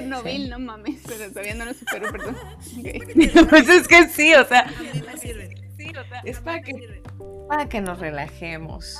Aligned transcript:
Chernobyl, 0.00 0.50
no 0.50 0.58
mames, 0.58 1.00
pero 1.06 1.30
todavía 1.30 1.54
no 1.54 1.64
lo 1.64 1.74
supero, 1.74 2.10
perdón. 2.12 2.36
pues 3.50 3.68
es 3.68 3.88
que 3.88 4.08
sí, 4.08 4.34
o 4.34 4.44
sea. 4.44 4.68
Sí, 5.76 5.90
o 5.90 6.04
sea, 6.08 6.20
es 6.24 6.40
para 6.40 6.62
que, 6.62 7.02
para 7.48 7.68
que 7.68 7.80
nos 7.80 7.98
relajemos. 7.98 8.98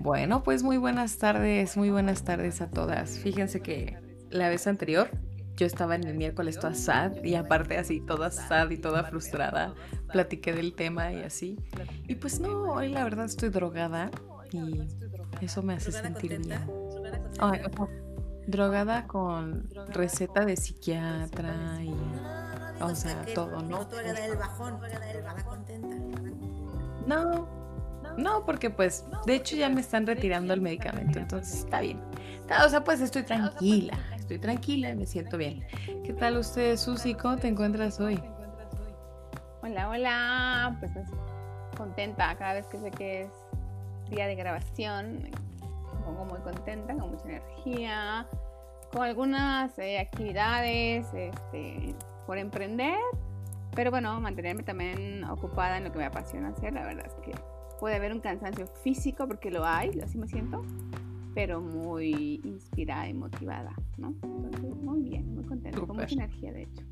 Bueno, 0.00 0.42
pues 0.42 0.62
muy 0.62 0.76
buenas 0.76 1.18
tardes, 1.18 1.76
muy 1.76 1.90
buenas 1.90 2.24
tardes 2.24 2.60
a 2.60 2.70
todas. 2.70 3.18
Fíjense 3.18 3.60
que 3.60 3.96
la 4.30 4.48
vez 4.48 4.66
anterior 4.66 5.10
yo 5.56 5.66
estaba 5.66 5.94
en 5.94 6.04
el 6.04 6.14
miércoles 6.14 6.58
toda 6.58 6.74
sad 6.74 7.22
y 7.22 7.36
aparte 7.36 7.78
así 7.78 8.00
toda 8.00 8.30
sad 8.30 8.70
y 8.70 8.76
toda 8.76 9.04
frustrada. 9.04 9.74
Platiqué 10.12 10.52
del 10.52 10.74
tema 10.74 11.12
y 11.12 11.22
así. 11.22 11.58
Y 12.08 12.16
pues 12.16 12.40
no, 12.40 12.72
hoy 12.72 12.88
la 12.88 13.04
verdad 13.04 13.26
estoy 13.26 13.50
drogada 13.50 14.10
y 14.52 14.82
eso 15.40 15.62
me 15.62 15.74
hace 15.74 15.92
sentir 15.92 16.38
bien. 16.38 16.60
Ay, 17.38 17.60
drogada 18.46 19.06
con 19.06 19.68
receta 19.88 20.44
de 20.44 20.56
psiquiatra 20.56 21.54
y 21.82 21.94
o 22.80 22.94
sea, 22.94 23.24
todo, 23.34 23.62
¿no? 23.62 23.86
No, 27.06 27.48
no, 28.16 28.44
porque 28.44 28.70
pues, 28.70 29.04
de 29.26 29.34
hecho 29.34 29.56
ya 29.56 29.68
me 29.68 29.80
están 29.80 30.06
retirando 30.06 30.54
el 30.54 30.60
medicamento, 30.60 31.18
entonces 31.18 31.60
está 31.60 31.80
bien. 31.80 32.00
O 32.64 32.68
sea, 32.68 32.84
pues 32.84 33.00
estoy 33.00 33.22
tranquila, 33.22 33.98
estoy 34.16 34.38
tranquila 34.38 34.90
y 34.90 34.96
me 34.96 35.06
siento 35.06 35.38
bien. 35.38 35.66
¿Qué 36.04 36.12
tal 36.12 36.36
usted, 36.36 36.76
Susi? 36.76 37.14
¿Cómo 37.14 37.36
te 37.36 37.48
encuentras 37.48 38.00
hoy? 38.00 38.20
Hola, 39.62 39.88
hola, 39.88 40.76
pues 40.78 40.92
contenta 41.76 42.36
cada 42.36 42.54
vez 42.54 42.66
que 42.66 42.78
sé 42.78 42.90
que 42.90 43.22
es 43.22 43.30
día 44.10 44.26
de 44.26 44.34
grabación, 44.34 45.30
pongo 46.04 46.24
muy 46.24 46.38
contenta, 46.40 46.94
con 46.94 47.10
mucha 47.10 47.24
energía, 47.24 48.26
con 48.92 49.02
algunas 49.02 49.76
eh, 49.78 49.98
actividades 49.98 51.06
este, 51.14 51.94
por 52.26 52.38
emprender, 52.38 52.98
pero 53.74 53.90
bueno, 53.90 54.20
mantenerme 54.20 54.62
también 54.62 55.24
ocupada 55.24 55.78
en 55.78 55.84
lo 55.84 55.92
que 55.92 55.98
me 55.98 56.04
apasiona 56.04 56.48
hacer, 56.50 56.72
la 56.72 56.84
verdad 56.84 57.06
es 57.06 57.14
que 57.24 57.32
puede 57.80 57.96
haber 57.96 58.12
un 58.12 58.20
cansancio 58.20 58.66
físico, 58.82 59.26
porque 59.26 59.50
lo 59.50 59.64
hay, 59.64 59.98
así 60.00 60.16
me 60.16 60.28
siento, 60.28 60.64
pero 61.34 61.60
muy 61.60 62.40
inspirada 62.44 63.08
y 63.08 63.14
motivada, 63.14 63.72
¿no? 63.98 64.14
Entonces, 64.22 64.76
muy 64.76 65.00
bien, 65.00 65.34
muy 65.34 65.44
contenta, 65.44 65.80
con 65.80 65.96
mucha 65.96 66.14
energía, 66.14 66.52
de 66.52 66.62
hecho. 66.62 66.84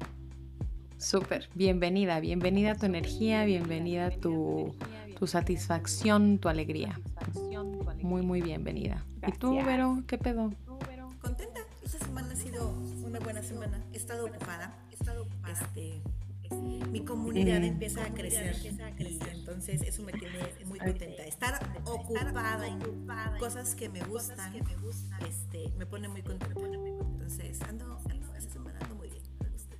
Súper, 0.98 1.48
bienvenida, 1.54 2.20
bienvenida 2.20 2.72
a 2.72 2.74
tu 2.74 2.86
energía, 2.86 3.44
bienvenida 3.44 4.06
a 4.06 4.10
tu, 4.10 4.20
tu 4.20 4.74
satisfacción, 5.26 6.38
tu 6.38 6.48
alegría. 6.48 6.98
Muy, 8.00 8.22
muy 8.22 8.42
bienvenida. 8.42 9.04
¿Y 9.26 9.32
tú, 9.32 9.54
Vero, 9.64 10.02
qué 10.06 10.18
pedo? 10.18 10.52
Contenta, 11.20 11.60
esta 11.82 11.98
semana 12.04 12.32
ha 12.32 12.36
sido 12.36 12.74
una 13.04 13.20
buena 13.20 13.42
semana. 13.42 13.80
He 13.92 13.96
estado 13.96 14.26
ocupada, 14.26 14.74
he 14.90 14.94
estado 14.94 15.22
ocupada. 15.22 15.52
Este, 15.52 16.02
mi 16.90 17.04
comunidad 17.04 17.60
mm. 17.60 17.64
empieza 17.64 18.04
a 18.04 18.12
crecer 18.12 18.56
y 18.62 19.18
entonces 19.30 19.82
eso 19.82 20.02
me 20.02 20.12
tiene 20.12 20.38
muy 20.66 20.78
contenta. 20.78 21.22
Estar 21.24 21.72
ocupada 21.84 22.66
en 22.66 22.80
cosas 23.38 23.74
que 23.74 23.88
me 23.88 24.02
gustan, 24.04 24.54
este, 25.26 25.72
me 25.78 25.86
pone 25.86 26.08
muy 26.08 26.22
contenta. 26.22 26.60
Entonces 26.60 27.60
ando, 27.62 27.98
ando 28.10 28.34
esa 28.34 28.50
semana 28.50 28.78
ando 28.82 28.94
muy 28.96 29.08
bien, 29.08 29.22
me 29.40 29.48
gusta. 29.48 29.76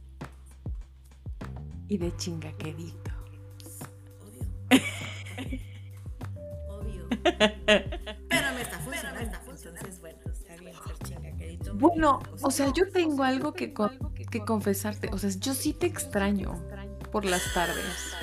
Y 1.89 1.99
de 1.99 2.17
chingaquedito. 2.17 3.12
Pero 7.67 8.53
me 8.55 8.63
está 8.63 8.79
funcionando, 8.79 9.21
entonces 9.21 10.01
bueno, 10.01 10.19
está 10.33 10.57
bien 10.57 10.75
ser 10.87 10.99
chingaquedito. 11.05 11.75
Bueno, 11.75 12.21
o 12.43 12.51
sea, 12.51 12.73
yo 12.73 12.89
tengo 12.93 13.23
algo 13.23 13.53
que 13.53 13.73
que 14.33 14.41
confesarte. 14.41 15.11
O 15.13 15.19
sea, 15.19 15.31
yo 15.31 15.55
sí 15.55 15.75
te 15.75 15.87
extraño 15.87 16.61
por 17.13 17.25
las 17.25 17.53
tardes. 17.53 18.15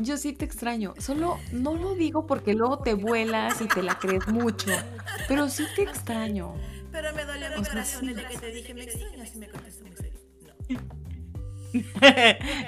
Yo 0.00 0.16
sí 0.16 0.32
te 0.32 0.44
extraño. 0.44 0.94
Solo 0.98 1.38
no 1.52 1.74
lo 1.74 1.94
digo 1.94 2.26
porque 2.26 2.54
luego 2.54 2.78
te 2.78 2.94
vuelas 2.94 3.60
y 3.60 3.68
te 3.68 3.82
la 3.82 3.98
crees 3.98 4.26
mucho. 4.28 4.70
Pero 5.28 5.48
sí 5.48 5.66
te 5.74 5.82
extraño. 5.82 6.54
Pero 6.92 7.12
me 7.14 7.24
dolió 7.24 7.46
el 7.48 7.66
corazón 7.66 8.08
el 8.08 8.26
que 8.26 8.38
te 8.38 8.50
dije, 8.52 8.74
me 8.74 8.84
extrañas 8.84 9.34
y 9.34 9.38
me 9.38 9.48
contestó 9.48 9.84
muy 9.84 9.96
serio. 9.96 10.20
No. 10.38 11.06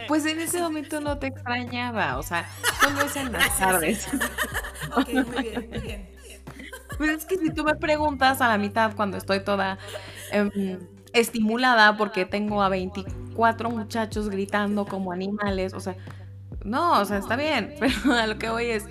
Pues 0.08 0.26
en 0.26 0.40
ese 0.40 0.60
momento 0.60 1.00
no 1.00 1.18
te 1.18 1.28
extrañaba, 1.28 2.18
o 2.18 2.22
sea, 2.22 2.46
solo 2.80 3.02
es 3.02 3.16
en 3.16 3.32
las 3.32 3.58
tardes. 3.58 4.06
Ok, 5.00 5.08
muy 5.26 5.42
bien, 5.42 5.68
muy 5.70 5.78
bien. 5.80 6.08
Pues 6.96 7.10
es 7.10 7.24
que 7.24 7.38
si 7.38 7.50
tú 7.50 7.64
me 7.64 7.74
preguntas 7.76 8.40
a 8.40 8.48
la 8.48 8.58
mitad 8.58 8.94
cuando 8.96 9.16
estoy 9.16 9.40
toda 9.44 9.78
eh, 10.32 10.78
estimulada 11.12 11.96
porque 11.96 12.24
tengo 12.24 12.62
a 12.62 12.68
24 12.68 13.70
muchachos 13.70 14.28
gritando 14.28 14.84
como 14.84 15.12
animales, 15.12 15.74
o 15.74 15.80
sea, 15.80 15.96
no, 16.64 17.00
o 17.00 17.04
sea, 17.04 17.18
está 17.18 17.36
bien, 17.36 17.74
pero 17.80 18.14
a 18.14 18.26
lo 18.26 18.38
que 18.38 18.48
voy 18.50 18.66
es, 18.66 18.86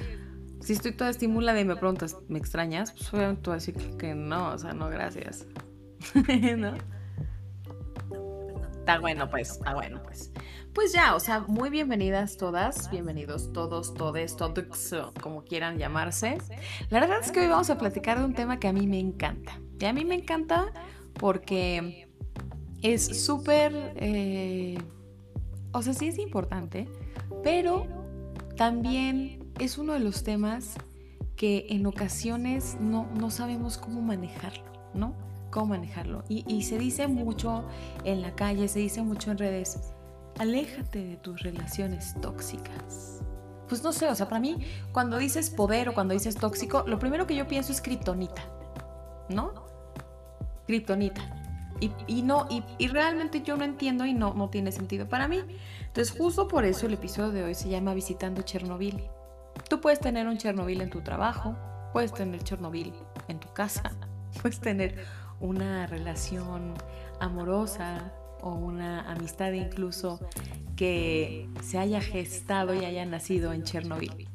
si 0.61 0.73
estoy 0.73 0.93
toda 0.93 1.09
estimulada 1.09 1.59
y 1.59 1.65
me 1.65 1.75
preguntas, 1.75 2.17
¿me 2.27 2.39
extrañas? 2.39 2.91
Pues 2.91 3.13
obviamente 3.13 3.41
tú 3.41 3.51
decir 3.51 3.75
que 3.97 4.15
no, 4.15 4.49
o 4.49 4.57
sea, 4.57 4.73
no, 4.73 4.89
gracias. 4.89 5.45
¿No? 6.57 6.73
Está 8.79 8.99
bueno, 8.99 9.29
pues, 9.29 9.51
está 9.51 9.73
bueno, 9.73 10.01
pues. 10.03 10.31
Pues 10.77 10.93
ya, 10.93 11.15
o 11.15 11.19
sea, 11.19 11.39
muy 11.39 11.71
bienvenidas 11.71 12.37
todas, 12.37 12.91
bienvenidos 12.91 13.51
todos, 13.51 13.95
todes, 13.95 14.35
todos, 14.35 15.11
como 15.19 15.43
quieran 15.43 15.79
llamarse. 15.79 16.37
La 16.91 16.99
verdad 16.99 17.17
es 17.19 17.31
que 17.31 17.39
hoy 17.39 17.47
vamos 17.47 17.71
a 17.71 17.79
platicar 17.79 18.19
de 18.19 18.25
un 18.25 18.35
tema 18.35 18.59
que 18.59 18.67
a 18.67 18.73
mí 18.73 18.85
me 18.85 18.99
encanta. 18.99 19.59
Y 19.79 19.85
a 19.85 19.91
mí 19.91 20.05
me 20.05 20.13
encanta 20.13 20.71
porque 21.15 22.07
es 22.83 23.25
súper, 23.25 23.73
eh, 23.95 24.77
o 25.71 25.81
sea, 25.81 25.95
sí 25.95 26.09
es 26.09 26.19
importante, 26.19 26.87
pero 27.43 27.87
también 28.55 29.51
es 29.57 29.79
uno 29.79 29.93
de 29.93 29.99
los 29.99 30.21
temas 30.23 30.75
que 31.35 31.65
en 31.69 31.87
ocasiones 31.87 32.77
no, 32.79 33.09
no 33.19 33.31
sabemos 33.31 33.79
cómo 33.79 34.03
manejarlo, 34.03 34.71
¿no? 34.93 35.15
Cómo 35.49 35.65
manejarlo. 35.65 36.23
Y, 36.29 36.45
y 36.47 36.61
se 36.61 36.77
dice 36.77 37.07
mucho 37.07 37.65
en 38.03 38.21
la 38.21 38.35
calle, 38.35 38.67
se 38.67 38.77
dice 38.77 39.01
mucho 39.01 39.31
en 39.31 39.39
redes, 39.39 39.79
aléjate 40.39 41.03
de 41.03 41.17
tus 41.17 41.41
relaciones 41.41 42.15
tóxicas. 42.21 43.21
Pues 43.67 43.83
no 43.83 43.91
sé, 43.91 44.07
o 44.07 44.15
sea, 44.15 44.27
para 44.27 44.39
mí, 44.39 44.57
cuando 44.91 45.17
dices 45.17 45.49
poder 45.49 45.89
o 45.89 45.93
cuando 45.93 46.13
dices 46.13 46.35
tóxico, 46.35 46.83
lo 46.87 46.99
primero 46.99 47.27
que 47.27 47.35
yo 47.35 47.47
pienso 47.47 47.71
es 47.71 47.81
kriptonita, 47.81 48.43
¿no? 49.29 49.53
Kriptonita. 50.65 51.21
Y, 52.07 52.23
no, 52.23 52.47
y, 52.49 52.87
realmente 52.87 53.43
yo 53.43 53.55
no 53.55 53.63
entiendo 53.63 54.05
y 54.07 54.13
no, 54.13 54.33
no 54.33 54.49
tiene 54.49 54.71
sentido 54.71 55.07
para 55.07 55.27
mí. 55.27 55.43
Entonces, 55.85 56.17
justo 56.17 56.47
por 56.47 56.65
eso 56.65 56.87
el 56.87 56.93
episodio 56.93 57.31
de 57.31 57.43
hoy 57.43 57.53
se 57.53 57.69
llama 57.69 57.93
Visitando 57.93 58.41
Chernobyl. 58.41 59.03
Tú 59.69 59.79
puedes 59.79 59.99
tener 59.99 60.27
un 60.27 60.37
Chernobyl 60.37 60.81
en 60.81 60.89
tu 60.89 61.01
trabajo, 61.01 61.55
puedes 61.93 62.13
tener 62.13 62.43
Chernobyl 62.43 62.93
en 63.27 63.39
tu 63.39 63.53
casa, 63.53 63.91
puedes 64.41 64.59
tener 64.59 65.05
una 65.39 65.85
relación 65.85 66.73
amorosa 67.19 68.11
o 68.41 68.53
una 68.53 69.11
amistad 69.11 69.51
incluso 69.51 70.19
que 70.75 71.49
se 71.63 71.77
haya 71.77 72.01
gestado 72.01 72.73
y 72.73 72.85
haya 72.85 73.05
nacido 73.05 73.53
en 73.53 73.63
Chernobyl, 73.63 74.27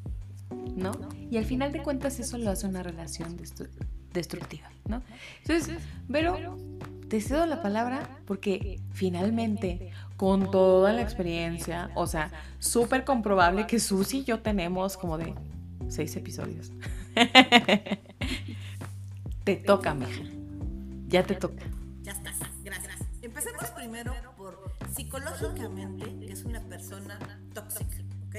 ¿no? 0.77 0.93
Y 1.31 1.37
al 1.37 1.45
final 1.45 1.73
de 1.73 1.83
cuentas 1.83 2.19
eso 2.19 2.39
lo 2.39 2.51
hace 2.51 2.67
una 2.67 2.83
relación 2.83 3.37
destructiva, 4.13 4.69
¿no? 4.87 5.03
Entonces, 5.43 5.79
pero 6.11 6.57
te 7.09 7.21
cedo 7.21 7.47
la 7.47 7.63
palabra 7.63 8.19
porque 8.27 8.81
finalmente, 8.93 9.93
con 10.17 10.51
toda 10.51 10.93
la 10.93 11.03
experiencia, 11.03 11.91
o 11.95 12.07
sea, 12.07 12.31
súper 12.59 13.05
comprobable 13.05 13.67
que 13.67 13.79
Susi 13.79 14.21
y 14.21 14.25
yo 14.25 14.41
tenemos 14.41 14.97
como 14.97 15.19
de 15.19 15.35
seis 15.89 16.17
episodios. 16.17 16.73
te 19.45 19.57
toca, 19.57 19.95
mija. 19.95 20.23
Ya 21.09 21.23
te 21.23 21.35
toca. 21.35 21.63
Empecemos 23.45 23.71
primero 23.71 24.15
por 24.37 24.73
psicológicamente, 24.95 26.05
que 26.21 26.33
es 26.33 26.45
una 26.45 26.61
persona 26.61 27.19
tóxica, 27.53 27.97
¿ok? 28.29 28.37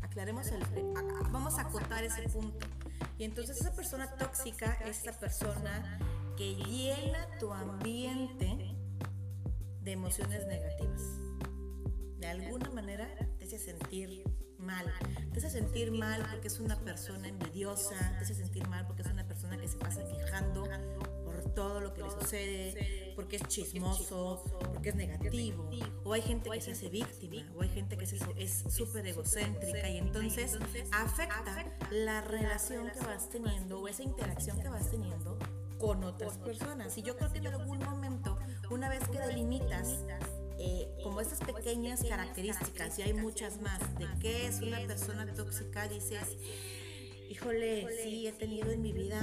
Aclaremos 0.00 0.48
el... 0.48 0.64
Vamos 1.30 1.58
a 1.58 1.62
acotar 1.62 2.02
ese 2.02 2.28
punto. 2.28 2.66
Y 3.18 3.22
entonces 3.22 3.60
esa 3.60 3.72
persona 3.72 4.10
tóxica 4.16 4.78
es 4.84 5.02
esa 5.02 5.12
persona 5.12 6.00
que 6.36 6.56
llena 6.56 7.28
tu 7.38 7.52
ambiente 7.52 8.74
de 9.80 9.92
emociones 9.92 10.44
negativas. 10.48 11.02
De 12.18 12.26
alguna 12.26 12.68
manera 12.70 13.06
te 13.38 13.44
hace 13.44 13.60
sentir 13.60 14.24
mal. 14.58 14.92
Te 15.32 15.38
hace 15.38 15.50
sentir 15.50 15.92
mal 15.92 16.26
porque 16.32 16.48
es 16.48 16.58
una 16.58 16.80
persona 16.80 17.28
envidiosa, 17.28 17.96
te 18.18 18.24
hace 18.24 18.34
sentir 18.34 18.66
mal 18.66 18.88
porque 18.88 19.02
es 19.02 19.08
una 19.08 19.24
persona 19.24 19.56
que 19.56 19.68
se 19.68 19.78
pasa 19.78 20.02
quejando 20.02 20.64
todo 21.54 21.80
lo 21.80 21.92
que 21.94 22.02
le 22.02 22.10
sucede, 22.10 23.12
porque 23.14 23.36
es 23.36 23.42
chismoso, 23.48 24.44
porque 24.72 24.90
es 24.90 24.94
negativo. 24.94 25.70
O 26.04 26.12
hay 26.12 26.22
gente 26.22 26.50
que 26.50 26.60
se 26.60 26.72
hace 26.72 26.88
víctima, 26.88 27.50
o 27.56 27.62
hay 27.62 27.68
gente 27.68 27.96
que 27.96 28.04
es 28.04 28.64
súper 28.68 29.06
egocéntrica 29.06 29.88
y 29.88 29.98
entonces 29.98 30.58
afecta 30.92 31.72
la 31.90 32.20
relación 32.22 32.90
que 32.90 33.00
vas 33.00 33.28
teniendo 33.30 33.80
o 33.80 33.88
esa 33.88 34.02
interacción 34.02 34.60
que 34.60 34.68
vas 34.68 34.90
teniendo 34.90 35.38
con 35.78 36.04
otras 36.04 36.38
personas. 36.38 36.96
Y 36.96 37.02
yo 37.02 37.16
creo 37.16 37.32
que 37.32 37.38
en 37.38 37.48
algún 37.48 37.78
momento 37.78 38.38
una 38.70 38.88
vez 38.88 39.06
que 39.08 39.18
delimitas 39.18 39.98
eh, 40.58 40.88
como 41.02 41.20
estas 41.20 41.40
pequeñas 41.40 42.04
características, 42.04 42.98
y 42.98 43.02
hay 43.02 43.12
muchas 43.14 43.60
más, 43.60 43.80
de 43.98 44.06
qué 44.20 44.46
es 44.46 44.60
una 44.60 44.78
persona 44.86 45.26
tóxica, 45.34 45.88
dices, 45.88 46.36
híjole, 47.32 47.86
sí, 48.02 48.26
he 48.26 48.32
tenido 48.32 48.70
en 48.70 48.82
mi 48.82 48.92
vida, 48.92 49.18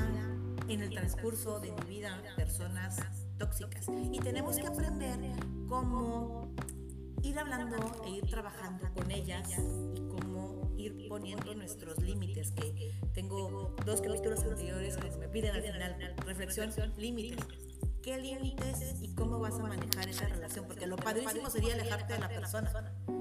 en 0.68 0.82
el 0.82 0.90
transcurso 0.90 1.60
de 1.60 1.72
mi 1.72 1.82
vida, 1.88 2.20
personas 2.36 2.98
tóxicas. 3.38 3.86
Y 4.12 4.20
tenemos 4.20 4.58
que 4.58 4.66
aprender 4.66 5.20
cómo 5.68 6.52
ir 7.22 7.38
hablando 7.38 7.78
e 8.08 8.10
ir 8.10 8.26
trabajando 8.26 8.92
con 8.96 9.12
ellas 9.12 9.48
y 9.96 10.02
cómo 10.08 10.74
ir 10.76 11.08
poniendo 11.08 11.54
nuestros 11.54 12.00
límites, 12.02 12.52
que 12.52 12.96
tengo 13.14 13.76
dos 13.86 14.02
capítulos 14.02 14.40
anteriores 14.44 14.98
que 14.98 15.18
me 15.18 15.28
piden 15.28 15.56
al 15.56 15.62
final, 15.62 16.16
reflexión, 16.26 16.72
límites 16.98 17.46
qué 18.02 18.18
límites 18.18 18.96
y 19.02 19.14
cómo 19.14 19.40
vas 19.40 19.60
a 19.60 19.64
manejar 19.64 20.08
esa 20.08 20.26
relación, 20.26 20.66
porque 20.66 20.88
lo 20.88 20.96
padrísimo 20.96 21.50
sería 21.50 21.74
alejarte 21.74 22.14
de 22.14 22.20
la 22.20 22.30
persona. 22.30 22.72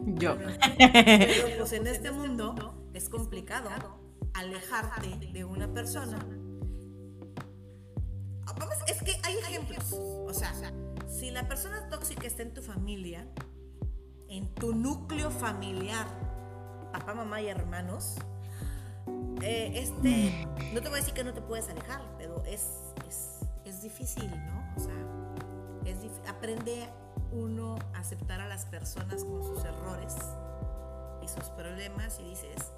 Yo. 0.07 0.39
Pero, 0.79 1.59
pues 1.59 1.73
en 1.73 1.87
este 1.89 2.13
mundo 2.13 2.89
es 2.95 3.09
complicado 3.09 4.08
alejarte 4.39 5.31
de 5.33 5.45
una 5.45 5.73
persona. 5.73 6.19
Es 8.89 9.03
que 9.03 9.21
hay 9.23 9.37
ejemplos. 9.37 9.93
O 9.93 10.33
sea, 10.33 10.53
si 11.09 11.31
la 11.31 11.47
persona 11.47 11.89
tóxica 11.91 12.27
está 12.27 12.43
en 12.43 12.55
tu 12.55 12.63
familia, 12.63 13.27
en 14.29 14.55
tu 14.55 14.75
núcleo 14.75 15.31
familiar, 15.31 16.07
papá, 16.93 17.15
mamá 17.15 17.41
y 17.43 17.49
hermanos, 17.49 18.17
eh, 19.43 19.73
este, 19.75 20.47
no 20.73 20.81
te 20.81 20.89
voy 20.89 20.99
a 20.99 21.01
decir 21.01 21.15
que 21.15 21.23
no 21.23 21.35
te 21.35 21.43
puedes 21.43 21.69
alejar, 21.69 22.03
pero 22.17 22.43
es, 22.45 22.67
es, 23.07 23.83
difícil, 23.83 24.29
¿no? 24.29 24.75
O 24.77 24.81
sea, 24.81 26.31
aprende 26.31 26.89
uno 27.31 27.77
a 27.95 27.99
aceptar 27.99 28.41
a 28.41 28.49
las 28.49 28.65
personas 28.67 29.23
con 29.25 29.45
sus 29.45 29.65
errores 29.65 30.17
y 31.23 31.29
sus 31.29 31.45
problemas 31.51 32.19
y 32.19 32.25
dices, 32.25 32.73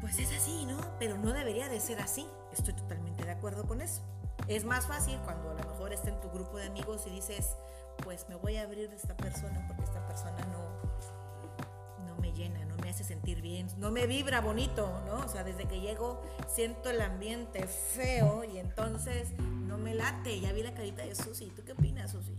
pues 0.00 0.18
es 0.18 0.32
así, 0.32 0.64
¿no? 0.66 0.78
Pero 0.98 1.16
no 1.18 1.32
debería 1.32 1.68
de 1.68 1.80
ser 1.80 2.00
así. 2.00 2.26
Estoy 2.52 2.74
totalmente 2.74 3.24
de 3.24 3.30
acuerdo 3.30 3.66
con 3.66 3.80
eso. 3.80 4.02
Es 4.48 4.64
más 4.64 4.86
fácil 4.86 5.18
cuando 5.24 5.50
a 5.50 5.54
lo 5.54 5.64
mejor 5.64 5.92
está 5.92 6.08
en 6.08 6.20
tu 6.20 6.30
grupo 6.30 6.56
de 6.56 6.66
amigos 6.66 7.04
y 7.06 7.10
dices, 7.10 7.56
pues 8.02 8.26
me 8.28 8.34
voy 8.34 8.56
a 8.56 8.62
abrir 8.62 8.88
de 8.88 8.96
esta 8.96 9.16
persona 9.16 9.64
porque 9.68 9.84
esta 9.84 10.04
persona 10.06 10.44
no, 10.46 12.06
no 12.06 12.16
me 12.20 12.32
llena, 12.32 12.64
no 12.64 12.76
me 12.76 12.90
hace 12.90 13.04
sentir 13.04 13.42
bien, 13.42 13.68
no 13.78 13.90
me 13.90 14.06
vibra 14.06 14.40
bonito, 14.40 15.02
¿no? 15.06 15.24
O 15.24 15.28
sea, 15.28 15.44
desde 15.44 15.66
que 15.66 15.80
llego 15.80 16.22
siento 16.48 16.90
el 16.90 17.00
ambiente 17.00 17.66
feo 17.66 18.44
y 18.44 18.58
entonces 18.58 19.28
no 19.38 19.76
me 19.78 19.94
late. 19.94 20.40
Ya 20.40 20.52
vi 20.52 20.62
la 20.62 20.74
carita 20.74 21.02
de 21.02 21.14
Susi. 21.14 21.52
¿Tú 21.54 21.62
qué 21.64 21.72
opinas, 21.72 22.10
Susi? 22.10 22.34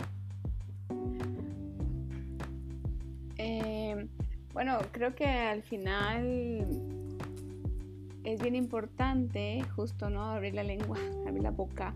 Eh, 3.38 4.08
bueno, 4.54 4.80
creo 4.92 5.16
que 5.16 5.26
al 5.26 5.64
final 5.64 7.01
es 8.24 8.42
bien 8.42 8.56
importante 8.56 9.62
justo, 9.76 10.10
¿no? 10.10 10.24
Abrir 10.24 10.54
la 10.54 10.64
lengua, 10.64 10.98
abrir 11.28 11.44
la 11.44 11.52
boca, 11.52 11.94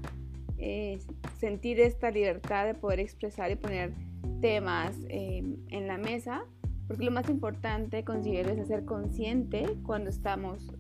eh, 0.58 1.00
sentir 1.38 1.80
esta 1.80 2.12
libertad 2.12 2.66
de 2.66 2.74
poder 2.74 3.00
expresar 3.00 3.52
y 3.52 3.56
poner 3.56 3.94
temas 4.42 4.96
eh, 5.10 5.44
en 5.70 5.88
la 5.88 5.98
mesa, 5.98 6.46
porque 6.88 7.04
lo 7.04 7.12
más 7.12 7.30
importante 7.30 8.04
considero 8.04 8.50
es 8.52 8.68
ser 8.68 8.86
consciente 8.86 9.66
cuando 9.84 10.10
estamos, 10.10 10.74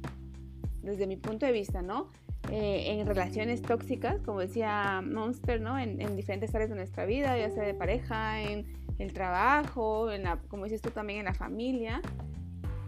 desde 0.81 1.07
mi 1.07 1.17
punto 1.17 1.45
de 1.45 1.51
vista, 1.51 1.81
¿no? 1.81 2.09
Eh, 2.51 2.99
en 2.99 3.07
relaciones 3.07 3.61
tóxicas, 3.63 4.21
como 4.21 4.39
decía 4.39 5.01
Monster, 5.03 5.59
¿no? 5.59 5.79
En, 5.79 6.15
diferentes 6.15 6.53
áreas 6.53 6.69
de 6.69 6.75
nuestra 6.75 7.05
vida, 7.05 7.37
ya 7.37 7.49
sea 7.49 7.63
de 7.63 7.73
pareja, 7.73 8.41
en 8.41 8.65
el 8.99 9.13
trabajo, 9.13 10.11
en 10.11 10.23
la, 10.23 10.37
como 10.47 10.65
dices 10.65 10.81
tú 10.81 10.91
también 10.91 11.19
en 11.19 11.25
la 11.25 11.33
familia, 11.33 12.01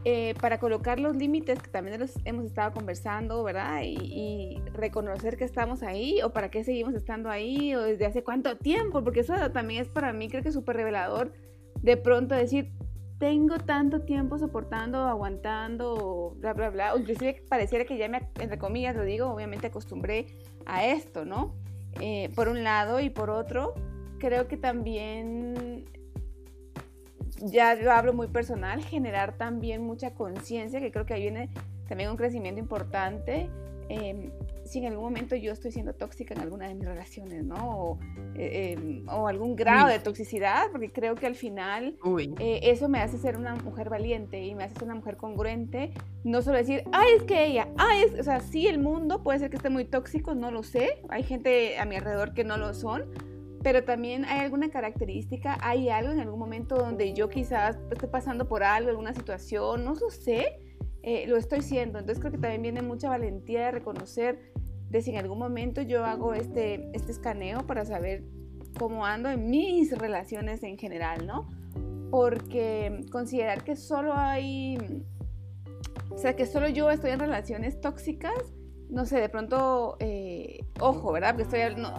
eh, 0.10 0.36
para 0.40 0.58
colocar 0.58 1.02
los 1.02 1.18
límites 1.18 1.62
que 1.62 1.70
también 1.70 2.00
los 2.00 2.14
hemos 2.24 2.46
estado 2.46 2.72
conversando, 2.72 3.44
¿verdad? 3.44 3.82
Y, 3.84 4.58
reconocer 4.72 5.36
que 5.36 5.44
estamos 5.44 5.84
ahí 5.84 6.22
o 6.22 6.32
para 6.32 6.50
qué 6.50 6.64
seguimos 6.64 6.94
estando 6.94 7.30
ahí 7.30 7.76
o 7.76 7.82
desde 7.82 8.06
hace 8.06 8.24
cuánto 8.24 8.56
tiempo, 8.56 9.04
porque 9.04 9.20
eso 9.20 9.34
también 9.52 9.82
es 9.82 9.90
para 9.90 10.14
mí 10.14 10.30
creo 10.30 10.44
que 10.44 10.54
súper 10.54 10.78
revelador 10.78 11.34
de 11.82 11.98
pronto 11.98 12.36
decir, 12.36 12.72
tengo 13.20 13.58
tanto 13.58 14.04
tiempo 14.04 14.40
soportando, 14.40 15.00
aguantando, 15.00 16.38
bla, 16.38 16.54
bla, 16.54 16.70
bla. 16.70 16.94
O 16.94 17.00
inclusive 17.00 17.44
pareciera 17.50 17.84
que 17.84 17.98
ya 17.98 18.08
me, 18.08 18.30
entre 18.40 18.58
comillas 18.58 18.96
lo 18.96 19.04
digo, 19.04 19.28
obviamente 19.28 19.68
acostumbré 19.68 20.28
a 20.66 20.86
esto, 20.86 21.26
¿no? 21.26 21.54
Eh, 22.00 22.30
por 22.34 22.48
un 22.48 22.64
lado 22.64 23.02
y 23.02 23.10
por 23.10 23.30
otro, 23.30 23.74
creo 24.20 24.48
que 24.48 24.56
también, 24.56 25.84
ya 27.42 27.76
lo 27.76 27.92
hablo 27.92 28.14
muy 28.14 28.28
personal, 28.28 28.84
generar 28.84 29.38
también 29.38 29.82
mucha 29.82 30.12
conciencia, 30.12 30.80
que 30.80 30.92
creo 30.92 31.06
que 31.06 31.14
ahí 31.14 31.22
viene 31.22 31.50
también 31.88 32.10
un 32.10 32.18
crecimiento 32.18 32.60
importante. 32.60 33.50
Eh, 33.90 34.32
si 34.68 34.80
en 34.80 34.88
algún 34.88 35.06
momento 35.06 35.36
yo 35.36 35.54
estoy 35.54 35.72
siendo 35.72 35.94
tóxica 35.94 36.34
en 36.34 36.42
alguna 36.42 36.68
de 36.68 36.76
mis 36.76 36.86
relaciones, 36.86 37.46
¿no? 37.46 37.56
O, 37.56 38.00
eh, 38.36 38.76
em, 38.78 39.10
algún 39.10 39.56
grado 39.56 39.88
de 39.88 40.00
toxicidad, 40.00 40.70
porque 40.72 40.92
creo 40.92 41.16
que 41.16 41.26
al 41.26 41.36
final 41.36 41.96
eh, 42.40 42.60
eso 42.64 42.90
me 42.90 43.00
hace 43.00 43.18
ser 43.18 43.38
una 43.38 43.56
mujer 43.56 43.90
valiente 43.90 44.44
y 44.44 44.56
me 44.56 44.66
hace 44.66 44.76
ser 44.76 44.84
una 44.84 44.96
mujer 44.96 45.16
congruente. 45.16 45.94
No 46.24 46.42
solo 46.42 46.58
decir, 46.58 46.84
ay, 46.92 47.08
es 47.16 47.24
que 47.24 47.46
ella, 47.46 47.70
ay, 47.78 48.04
es, 48.04 48.20
o 48.20 48.24
sea, 48.24 48.42
sí, 48.42 48.68
el 48.68 48.80
mundo 48.80 49.24
puede 49.24 49.40
ser 49.40 49.50
que 49.50 49.56
esté 49.56 49.70
muy 49.70 49.86
tóxico, 49.86 50.36
no 50.36 50.52
lo 50.52 50.64
sé. 50.64 51.02
Hay 51.10 51.24
gente 51.24 51.80
a 51.80 51.86
mi 51.86 51.96
alrededor 51.96 52.34
que 52.34 52.44
no 52.44 52.58
lo 52.58 52.74
son. 52.74 53.06
Pero 53.68 53.84
también 53.84 54.24
hay 54.24 54.40
alguna 54.40 54.70
característica, 54.70 55.58
hay 55.60 55.90
algo 55.90 56.14
en 56.14 56.22
algún 56.22 56.40
momento 56.40 56.78
donde 56.78 57.12
yo 57.12 57.28
quizás 57.28 57.78
esté 57.92 58.08
pasando 58.08 58.48
por 58.48 58.64
algo, 58.64 58.90
alguna 58.90 59.14
situación, 59.14 59.84
no 59.84 59.94
lo 59.94 60.10
sé, 60.10 60.62
eh, 61.04 61.26
lo 61.28 61.36
estoy 61.36 61.62
siendo. 61.62 62.00
Entonces 62.00 62.22
creo 62.22 62.32
que 62.32 62.38
también 62.38 62.62
viene 62.62 62.82
mucha 62.82 63.10
valentía 63.10 63.66
de 63.66 63.72
reconocer 63.72 64.54
de 64.90 65.02
si 65.02 65.12
en 65.12 65.18
algún 65.18 65.38
momento 65.38 65.82
yo 65.82 66.06
hago 66.06 66.34
este, 66.34 66.90
este 66.94 67.12
escaneo 67.12 67.68
para 67.68 67.84
saber 67.84 68.24
cómo 68.80 69.06
ando 69.06 69.30
en 69.30 69.50
mis 69.50 69.92
relaciones 69.98 70.64
en 70.64 70.78
general, 70.78 71.28
¿no? 71.28 71.50
Porque 72.10 73.02
considerar 73.12 73.66
que 73.66 73.76
solo 73.76 74.14
hay, 74.14 74.78
o 76.10 76.18
sea, 76.18 76.38
que 76.38 76.46
solo 76.46 76.70
yo 76.70 76.90
estoy 76.90 77.12
en 77.12 77.20
relaciones 77.20 77.82
tóxicas, 77.82 78.54
no 78.90 79.06
sé, 79.06 79.20
de 79.20 79.30
pronto, 79.30 79.98
eh, 80.00 80.64
ojo, 80.80 81.12
¿verdad? 81.12 81.36
Porque 81.36 81.44
estoy, 81.44 81.82
no, 81.82 81.94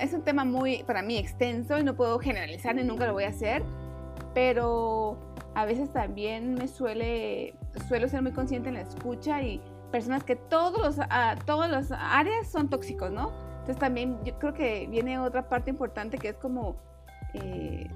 es 0.00 0.12
un 0.12 0.22
tema 0.22 0.44
muy, 0.44 0.82
para 0.84 1.02
mí, 1.02 1.16
extenso 1.16 1.78
y 1.78 1.84
no 1.84 1.96
puedo 1.96 2.18
generalizar 2.18 2.74
ni 2.74 2.84
nunca 2.84 3.06
lo 3.06 3.14
voy 3.14 3.24
a 3.24 3.28
hacer, 3.28 3.62
pero 4.34 5.18
a 5.54 5.64
veces 5.64 5.92
también 5.92 6.54
me 6.54 6.68
suele, 6.68 7.54
suelo 7.88 8.08
ser 8.08 8.22
muy 8.22 8.32
consciente 8.32 8.68
en 8.68 8.74
la 8.74 8.82
escucha 8.82 9.42
y 9.42 9.62
personas 9.90 10.22
que 10.22 10.36
todos 10.36 10.78
los, 10.80 10.98
uh, 10.98 11.44
todas 11.46 11.70
las 11.70 11.90
áreas 11.92 12.46
son 12.46 12.68
tóxicos, 12.68 13.10
¿no? 13.10 13.32
Entonces 13.50 13.78
también 13.78 14.18
yo 14.24 14.38
creo 14.38 14.54
que 14.54 14.86
viene 14.88 15.18
otra 15.18 15.48
parte 15.48 15.70
importante 15.70 16.18
que 16.18 16.28
es 16.28 16.36
como, 16.36 16.76
eh, 17.34 17.90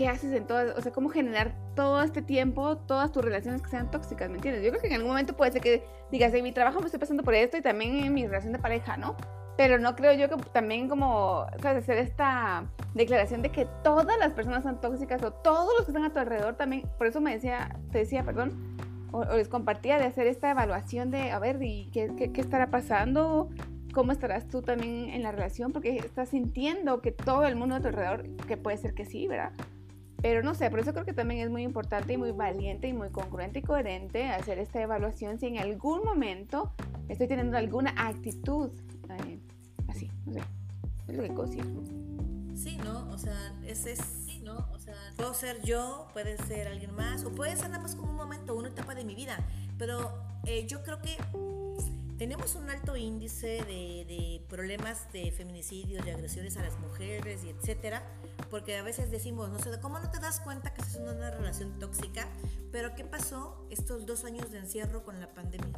¿qué 0.00 0.08
haces 0.08 0.32
en 0.32 0.46
todas, 0.46 0.78
o 0.78 0.80
sea, 0.80 0.92
cómo 0.92 1.10
generar 1.10 1.52
todo 1.76 2.02
este 2.02 2.22
tiempo, 2.22 2.78
todas 2.78 3.12
tus 3.12 3.22
relaciones 3.22 3.60
que 3.60 3.68
sean 3.68 3.90
tóxicas, 3.90 4.30
¿me 4.30 4.36
entiendes? 4.36 4.64
Yo 4.64 4.70
creo 4.70 4.80
que 4.80 4.86
en 4.86 4.94
algún 4.94 5.10
momento 5.10 5.36
puede 5.36 5.52
ser 5.52 5.60
que 5.60 5.84
digas, 6.10 6.32
en 6.32 6.42
mi 6.42 6.52
trabajo 6.52 6.80
me 6.80 6.86
estoy 6.86 6.98
pasando 6.98 7.22
por 7.22 7.34
esto 7.34 7.58
y 7.58 7.60
también 7.60 8.04
en 8.04 8.14
mi 8.14 8.26
relación 8.26 8.54
de 8.54 8.58
pareja, 8.58 8.96
¿no? 8.96 9.14
Pero 9.58 9.78
no 9.78 9.94
creo 9.96 10.14
yo 10.14 10.30
que 10.30 10.42
también 10.54 10.88
como, 10.88 11.44
¿sabes? 11.60 11.82
Hacer 11.82 11.98
esta 11.98 12.64
declaración 12.94 13.42
de 13.42 13.50
que 13.50 13.66
todas 13.84 14.16
las 14.18 14.32
personas 14.32 14.62
son 14.62 14.80
tóxicas 14.80 15.22
o 15.22 15.34
todos 15.34 15.70
los 15.76 15.84
que 15.84 15.90
están 15.90 16.04
a 16.04 16.14
tu 16.14 16.18
alrededor 16.18 16.54
también, 16.54 16.88
por 16.96 17.06
eso 17.06 17.20
me 17.20 17.34
decía, 17.34 17.76
te 17.92 17.98
decía, 17.98 18.24
perdón, 18.24 18.54
o, 19.12 19.22
les 19.24 19.48
compartía 19.48 19.98
de 19.98 20.06
hacer 20.06 20.26
esta 20.26 20.50
evaluación 20.50 21.10
de, 21.10 21.30
a 21.30 21.38
ver, 21.38 21.62
¿y 21.62 21.90
qué, 21.92 22.10
qué, 22.16 22.40
estará 22.40 22.70
pasando? 22.70 23.50
¿Cómo 23.92 24.12
estarás 24.12 24.48
tú 24.48 24.62
también 24.62 25.10
en 25.10 25.22
la 25.22 25.30
relación? 25.30 25.72
Porque 25.72 25.94
estás 25.98 26.30
sintiendo 26.30 27.02
que 27.02 27.12
todo 27.12 27.44
el 27.44 27.54
mundo 27.54 27.74
a 27.74 27.80
tu 27.80 27.88
alrededor, 27.88 28.26
que 28.46 28.56
puede 28.56 28.78
ser 28.78 28.94
que 28.94 29.04
sí, 29.04 29.28
¿verdad? 29.28 29.52
Pero 30.22 30.42
no 30.42 30.54
sé, 30.54 30.70
por 30.70 30.80
eso 30.80 30.92
creo 30.92 31.04
que 31.04 31.12
también 31.12 31.40
es 31.40 31.50
muy 31.50 31.62
importante 31.62 32.12
y 32.12 32.16
muy 32.16 32.32
valiente 32.32 32.88
y 32.88 32.92
muy 32.92 33.10
congruente 33.10 33.60
y 33.60 33.62
coherente 33.62 34.28
hacer 34.28 34.58
esta 34.58 34.82
evaluación 34.82 35.38
si 35.38 35.46
en 35.46 35.58
algún 35.58 36.04
momento 36.04 36.72
estoy 37.08 37.26
teniendo 37.26 37.56
alguna 37.56 37.94
actitud 37.96 38.70
eh, 39.08 39.38
así, 39.88 40.10
no 40.26 40.34
sé, 40.34 40.40
es 41.08 41.16
lo 41.16 41.22
que 41.22 41.34
considero. 41.34 41.82
Sí, 42.54 42.76
¿no? 42.84 43.08
O 43.10 43.18
sea, 43.18 43.54
ese 43.64 43.92
es 43.92 44.20
o 44.72 44.78
sea, 44.78 44.94
puedo 45.16 45.34
ser 45.34 45.62
yo, 45.62 46.08
puede 46.12 46.36
ser 46.38 46.68
alguien 46.68 46.94
más, 46.94 47.24
o 47.24 47.30
puede 47.30 47.56
ser 47.56 47.70
nada 47.70 47.82
más 47.82 47.94
como 47.94 48.10
un 48.10 48.16
momento, 48.16 48.54
una 48.54 48.68
etapa 48.68 48.94
de 48.94 49.04
mi 49.04 49.14
vida. 49.14 49.38
Pero 49.78 50.12
eh, 50.44 50.66
yo 50.66 50.82
creo 50.82 51.00
que 51.00 51.16
tenemos 52.20 52.54
un 52.54 52.68
alto 52.68 52.98
índice 52.98 53.64
de, 53.64 54.44
problemas 54.46 55.10
de 55.10 55.32
feminicidios, 55.32 56.04
de 56.04 56.12
agresiones 56.12 56.58
a 56.58 56.62
las 56.62 56.78
mujeres 56.78 57.44
y 57.44 57.48
etcétera, 57.48 58.02
porque 58.50 58.76
a 58.76 58.82
veces 58.82 59.10
decimos, 59.10 59.48
no 59.48 59.58
sé, 59.58 59.70
¿cómo 59.80 59.98
no 59.98 60.10
te 60.10 60.20
das 60.20 60.38
cuenta 60.40 60.74
que 60.74 60.82
en 60.98 61.08
una 61.08 61.30
relación 61.30 61.78
tóxica? 61.78 62.28
Pero 62.70 62.94
¿qué 62.94 63.04
pasó 63.06 63.66
estos 63.70 64.04
dos 64.04 64.26
años 64.26 64.50
de 64.50 64.58
encierro 64.58 65.02
con 65.02 65.18
la 65.18 65.32
pandemia? 65.32 65.72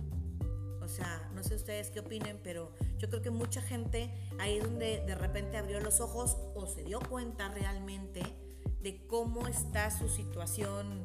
O 0.80 0.88
sea, 0.88 1.30
no 1.32 1.44
sé 1.44 1.54
ustedes 1.54 1.90
qué 1.90 2.00
opinen, 2.00 2.40
pero 2.42 2.72
yo 2.99 3.08
creo 3.08 3.22
que 3.22 3.30
mucha 3.30 3.62
gente 3.62 4.12
ahí 4.40 4.56
es 4.56 4.64
donde 4.64 5.00
de 5.06 5.14
repente 5.14 5.58
abrió 5.58 5.78
los 5.78 6.00
ojos 6.00 6.38
o 6.56 6.66
se 6.66 6.82
dio 6.82 6.99
cuenta 6.99 7.50
realmente 7.50 8.20
de 8.80 9.06
cómo 9.06 9.46
está 9.46 9.96
su 9.96 10.08
situación 10.08 11.04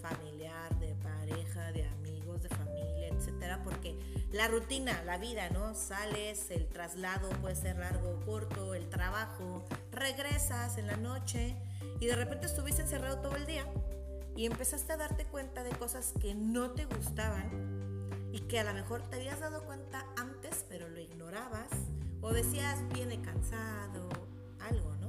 familiar, 0.00 0.78
de 0.80 0.94
pareja, 0.94 1.72
de 1.72 1.84
amigos, 1.84 2.42
de 2.42 2.48
familia, 2.48 3.08
etcétera, 3.08 3.62
porque 3.62 3.98
la 4.32 4.48
rutina, 4.48 5.02
la 5.04 5.18
vida, 5.18 5.50
¿no? 5.50 5.74
Sales, 5.74 6.50
el 6.50 6.66
traslado 6.66 7.28
puede 7.40 7.54
ser 7.54 7.76
largo 7.76 8.10
o 8.10 8.24
corto, 8.24 8.74
el 8.74 8.88
trabajo, 8.88 9.64
regresas 9.90 10.78
en 10.78 10.86
la 10.86 10.96
noche 10.96 11.54
y 12.00 12.06
de 12.06 12.16
repente 12.16 12.46
estuviste 12.46 12.82
encerrado 12.82 13.18
todo 13.18 13.36
el 13.36 13.46
día 13.46 13.66
y 14.34 14.46
empezaste 14.46 14.94
a 14.94 14.96
darte 14.96 15.26
cuenta 15.26 15.62
de 15.62 15.70
cosas 15.70 16.14
que 16.20 16.34
no 16.34 16.70
te 16.70 16.86
gustaban 16.86 17.50
y 18.32 18.40
que 18.40 18.58
a 18.58 18.64
lo 18.64 18.72
mejor 18.72 19.02
te 19.02 19.16
habías 19.16 19.40
dado 19.40 19.64
cuenta 19.64 20.06
antes, 20.16 20.64
pero 20.68 20.88
lo 20.88 20.98
ignorabas 20.98 21.68
o 22.22 22.32
decías 22.32 22.78
viene 22.94 23.20
cansado, 23.20 24.08
algo, 24.60 24.94
¿no? 24.96 25.01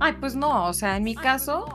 Ay, 0.00 0.14
pues 0.20 0.36
no, 0.36 0.66
o 0.66 0.72
sea, 0.72 0.96
en 0.96 1.04
mi 1.04 1.14
caso, 1.14 1.66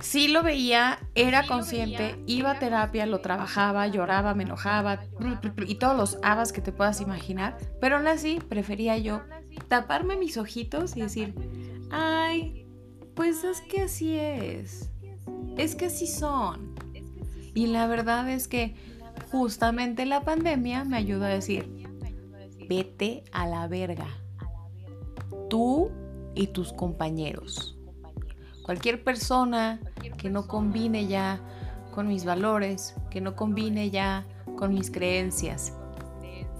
sí 0.00 0.28
lo 0.28 0.42
veía, 0.42 0.98
era 1.14 1.46
consciente, 1.46 2.22
iba 2.26 2.52
a 2.52 2.58
terapia, 2.58 3.06
lo 3.06 3.20
trabajaba, 3.20 3.86
lloraba, 3.86 4.34
me 4.34 4.44
enojaba 4.44 5.00
y 5.66 5.76
todos 5.76 5.96
los 5.96 6.18
habas 6.22 6.52
que 6.52 6.60
te 6.60 6.72
puedas 6.72 7.00
imaginar, 7.00 7.56
pero 7.80 7.96
aún 7.96 8.06
así 8.06 8.40
prefería 8.46 8.98
yo 8.98 9.22
taparme 9.68 10.16
mis 10.16 10.36
ojitos 10.36 10.96
y 10.96 11.00
decir, 11.00 11.34
ay, 11.90 12.66
pues 13.14 13.42
es 13.42 13.60
que 13.62 13.82
así 13.82 14.16
es, 14.16 14.90
es 15.56 15.74
que 15.74 15.86
así 15.86 16.06
son. 16.06 16.74
Y 17.54 17.68
la 17.68 17.86
verdad 17.86 18.28
es 18.28 18.48
que 18.48 18.76
justamente 19.32 20.06
la 20.06 20.22
pandemia 20.22 20.84
me 20.84 20.96
ayudó 20.96 21.24
a 21.24 21.28
decir, 21.28 21.88
vete 22.68 23.24
a 23.32 23.46
la 23.46 23.66
verga. 23.66 24.08
Tú 25.48 25.90
y 26.34 26.48
tus 26.48 26.72
compañeros. 26.72 27.76
Cualquier 28.64 29.02
persona 29.02 29.80
que 30.18 30.30
no 30.30 30.46
combine 30.46 31.06
ya 31.06 31.40
con 31.94 32.06
mis 32.06 32.24
valores, 32.24 32.94
que 33.10 33.20
no 33.20 33.34
combine 33.34 33.90
ya 33.90 34.26
con 34.56 34.74
mis 34.74 34.90
creencias. 34.90 35.72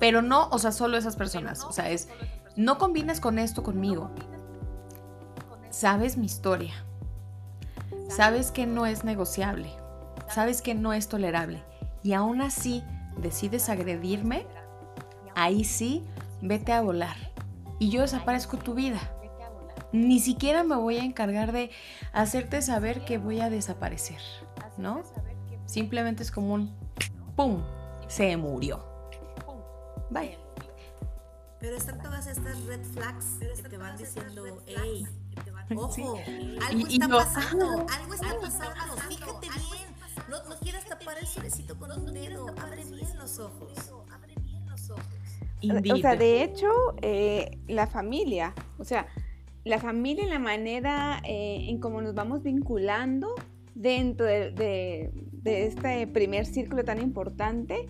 Pero 0.01 0.23
no, 0.23 0.49
o 0.51 0.59
sea, 0.59 0.73
solo 0.73 0.97
esas 0.97 1.17
personas. 1.17 1.65
O 1.65 1.73
sea, 1.73 1.91
es, 1.91 2.09
no 2.57 2.79
combinas 2.79 3.21
con 3.21 3.39
esto 3.39 3.63
conmigo. 3.63 4.11
Sabes 5.71 6.17
mi 6.17 6.27
historia. 6.27 6.73
Sabes 8.09 8.51
que 8.51 8.67
no 8.67 8.87
es 8.87 9.05
negociable. 9.05 9.71
Sabes 10.29 10.63
que 10.63 10.75
no 10.75 10.93
es 10.93 11.09
tolerable. 11.09 11.63
Y 12.03 12.15
aún 12.15 12.41
así 12.41 12.83
decides 13.19 13.69
agredirme. 13.69 14.47
Ahí 15.35 15.65
sí, 15.65 16.05
vete 16.41 16.73
a 16.73 16.81
volar. 16.81 17.17
Y 17.79 17.91
yo 17.91 18.01
desaparezco 18.01 18.57
tu 18.57 18.75
vida. 18.75 19.01
Ni 19.93 20.21
siquiera 20.21 20.65
me 20.65 20.77
voy 20.77 20.99
a 20.99 21.05
encargar 21.05 21.53
de 21.53 21.71
hacerte 22.13 22.61
saber 22.63 23.05
que 23.05 23.19
voy 23.19 23.41
a 23.41 23.49
desaparecer, 23.49 24.21
¿no? 24.77 25.03
Simplemente 25.67 26.23
es 26.23 26.31
como 26.31 26.55
un 26.55 26.75
¡pum! 27.37 27.63
Se 28.09 28.37
murió. 28.37 28.85
Bye. 30.11 30.39
Pero 31.61 31.77
están 31.77 32.01
todas 32.01 32.27
estas 32.27 32.65
red 32.67 32.85
flags 32.95 33.39
que 33.63 33.69
te 33.69 33.77
van 33.77 33.97
diciendo, 33.97 34.63
hey, 34.67 35.07
ojo, 35.75 36.19
algo 36.67 36.87
está 36.87 37.09
pasando, 37.09 37.87
algo 37.91 38.15
está 38.15 38.41
pasando, 38.41 38.97
fíjate 39.09 39.49
bien. 39.49 39.89
No, 40.29 40.43
no 40.45 40.57
quieras 40.61 40.85
tapar 40.85 41.19
el 41.19 41.27
solecito 41.27 41.77
con 41.79 41.91
un 41.91 42.13
dedo, 42.13 42.47
abre 42.61 42.85
bien 42.85 43.19
los 43.19 43.39
ojos. 43.39 43.73
O 45.61 45.97
sea, 45.97 46.15
de 46.15 46.45
hecho, 46.45 46.69
eh, 47.03 47.59
la 47.67 47.89
familia, 47.89 48.55
o 48.79 48.85
sea, 48.85 49.09
la 49.65 49.79
familia 49.79 50.25
y 50.25 50.29
la 50.29 50.39
manera 50.39 51.21
eh, 51.25 51.67
en 51.69 51.79
cómo 51.79 52.01
nos 52.01 52.15
vamos 52.15 52.43
vinculando 52.43 53.35
dentro 53.75 54.27
de, 54.27 55.11
este 55.45 56.07
primer 56.07 56.45
círculo 56.45 56.85
tan 56.85 57.01
importante 57.01 57.89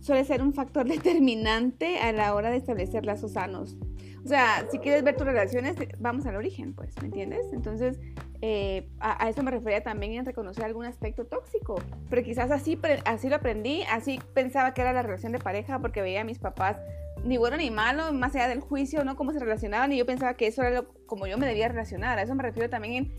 suele 0.00 0.24
ser 0.24 0.42
un 0.42 0.52
factor 0.52 0.86
determinante 0.88 1.98
a 1.98 2.12
la 2.12 2.34
hora 2.34 2.50
de 2.50 2.56
establecer 2.56 3.06
lazos 3.06 3.32
sanos. 3.32 3.76
O 4.24 4.28
sea, 4.28 4.66
si 4.70 4.78
quieres 4.78 5.04
ver 5.04 5.16
tus 5.16 5.26
relaciones, 5.26 5.76
vamos 5.98 6.26
al 6.26 6.36
origen, 6.36 6.74
pues, 6.74 6.94
¿me 7.00 7.06
entiendes? 7.06 7.46
Entonces, 7.52 7.98
eh, 8.42 8.88
a, 9.00 9.28
eso 9.28 9.42
me 9.42 9.50
refería 9.50 9.82
también 9.82 10.12
en 10.12 10.26
reconocer 10.26 10.64
algún 10.64 10.84
aspecto 10.84 11.24
tóxico, 11.24 11.80
pero 12.10 12.22
quizás 12.22 12.50
así, 12.50 12.78
así 13.04 13.28
lo 13.28 13.36
aprendí, 13.36 13.82
así 13.90 14.20
pensaba 14.34 14.74
que 14.74 14.82
era 14.82 14.92
la 14.92 15.02
relación 15.02 15.32
de 15.32 15.38
pareja 15.38 15.78
porque 15.80 16.02
veía 16.02 16.20
a 16.20 16.24
mis 16.24 16.38
papás 16.38 16.76
ni 17.24 17.36
bueno 17.36 17.56
ni 17.56 17.70
malo, 17.70 18.12
más 18.12 18.34
allá 18.34 18.48
del 18.48 18.60
juicio, 18.60 19.04
¿no? 19.04 19.16
Cómo 19.16 19.32
se 19.32 19.38
relacionaban 19.38 19.92
y 19.92 19.98
yo 19.98 20.06
pensaba 20.06 20.34
que 20.34 20.46
eso 20.46 20.62
era 20.62 20.84
como 21.06 21.26
yo 21.26 21.38
me 21.38 21.46
debía 21.46 21.68
relacionar. 21.68 22.18
A 22.18 22.22
eso 22.22 22.34
me 22.34 22.42
refiero 22.42 22.68
también 22.70 23.12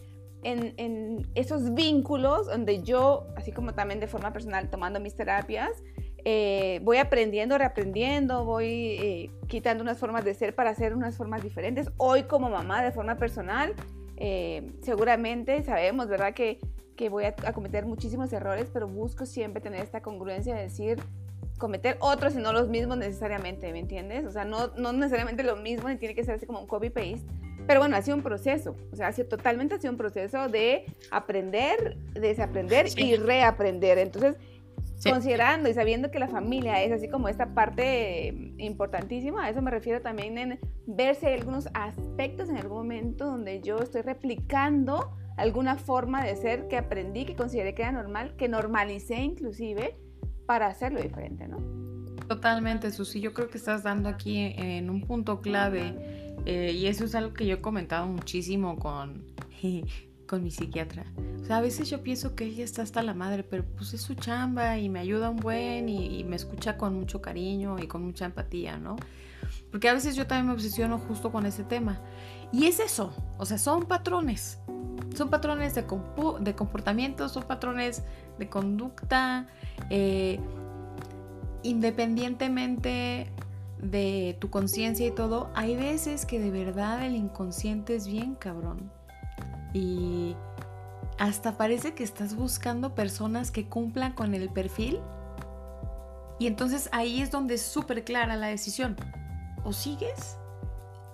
en, 0.44 0.74
en, 0.77 1.27
esos 1.36 1.74
vínculos 1.74 2.48
donde 2.48 2.82
yo, 2.84 3.27
así 3.36 3.51
como 3.51 3.74
también 3.74 4.00
de 4.00 4.08
forma 4.08 4.32
personal, 4.32 4.70
tomando 4.70 5.00
mis 5.00 5.15
terapias, 5.15 5.72
eh, 6.25 6.79
voy 6.84 6.98
aprendiendo, 6.98 7.58
reaprendiendo, 7.58 8.44
voy 8.46 8.65
eh, 8.65 9.32
quitando 9.48 9.84
unas 9.84 9.98
formas 9.98 10.25
de 10.25 10.34
ser 10.34 10.56
para 10.56 10.72
hacer 10.72 10.94
unas 10.94 11.15
formas 11.18 11.44
diferentes. 11.44 11.89
Hoy 11.98 12.24
como 12.24 12.50
mamá 12.50 12.84
de 12.84 12.91
forma 12.91 13.15
personal, 13.15 13.74
eh, 14.18 14.72
seguramente 14.82 15.63
sabemos, 15.63 16.08
¿verdad? 16.08 16.34
Que, 16.34 16.60
que 16.96 17.10
voy 17.10 17.24
a, 17.25 17.34
cometer 17.53 17.86
muchísimos 17.86 18.34
errores, 18.34 18.70
pero 18.74 18.88
busco 18.88 19.25
siempre 19.25 19.62
tener 19.62 19.82
esta 19.82 20.01
congruencia 20.01 20.53
de 20.56 20.63
decir, 20.63 21.00
cometer 21.58 21.98
otros 22.00 22.36
y 22.36 22.38
no 22.38 22.53
los 22.53 22.69
mismos 22.69 22.98
necesariamente, 22.98 23.72
¿me 23.72 23.79
entiendes? 23.79 24.25
O 24.25 24.31
sea, 24.31 24.46
no, 24.46 24.72
no 24.77 24.93
necesariamente 24.93 25.43
lo 25.43 25.55
mismo 25.55 25.89
ni 25.89 25.98
tiene 25.98 26.15
que 26.15 26.24
ser 26.24 26.36
así 26.36 26.46
como 26.46 26.62
un 26.62 26.67
copy-paste. 26.67 27.25
Pero 27.67 27.81
bueno, 27.81 27.96
ha 27.96 28.01
sido 28.01 28.17
un 28.17 28.24
proceso, 28.24 28.75
o 28.91 28.96
sea, 28.96 29.08
ha 29.08 29.12
sido 29.12 29.27
totalmente 29.27 29.75
ha 29.75 29.79
sido 29.79 29.91
un 29.91 29.98
proceso 29.98 30.50
de 30.50 30.86
aprender, 31.12 31.98
desaprender 32.13 32.88
y 32.98 33.15
reaprender. 33.15 34.00
Entonces, 34.00 34.38
considerando 35.03 35.69
y 35.69 35.74
sabiendo 35.74 36.10
que 36.10 36.19
la 36.19 36.27
familia 36.27 36.81
es 36.84 36.91
así 36.91 37.08
como 37.08 37.29
esta 37.29 37.53
parte 37.53 38.53
importantísima, 38.58 39.46
a 39.46 39.50
eso 39.50 39.62
me 39.62 39.72
refiero 39.72 40.01
también 40.01 40.38
en 40.38 40.60
ver 40.88 41.15
si 41.15 41.27
hay 41.27 41.36
algunos 41.36 41.67
aspectos 41.74 42.50
en 42.50 42.58
algún 42.58 42.77
momento 42.79 43.25
donde 43.25 43.62
yo 43.62 43.77
estoy 43.77 44.01
replicando 44.01 45.12
alguna 45.38 45.77
forma 45.77 46.24
de 46.24 46.36
ser 46.36 46.67
que 46.67 46.77
aprendí, 46.77 47.25
que 47.25 47.36
consideré 47.36 47.74
que 47.74 47.84
era 47.84 47.91
normal, 47.91 48.36
que 48.36 48.50
normalicé 48.50 49.15
inclusive, 49.22 49.96
para 50.50 50.65
hacerlo 50.65 51.00
diferente, 51.00 51.48
¿no? 51.48 51.60
Totalmente, 52.27 52.89
Susi. 52.89 53.22
Yo 53.22 53.36
creo 53.36 53.51
que 53.51 53.60
estás 53.60 53.84
dando 53.84 54.10
aquí 54.10 54.51
en 54.58 54.89
un 54.89 55.01
punto 55.01 55.41
clave 55.41 55.94
eh, 56.48 56.72
y 56.72 56.88
eso 56.88 57.06
es 57.06 57.13
algo 57.13 57.36
que 57.36 57.46
yo 57.46 57.58
he 57.58 57.62
comentado 57.62 58.08
muchísimo 58.08 58.79
con, 58.79 59.25
con 60.27 60.44
mi 60.44 60.50
psiquiatra. 60.50 61.06
O 61.39 61.46
sea, 61.46 61.58
a 61.58 61.62
veces 61.62 61.88
yo 61.91 62.01
pienso 62.01 62.34
que 62.34 62.46
ella 62.46 62.63
está 62.63 62.82
hasta 62.82 63.03
la 63.03 63.13
madre, 63.13 63.44
pero 63.44 63.63
pues 63.63 63.94
es 63.94 64.01
su 64.01 64.15
chamba 64.15 64.79
y 64.79 64.89
me 64.89 64.98
ayuda 64.98 65.29
un 65.29 65.38
buen 65.38 65.88
y, 65.88 66.24
me 66.24 66.36
escucha 66.36 66.77
con 66.77 66.96
mucho 66.96 67.22
cariño 67.22 67.77
y 67.77 67.86
con 67.86 68.03
mucha 68.03 68.25
empatía, 68.25 68.79
¿no? 68.79 68.96
Porque 69.70 69.88
a 69.88 69.94
veces 69.94 70.15
yo 70.15 70.25
también 70.25 70.48
me 70.48 70.53
obsesiono 70.53 70.98
justo 70.98 71.32
con 71.32 71.46
ese 71.46 71.63
tema. 71.63 72.01
Y 72.51 72.65
es 72.65 72.79
eso, 72.79 73.12
o 73.38 73.46
sea, 73.46 73.58
son 73.58 73.86
patrones. 73.86 74.60
Son 75.15 75.29
patrones 75.29 75.75
de, 75.75 75.86
de 76.39 76.56
comportamiento, 76.56 77.29
son 77.29 77.44
patrones 77.44 78.03
de 78.38 78.50
conducta, 78.50 79.48
eh, 79.89 80.39
independientemente 81.63 83.32
de 83.82 84.38
tu 84.39 84.50
conciencia 84.50 85.08
y 85.08 85.12
todo, 85.12 85.50
hay 85.56 85.75
veces 85.75 86.25
que 86.25 86.39
de 86.39 86.51
verdad 86.51 87.06
el 87.06 87.15
inconsciente 87.15 87.96
es 87.96 88.08
bien 88.08 88.36
cabrón. 88.36 88.91
Y 89.74 90.36
hasta 91.18 91.58
parece 91.58 91.94
que 91.94 92.03
estás 92.03 92.36
buscando 92.36 92.96
personas 92.96 93.51
que 93.51 93.68
cumplan 93.68 94.13
con 94.13 94.34
el 94.34 94.50
perfil. 94.50 95.00
Y 96.39 96.48
entonces 96.48 96.89
ahí 96.91 97.22
es 97.22 97.32
donde 97.32 97.56
es 97.56 97.62
súper 97.62 98.03
clara 98.03 98.36
la 98.36 98.48
decisión. 98.48 98.96
O 99.63 99.74
sigues 99.74 100.38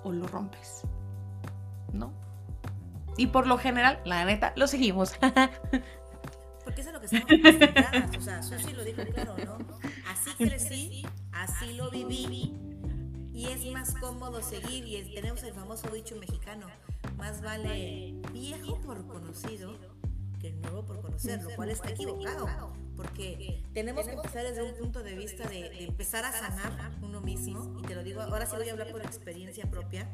o 0.04 0.12
lo 0.12 0.28
rompes. 0.28 0.85
¿No? 1.96 2.14
Y 3.18 3.28
por 3.28 3.48
lo 3.48 3.58
general, 3.58 4.02
la 4.06 4.26
neta, 4.26 4.54
lo 4.56 4.68
seguimos. 4.68 5.14
Porque 6.64 6.82
eso 6.82 6.90
es 6.90 6.94
lo 6.94 7.00
que 7.00 7.06
estamos 7.06 7.32
acostumbradas. 7.32 8.18
O 8.18 8.22
sea, 8.22 8.44
Susi 8.44 8.74
lo 8.74 8.84
dijo 8.84 9.04
claro, 9.14 9.36
¿no? 9.38 9.80
Así 10.10 10.32
crecí, 10.38 11.06
así 11.32 11.74
lo 11.74 11.92
viví. 11.92 12.54
Y 13.34 13.48
es 13.48 13.66
más 13.72 13.94
cómodo 13.96 14.42
seguir. 14.42 14.86
Y 14.86 15.14
tenemos 15.14 15.44
el 15.44 15.54
famoso 15.54 15.88
dicho 15.90 16.16
mexicano: 16.18 16.68
más 17.18 17.42
vale 17.42 18.16
viejo 18.34 18.82
por 18.82 19.06
conocido 19.08 19.78
que 20.42 20.52
nuevo 20.52 20.86
por 20.86 21.02
conocer, 21.02 21.44
lo 21.44 21.52
cual 21.52 21.70
está 21.70 21.92
equivocado. 21.92 22.74
Porque 22.98 23.64
tenemos 23.74 24.06
que 24.06 24.14
empezar 24.14 24.44
desde 24.44 24.64
un 24.64 24.76
punto 24.76 25.04
de 25.04 25.16
vista 25.16 25.48
de, 25.48 25.70
de 25.70 25.84
empezar 25.86 26.26
a 26.26 26.32
sanar 26.32 26.92
uno 27.02 27.22
mismo. 27.22 27.80
Y 27.80 27.84
te 27.84 27.96
lo 27.96 28.04
digo, 28.04 28.22
ahora 28.22 28.46
sí 28.46 28.56
voy 28.56 28.70
a 28.70 28.72
hablar 28.72 28.92
por 28.92 29.02
experiencia 29.02 29.70
propia. 29.70 30.10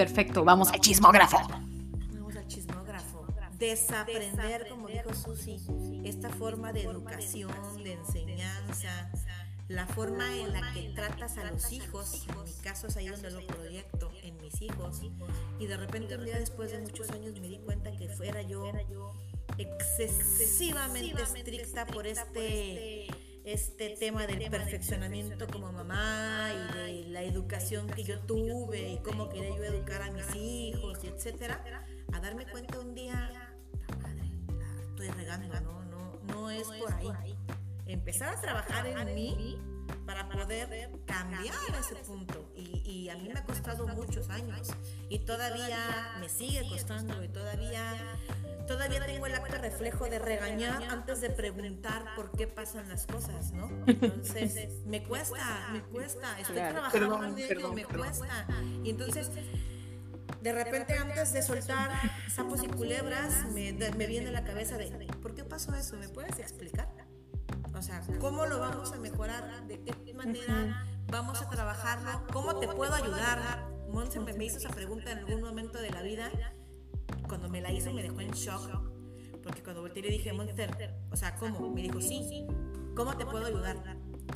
Perfecto, 0.00 0.44
vamos 0.44 0.70
al 0.70 0.80
chismógrafo. 0.80 1.36
Vamos 2.14 2.34
al 2.34 2.48
chismógrafo. 2.48 3.26
desaprender, 3.58 4.66
como 4.66 4.88
dijo 4.88 5.12
Susi, 5.12 5.60
esta 6.04 6.30
forma 6.30 6.72
de 6.72 6.84
educación, 6.84 7.52
de 7.84 7.92
enseñanza, 7.92 9.10
la 9.68 9.84
forma 9.84 10.34
en 10.34 10.54
la 10.54 10.72
que 10.72 10.88
tratas 10.94 11.36
a 11.36 11.44
los 11.50 11.70
hijos, 11.70 12.26
en 12.26 12.44
mi 12.44 12.52
caso 12.62 12.86
es 12.86 12.96
ahí 12.96 13.08
donde 13.08 13.30
lo 13.30 13.46
proyecto, 13.46 14.10
en 14.22 14.38
mis 14.38 14.62
hijos, 14.62 15.02
y 15.58 15.66
de 15.66 15.76
repente 15.76 16.16
un 16.16 16.24
día 16.24 16.38
después 16.38 16.72
de 16.72 16.78
muchos 16.78 17.10
años 17.10 17.38
me 17.38 17.48
di 17.48 17.58
cuenta 17.58 17.92
que 17.92 18.08
fuera 18.08 18.40
yo 18.40 18.72
excesivamente 19.58 21.20
estricta 21.20 21.86
por 21.86 22.06
este 22.06 23.06
este 23.52 23.90
tema 23.90 24.26
del 24.26 24.48
perfeccionamiento 24.48 25.46
como 25.48 25.72
mamá 25.72 26.50
y 26.52 26.76
de 26.76 27.08
la 27.08 27.22
educación 27.22 27.88
que 27.88 28.04
yo 28.04 28.20
tuve 28.20 28.92
y 28.92 28.98
cómo 28.98 29.28
quería 29.28 29.56
yo 29.56 29.64
educar 29.64 30.02
a 30.02 30.10
mis 30.12 30.34
hijos 30.36 30.98
y 31.02 31.08
etcétera, 31.08 31.64
a 32.12 32.20
darme 32.20 32.46
cuenta 32.46 32.78
un 32.78 32.94
día, 32.94 33.30
la 33.88 33.96
madre, 33.96 34.30
la 34.56 34.82
estoy 34.88 35.08
regando, 35.08 35.60
no, 35.60 35.84
no, 35.84 36.20
no 36.28 36.50
es 36.50 36.66
por 36.66 36.92
ahí. 37.16 37.36
Empezar 37.86 38.36
a 38.36 38.40
trabajar 38.40 38.86
en 38.86 39.14
mí 39.14 39.58
para 40.06 40.28
poder 40.28 40.90
cambiar 41.06 41.54
ese 41.78 41.96
punto. 41.96 42.52
Y, 42.54 42.82
y, 42.84 43.08
a 43.08 43.16
mí 43.16 43.28
me 43.28 43.38
ha 43.38 43.44
costado 43.44 43.88
muchos 43.88 44.28
años 44.30 44.68
y 45.08 45.18
todavía 45.20 46.16
me 46.20 46.28
sigue 46.28 46.68
costando 46.68 47.22
y 47.24 47.28
todavía 47.28 47.96
todavía 48.70 49.04
tengo 49.04 49.26
el 49.26 49.34
acto 49.34 49.58
reflejo 49.58 50.04
de 50.08 50.20
regañar 50.20 50.84
antes 50.84 51.20
de 51.20 51.30
preguntar 51.30 52.14
por 52.14 52.30
qué 52.30 52.46
pasan 52.46 52.88
las 52.88 53.04
cosas, 53.04 53.50
¿no? 53.52 53.68
Entonces, 53.86 54.84
me 54.86 55.02
cuesta, 55.02 55.70
me 55.72 55.82
cuesta, 55.82 56.38
estoy 56.38 56.54
trabajando 56.54 57.24
en 57.24 57.38
ello, 57.38 57.72
me 57.72 57.84
cuesta. 57.84 58.46
Y 58.84 58.90
entonces, 58.90 59.28
de 60.40 60.52
repente 60.52 60.94
antes 60.94 61.32
de 61.32 61.42
soltar 61.42 61.90
sapos 62.32 62.62
y 62.62 62.68
culebras, 62.68 63.46
me, 63.52 63.72
me 63.72 64.06
viene 64.06 64.28
a 64.28 64.32
la 64.32 64.44
cabeza 64.44 64.78
de, 64.78 64.86
¿por 65.20 65.34
qué 65.34 65.42
pasó 65.42 65.74
eso? 65.74 65.96
¿Me 65.96 66.08
puedes 66.08 66.38
explicar? 66.38 66.88
O 67.74 67.82
sea, 67.82 68.02
¿cómo 68.20 68.46
lo 68.46 68.60
vamos 68.60 68.92
a 68.92 68.98
mejorar? 68.98 69.66
¿De 69.66 69.80
qué 69.82 70.14
manera 70.14 70.86
vamos 71.08 71.42
a 71.42 71.50
trabajarlo? 71.50 72.24
¿Cómo 72.32 72.60
te 72.60 72.68
puedo 72.68 72.94
ayudar? 72.94 73.68
Monse 73.88 74.20
me 74.20 74.44
hizo 74.44 74.58
esa 74.58 74.68
pregunta 74.68 75.10
en 75.10 75.18
algún 75.18 75.40
momento 75.40 75.80
de 75.80 75.90
la 75.90 76.02
vida 76.02 76.30
cuando 77.28 77.48
me 77.48 77.60
la 77.60 77.72
hizo 77.72 77.92
me 77.92 78.02
dejó 78.02 78.20
en 78.20 78.30
shock, 78.30 78.90
porque 79.42 79.62
cuando 79.62 79.82
volteé 79.82 80.02
le 80.02 80.10
dije, 80.10 80.32
Monster, 80.32 80.94
o 81.10 81.16
sea, 81.16 81.36
¿cómo? 81.36 81.70
Me 81.70 81.82
dijo, 81.82 82.00
sí, 82.00 82.46
¿cómo 82.94 83.16
te 83.16 83.24
puedo 83.24 83.46
ayudar? 83.46 83.76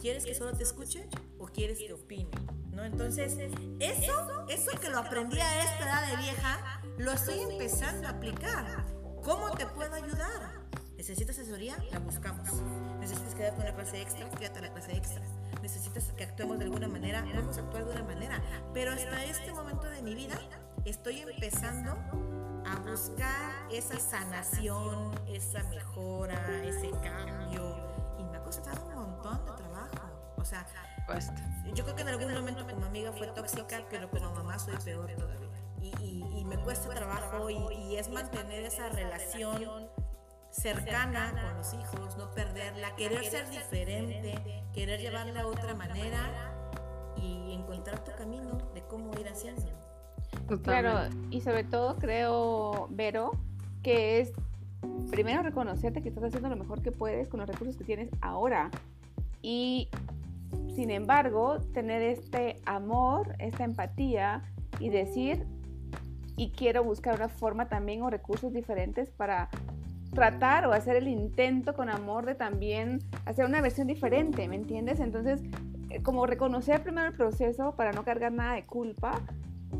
¿Quieres 0.00 0.24
que 0.24 0.34
solo 0.34 0.52
te 0.56 0.62
escuche 0.64 1.08
o 1.38 1.46
quieres 1.46 1.78
que 1.78 1.92
opine? 1.92 2.30
¿No? 2.72 2.84
Entonces, 2.84 3.36
eso, 3.78 4.46
eso 4.48 4.80
que 4.80 4.90
lo 4.90 4.98
aprendí 4.98 5.38
a 5.38 5.62
esta 5.62 5.84
edad 5.84 6.10
de 6.10 6.22
vieja, 6.22 6.80
lo 6.98 7.12
estoy 7.12 7.40
empezando 7.40 8.08
a 8.08 8.10
aplicar. 8.10 8.84
¿Cómo 9.22 9.50
te 9.52 9.66
puedo 9.66 9.94
ayudar? 9.94 10.64
¿Necesitas 10.96 11.38
asesoría? 11.38 11.76
La 11.92 11.98
buscamos. 11.98 12.48
¿Necesitas 13.00 13.34
quedarte 13.34 13.56
con 13.56 13.66
una 13.66 13.74
clase 13.74 14.00
extra? 14.02 14.28
Quédate 14.30 14.60
la 14.60 14.72
clase 14.72 14.96
extra. 14.96 15.22
¿Necesitas 15.62 16.12
que 16.12 16.24
actuemos 16.24 16.58
de 16.58 16.64
alguna 16.64 16.88
manera? 16.88 17.24
Vamos 17.34 17.56
a 17.58 17.60
actuar 17.60 17.84
de 17.84 17.92
una 17.92 18.04
manera. 18.04 18.42
Pero 18.72 18.92
hasta 18.92 19.24
este 19.24 19.52
momento 19.52 19.88
de 19.88 20.02
mi 20.02 20.14
vida, 20.14 20.38
estoy 20.84 21.20
empezando 21.20 21.96
a 22.66 22.76
buscar 22.90 23.66
esa 23.70 23.98
sanación, 23.98 25.12
esa 25.26 25.62
mejora, 25.64 26.34
ese 26.64 26.90
cambio. 27.02 27.76
Y 28.18 28.24
me 28.24 28.36
ha 28.36 28.42
costado 28.42 28.84
un 28.86 28.94
montón 28.94 29.44
de 29.44 29.52
trabajo. 29.52 30.34
O 30.36 30.44
sea, 30.44 30.66
yo 31.74 31.84
creo 31.84 31.96
que 31.96 32.02
en 32.02 32.08
algún 32.08 32.32
momento 32.32 32.66
como 32.66 32.86
amiga 32.86 33.12
fue 33.12 33.26
tóxica, 33.28 33.84
pero 33.90 34.10
como 34.10 34.32
mamá 34.34 34.58
soy 34.58 34.76
peor 34.84 35.10
todavía. 35.12 35.48
Y, 35.80 36.24
y, 36.38 36.44
me 36.46 36.56
cuesta 36.58 36.88
trabajo 36.88 37.50
y, 37.50 37.56
y, 37.56 37.96
es 37.96 38.08
mantener 38.08 38.64
esa 38.64 38.88
relación 38.88 39.88
cercana 40.50 41.30
con 41.30 41.56
los 41.58 41.74
hijos, 41.74 42.16
no 42.16 42.30
perderla, 42.30 42.94
querer 42.96 43.24
ser 43.24 43.50
diferente, 43.50 44.64
querer 44.72 45.00
llevarla 45.00 45.42
a 45.42 45.46
otra 45.46 45.74
manera 45.74 46.54
y 47.16 47.52
encontrar 47.52 48.02
tu 48.02 48.12
camino 48.12 48.56
de 48.72 48.82
cómo 48.86 49.12
ir 49.18 49.28
haciéndolo. 49.28 49.83
Claro, 50.62 51.10
y 51.30 51.40
sobre 51.40 51.64
todo 51.64 51.96
creo, 51.96 52.88
Vero, 52.90 53.32
que 53.82 54.20
es 54.20 54.32
primero 55.10 55.42
reconocerte 55.42 56.02
que 56.02 56.08
estás 56.08 56.24
haciendo 56.24 56.48
lo 56.48 56.56
mejor 56.56 56.82
que 56.82 56.92
puedes 56.92 57.28
con 57.28 57.40
los 57.40 57.48
recursos 57.48 57.76
que 57.76 57.84
tienes 57.84 58.10
ahora. 58.20 58.70
Y 59.42 59.88
sin 60.74 60.90
embargo, 60.90 61.58
tener 61.72 62.02
este 62.02 62.60
amor, 62.66 63.34
esta 63.38 63.64
empatía 63.64 64.42
y 64.80 64.90
decir, 64.90 65.46
y 66.36 66.50
quiero 66.50 66.82
buscar 66.84 67.16
una 67.16 67.28
forma 67.28 67.68
también 67.68 68.02
o 68.02 68.10
recursos 68.10 68.52
diferentes 68.52 69.10
para 69.10 69.48
tratar 70.14 70.66
o 70.66 70.72
hacer 70.72 70.96
el 70.96 71.08
intento 71.08 71.74
con 71.74 71.88
amor 71.88 72.26
de 72.26 72.34
también 72.34 73.00
hacer 73.24 73.44
una 73.44 73.60
versión 73.60 73.86
diferente, 73.86 74.48
¿me 74.48 74.56
entiendes? 74.56 75.00
Entonces, 75.00 75.42
eh, 75.90 76.02
como 76.02 76.26
reconocer 76.26 76.82
primero 76.82 77.08
el 77.08 77.14
proceso 77.14 77.74
para 77.76 77.92
no 77.92 78.04
cargar 78.04 78.32
nada 78.32 78.54
de 78.54 78.64
culpa 78.64 79.20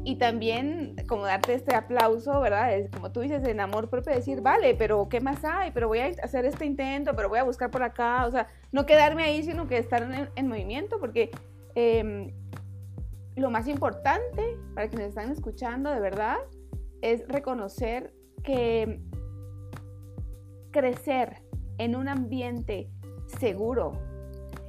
y 0.05 0.17
también 0.17 0.97
como 1.09 1.25
darte 1.25 1.55
este 1.55 1.75
aplauso, 1.75 2.41
¿verdad? 2.41 2.75
Es 2.75 2.91
como 2.91 3.13
tú 3.13 3.21
dices, 3.21 3.47
en 3.47 3.61
amor 3.61 3.89
propio, 3.89 4.15
decir, 4.15 4.41
vale, 4.41 4.75
pero 4.75 5.09
¿qué 5.09 5.21
más 5.21 5.45
hay? 5.45 5.71
Pero 5.71 5.89
voy 5.89 6.01
a 6.01 6.07
hacer 6.23 6.45
este 6.45 6.65
intento, 6.65 7.15
pero 7.15 7.29
voy 7.29 7.39
a 7.39 7.45
buscar 7.45 7.71
por 7.71 7.83
acá, 7.83 8.27
o 8.27 8.31
sea, 8.31 8.49
no 8.73 8.87
quedarme 8.87 9.25
ahí, 9.25 9.43
sino 9.43 9.69
que 9.69 9.79
estar 9.79 10.31
en, 10.35 10.49
movimiento, 10.49 10.99
porque 10.99 11.31
em, 11.75 12.33
lo 13.37 13.51
más 13.51 13.69
importante 13.69 14.59
para 14.75 14.89
quienes 14.89 15.09
están 15.09 15.31
escuchando, 15.31 15.91
de 15.91 16.01
verdad, 16.01 16.39
es 17.01 17.27
reconocer 17.29 18.13
que 18.43 19.01
crecer 20.71 21.43
en 21.79 21.97
un 21.97 22.09
ambiente 22.09 22.91
seguro, 23.39 23.93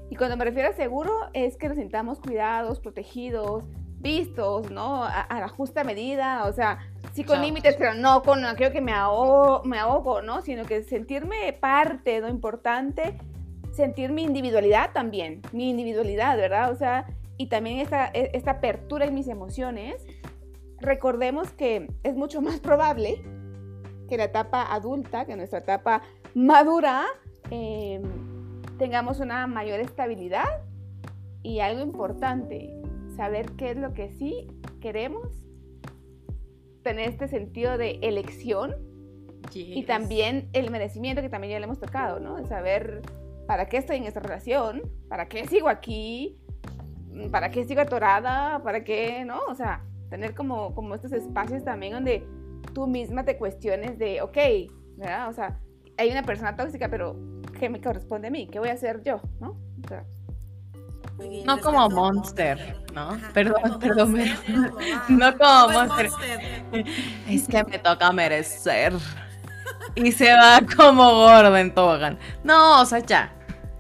y 0.09 0.15
cuando 0.15 0.38
me 0.38 0.45
refiero 0.45 0.69
a 0.69 0.73
seguro, 0.73 1.11
es 1.33 1.57
que 1.57 1.67
nos 1.67 1.77
sintamos 1.77 2.19
cuidados, 2.19 2.79
protegidos, 2.79 3.63
vistos, 4.05 4.69
¿no? 4.69 5.03
A, 5.03 5.25
la 5.31 5.47
justa 5.47 5.83
medida, 5.83 6.45
o 6.45 6.53
sea, 6.53 6.77
sí 7.13 7.23
con 7.23 7.41
límites, 7.41 7.75
pero 7.75 7.95
no 7.95 8.21
con 8.21 8.45
aquello 8.45 8.71
que 8.71 8.79
me 8.79 8.91
ahogo, 8.91 9.63
me 9.63 9.79
ahogo, 9.79 10.21
¿no? 10.21 10.43
Sino 10.43 10.63
que 10.63 10.83
sentirme 10.83 11.51
parte, 11.53 12.21
¿no? 12.21 12.29
Importante, 12.29 13.17
sentir 13.73 14.11
mi 14.11 14.21
individualidad 14.21 14.91
también, 14.93 15.41
mi 15.53 15.71
individualidad, 15.71 16.37
¿verdad? 16.37 16.71
O 16.71 16.75
sea, 16.75 17.07
y 17.37 17.47
también 17.47 17.79
esta, 17.79 18.11
e, 18.13 18.29
esta 18.33 18.51
apertura 18.51 19.05
en 19.05 19.15
mis 19.15 19.27
emociones. 19.27 19.95
Recordemos 20.79 21.51
que 21.51 21.87
es 22.03 22.15
mucho 22.15 22.43
más 22.43 22.59
probable 22.59 23.23
que 24.07 24.17
la 24.17 24.25
etapa 24.25 24.71
adulta, 24.71 25.25
que 25.25 25.35
nuestra 25.35 25.59
etapa 25.59 26.03
madura, 26.35 27.05
em, 27.49 28.03
tengamos 28.77 29.19
una 29.19 29.47
mayor 29.47 29.79
estabilidad 29.79 30.61
y 31.41 31.59
algo 31.59 31.81
importante, 31.81 32.84
saber 33.15 33.51
qué 33.54 33.71
es 33.71 33.78
lo 33.78 33.93
que 33.93 34.10
sí 34.10 34.47
queremos, 34.82 35.45
tener 36.84 37.10
este 37.10 37.28
sentido 37.28 37.78
de 37.78 37.99
elección 38.01 38.75
y 39.54 39.84
también 39.84 40.49
el 40.54 40.69
merecimiento 40.71 41.21
que 41.21 41.30
también 41.30 41.51
ya 41.51 41.60
le 41.60 41.65
hemos 41.65 41.80
tocado, 41.80 42.19
¿no? 42.19 42.36
De 42.36 42.45
saber 42.45 43.01
para 43.47 43.67
qué 43.67 43.78
estoy 43.78 43.97
en 43.97 44.04
esta 44.04 44.19
relación, 44.19 44.82
para 45.08 45.28
qué 45.28 45.47
sigo 45.47 45.69
aquí, 45.69 46.38
para 47.32 47.51
qué 47.51 47.63
sigo 47.63 47.82
atorada, 47.82 48.62
para 48.63 48.84
qué, 48.84 49.23
¿no? 49.25 49.39
O 49.47 49.56
sea, 49.56 49.84
tener 50.10 50.36
como, 50.36 50.73
como 50.75 50.95
estos 50.95 51.12
espacios 51.12 51.63
también 51.63 51.93
donde 51.93 52.28
tú 52.73 52.88
misma 52.88 53.23
te 53.23 53.38
cuestiones 53.38 53.97
de, 53.97 54.21
ok, 54.21 54.38
¿verdad? 54.97 55.30
O 55.30 55.34
sea, 55.34 55.60
hay 55.97 56.12
una 56.12 56.23
persona 56.23 56.56
tóxica, 56.56 56.89
pero 56.89 57.15
¿qué 57.60 57.69
me 57.69 57.82
corresponde 57.82 58.28
a 58.28 58.32
mí? 58.32 58.47
¿Qué 58.47 58.60
voy 58.60 58.69
a 58.69 58.73
hacer 58.73 59.01
yo? 59.04 59.21
¿No? 59.39 59.58
O 59.84 59.88
sea, 59.88 60.06
no 61.45 61.60
como 61.60 61.89
Monster, 61.89 62.78
¿no? 62.93 63.17
Perdón, 63.34 63.80
perdón, 63.80 64.15
no 65.10 65.38
como 65.38 65.69
Monster. 65.69 66.10
Es 67.28 67.47
que 67.47 67.63
me 67.63 67.80
toca 67.80 68.12
merecer. 68.12 68.93
Y 69.95 70.12
se 70.12 70.34
va 70.34 70.60
como 70.75 71.10
gordo 71.12 71.56
en 71.58 71.73
tobogán. 71.73 72.19
No, 72.43 72.82
o 72.82 72.86
sea, 72.86 72.99
ya. 72.99 73.34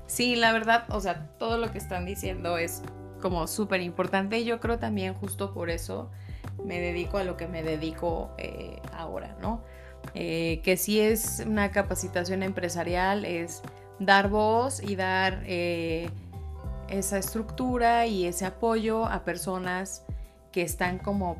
Sí, 0.07 0.35
la 0.35 0.53
verdad, 0.53 0.85
o 0.89 1.01
sea, 1.01 1.27
todo 1.37 1.57
lo 1.57 1.71
que 1.71 1.77
están 1.77 2.05
diciendo 2.05 2.57
es 2.57 2.81
como 3.21 3.47
súper 3.47 3.81
importante. 3.81 4.39
Y 4.39 4.45
yo 4.45 4.59
creo 4.59 4.79
también 4.79 5.13
justo 5.13 5.53
por 5.53 5.69
eso 5.69 6.09
me 6.63 6.79
dedico 6.79 7.17
a 7.17 7.23
lo 7.23 7.37
que 7.37 7.47
me 7.47 7.63
dedico 7.63 8.31
eh, 8.37 8.81
ahora, 8.93 9.35
¿no? 9.41 9.63
Eh, 10.13 10.61
que 10.63 10.77
si 10.77 10.99
es 10.99 11.43
una 11.45 11.71
capacitación 11.71 12.43
empresarial, 12.43 13.25
es 13.25 13.61
dar 13.99 14.29
voz 14.29 14.81
y 14.81 14.95
dar... 14.95 15.43
Eh, 15.45 16.09
esa 16.89 17.17
estructura 17.17 18.05
y 18.05 18.25
ese 18.25 18.45
apoyo 18.45 19.05
a 19.05 19.23
personas 19.23 20.03
que 20.51 20.61
están 20.61 20.99
como, 20.99 21.37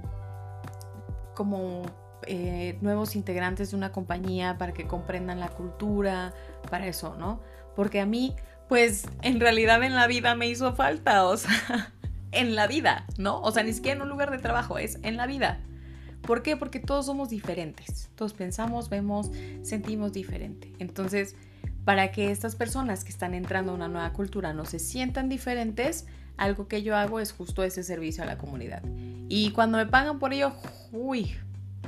como 1.36 1.84
eh, 2.28 2.78
nuevos 2.82 3.16
integrantes 3.16 3.72
de 3.72 3.78
una 3.78 3.92
compañía 3.92 4.58
para 4.58 4.74
que 4.74 4.86
comprendan 4.88 5.40
la 5.40 5.50
cultura, 5.50 6.34
para 6.70 6.88
eso, 6.88 7.16
¿no? 7.18 7.40
Porque 7.76 8.00
a 8.00 8.06
mí, 8.06 8.36
pues 8.68 9.06
en 9.22 9.40
realidad 9.40 9.84
en 9.84 9.96
la 9.96 10.08
vida 10.08 10.36
me 10.36 10.48
hizo 10.48 10.76
falta, 10.76 11.26
o 11.26 11.38
sea, 11.38 11.94
en 12.32 12.56
la 12.56 12.68
vida, 12.68 13.06
¿no? 13.18 13.42
O 13.42 13.52
sea, 13.52 13.64
ni 13.64 13.74
siquiera 13.74 13.98
en 13.98 14.02
un 14.02 14.10
lugar 14.10 14.32
de 14.32 14.40
trabajo, 14.40 14.78
es 14.78 15.00
en 15.04 15.18
la 15.18 15.28
vida. 15.28 15.60
¿Por 16.22 16.42
qué? 16.42 16.58
Porque 16.58 16.80
todos 16.80 17.06
somos 17.06 17.30
diferentes. 17.30 18.10
Todos 18.16 18.34
pensamos, 18.34 18.90
vemos, 18.90 19.32
sentimos 19.62 20.12
diferente. 20.12 20.74
Entonces, 20.80 21.36
para 21.86 22.12
que 22.12 22.32
estas 22.32 22.56
personas 22.56 23.04
que 23.04 23.12
están 23.12 23.34
entrando 23.34 23.72
a 23.72 23.76
una 23.76 23.88
nueva 23.88 24.12
cultura 24.12 24.54
no 24.54 24.66
se 24.66 24.80
sientan 24.80 25.30
diferentes, 25.30 26.08
algo 26.36 26.68
que 26.68 26.84
yo 26.84 26.98
hago 26.98 27.20
es 27.20 27.32
justo 27.32 27.64
ese 27.64 27.84
servicio 27.84 28.24
a 28.24 28.28
la 28.28 28.38
comunidad. 28.38 28.84
Y 29.30 29.52
cuando 29.52 29.78
me 29.78 29.86
pagan 29.86 30.20
por 30.20 30.34
ello, 30.34 30.52
uy, 30.92 31.36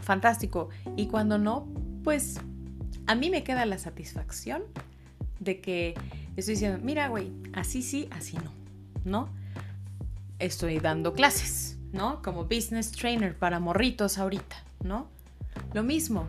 fantástico. 0.02 0.70
Y 0.96 1.08
cuando 1.08 1.38
no, 1.38 1.68
pues 2.04 2.40
a 3.08 3.16
mí 3.16 3.30
me 3.30 3.44
queda 3.44 3.66
la 3.66 3.80
satisfacción 3.80 4.64
de 5.40 5.60
que 5.60 5.96
estoy 6.36 6.54
diciendo, 6.54 6.80
mira, 6.84 7.08
güey, 7.08 7.32
así 7.54 7.82
sí, 7.82 8.08
así 8.12 8.38
no, 8.38 8.52
¿no? 9.04 9.30
Estoy 10.40 10.80
dando 10.80 11.14
clases, 11.14 11.78
¿no? 11.92 12.22
Como 12.22 12.46
business 12.46 12.92
trainer 12.92 13.36
para 13.36 13.60
morritos 13.60 14.20
ahorita, 14.20 14.58
¿no? 14.84 15.08
Lo 15.74 15.84
mismo, 15.84 16.26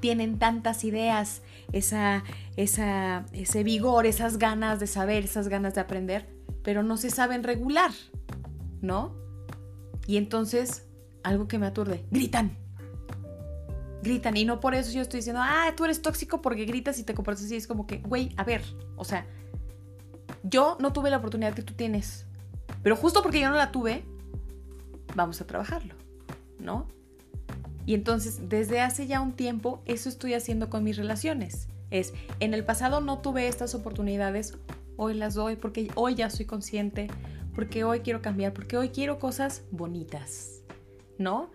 tienen 0.00 0.38
tantas 0.38 0.84
ideas, 0.84 1.42
esa, 1.72 2.24
esa, 2.56 3.26
ese 3.32 3.62
vigor, 3.64 4.06
esas 4.06 4.38
ganas 4.38 4.80
de 4.80 4.86
saber, 4.86 5.24
esas 5.24 5.48
ganas 5.48 5.74
de 5.74 5.80
aprender, 5.80 6.28
pero 6.62 6.82
no 6.82 6.96
se 6.96 7.10
saben 7.10 7.42
regular, 7.42 7.90
¿no? 8.80 9.16
Y 10.06 10.16
entonces, 10.16 10.86
algo 11.22 11.48
que 11.48 11.58
me 11.58 11.66
aturde, 11.66 12.04
gritan. 12.10 12.56
Gritan. 14.02 14.36
Y 14.36 14.44
no 14.44 14.60
por 14.60 14.74
eso 14.74 14.92
yo 14.92 15.02
estoy 15.02 15.18
diciendo, 15.18 15.40
ah, 15.44 15.72
tú 15.76 15.84
eres 15.84 16.02
tóxico 16.02 16.40
porque 16.40 16.64
gritas 16.64 16.98
y 16.98 17.04
te 17.04 17.14
comportas 17.14 17.44
así. 17.44 17.56
Es 17.56 17.66
como 17.66 17.86
que, 17.86 17.98
güey, 17.98 18.32
a 18.36 18.44
ver, 18.44 18.62
o 18.96 19.04
sea, 19.04 19.26
yo 20.42 20.76
no 20.80 20.92
tuve 20.92 21.10
la 21.10 21.18
oportunidad 21.18 21.54
que 21.54 21.62
tú 21.62 21.74
tienes. 21.74 22.26
Pero 22.82 22.96
justo 22.96 23.22
porque 23.22 23.40
yo 23.40 23.50
no 23.50 23.56
la 23.56 23.72
tuve, 23.72 24.04
vamos 25.14 25.40
a 25.40 25.46
trabajarlo, 25.46 25.94
¿no? 26.58 26.88
Y 27.86 27.94
entonces, 27.94 28.48
desde 28.48 28.80
hace 28.80 29.06
ya 29.06 29.20
un 29.20 29.32
tiempo, 29.32 29.82
eso 29.86 30.08
estoy 30.08 30.34
haciendo 30.34 30.70
con 30.70 30.84
mis 30.84 30.96
relaciones. 30.96 31.68
Es, 31.90 32.14
en 32.38 32.54
el 32.54 32.64
pasado 32.64 33.00
no 33.00 33.18
tuve 33.18 33.48
estas 33.48 33.74
oportunidades, 33.74 34.56
hoy 34.96 35.14
las 35.14 35.34
doy 35.34 35.56
porque 35.56 35.90
hoy 35.94 36.14
ya 36.14 36.30
soy 36.30 36.46
consciente, 36.46 37.08
porque 37.54 37.84
hoy 37.84 38.00
quiero 38.00 38.22
cambiar, 38.22 38.52
porque 38.52 38.76
hoy 38.76 38.90
quiero 38.90 39.18
cosas 39.18 39.62
bonitas, 39.70 40.62
¿no? 41.18 41.50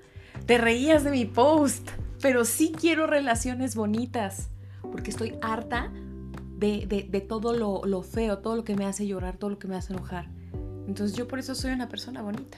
Te 0.45 0.57
reías 0.57 1.03
de 1.03 1.11
mi 1.11 1.25
post, 1.25 1.89
pero 2.21 2.43
sí 2.43 2.73
quiero 2.77 3.07
relaciones 3.07 3.75
bonitas, 3.75 4.49
porque 4.81 5.11
estoy 5.11 5.37
harta 5.41 5.91
de, 6.57 7.25
todo 7.27 7.53
lo, 7.53 7.85
lo, 7.85 8.01
feo, 8.01 8.39
todo 8.39 8.55
lo 8.55 8.63
que 8.63 8.75
me 8.75 8.85
hace 8.85 9.07
llorar, 9.07 9.37
todo 9.37 9.51
lo 9.51 9.59
que 9.59 9.67
me 9.67 9.75
hace 9.75 9.93
enojar. 9.93 10.29
Entonces 10.87 11.15
yo 11.15 11.27
por 11.27 11.39
eso 11.39 11.55
soy 11.55 11.71
una 11.71 11.87
persona 11.87 12.21
bonita, 12.21 12.57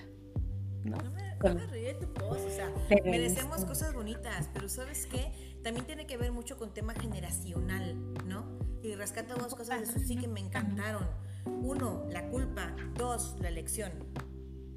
¿no? 0.84 0.98
O 1.40 2.50
sea, 2.50 2.72
merecemos 3.06 3.66
cosas 3.66 3.94
bonitas, 3.94 4.50
pero 4.54 4.70
¿sabes 4.70 5.06
qué? 5.06 5.60
También 5.64 5.86
tiene 5.86 6.08
que 6.08 6.18
ver 6.18 6.32
mucho 6.32 6.58
con 6.58 6.74
tema 6.74 6.94
generacional, 6.94 7.96
¿no? 8.26 8.58
Y 8.82 8.96
rescata 8.96 9.36
dos 9.36 9.56
cosas 9.56 9.80
de 9.80 9.86
eso 9.86 10.00
sí 10.00 10.16
que 10.16 10.28
me 10.28 10.40
encantaron. 10.40 11.08
Uno, 11.46 12.06
la 12.10 12.28
culpa. 12.30 12.76
Dos, 12.96 13.36
la 13.40 13.50
elección. 13.50 13.92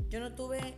Yo 0.09 0.21
no 0.21 0.35
tuve 0.35 0.77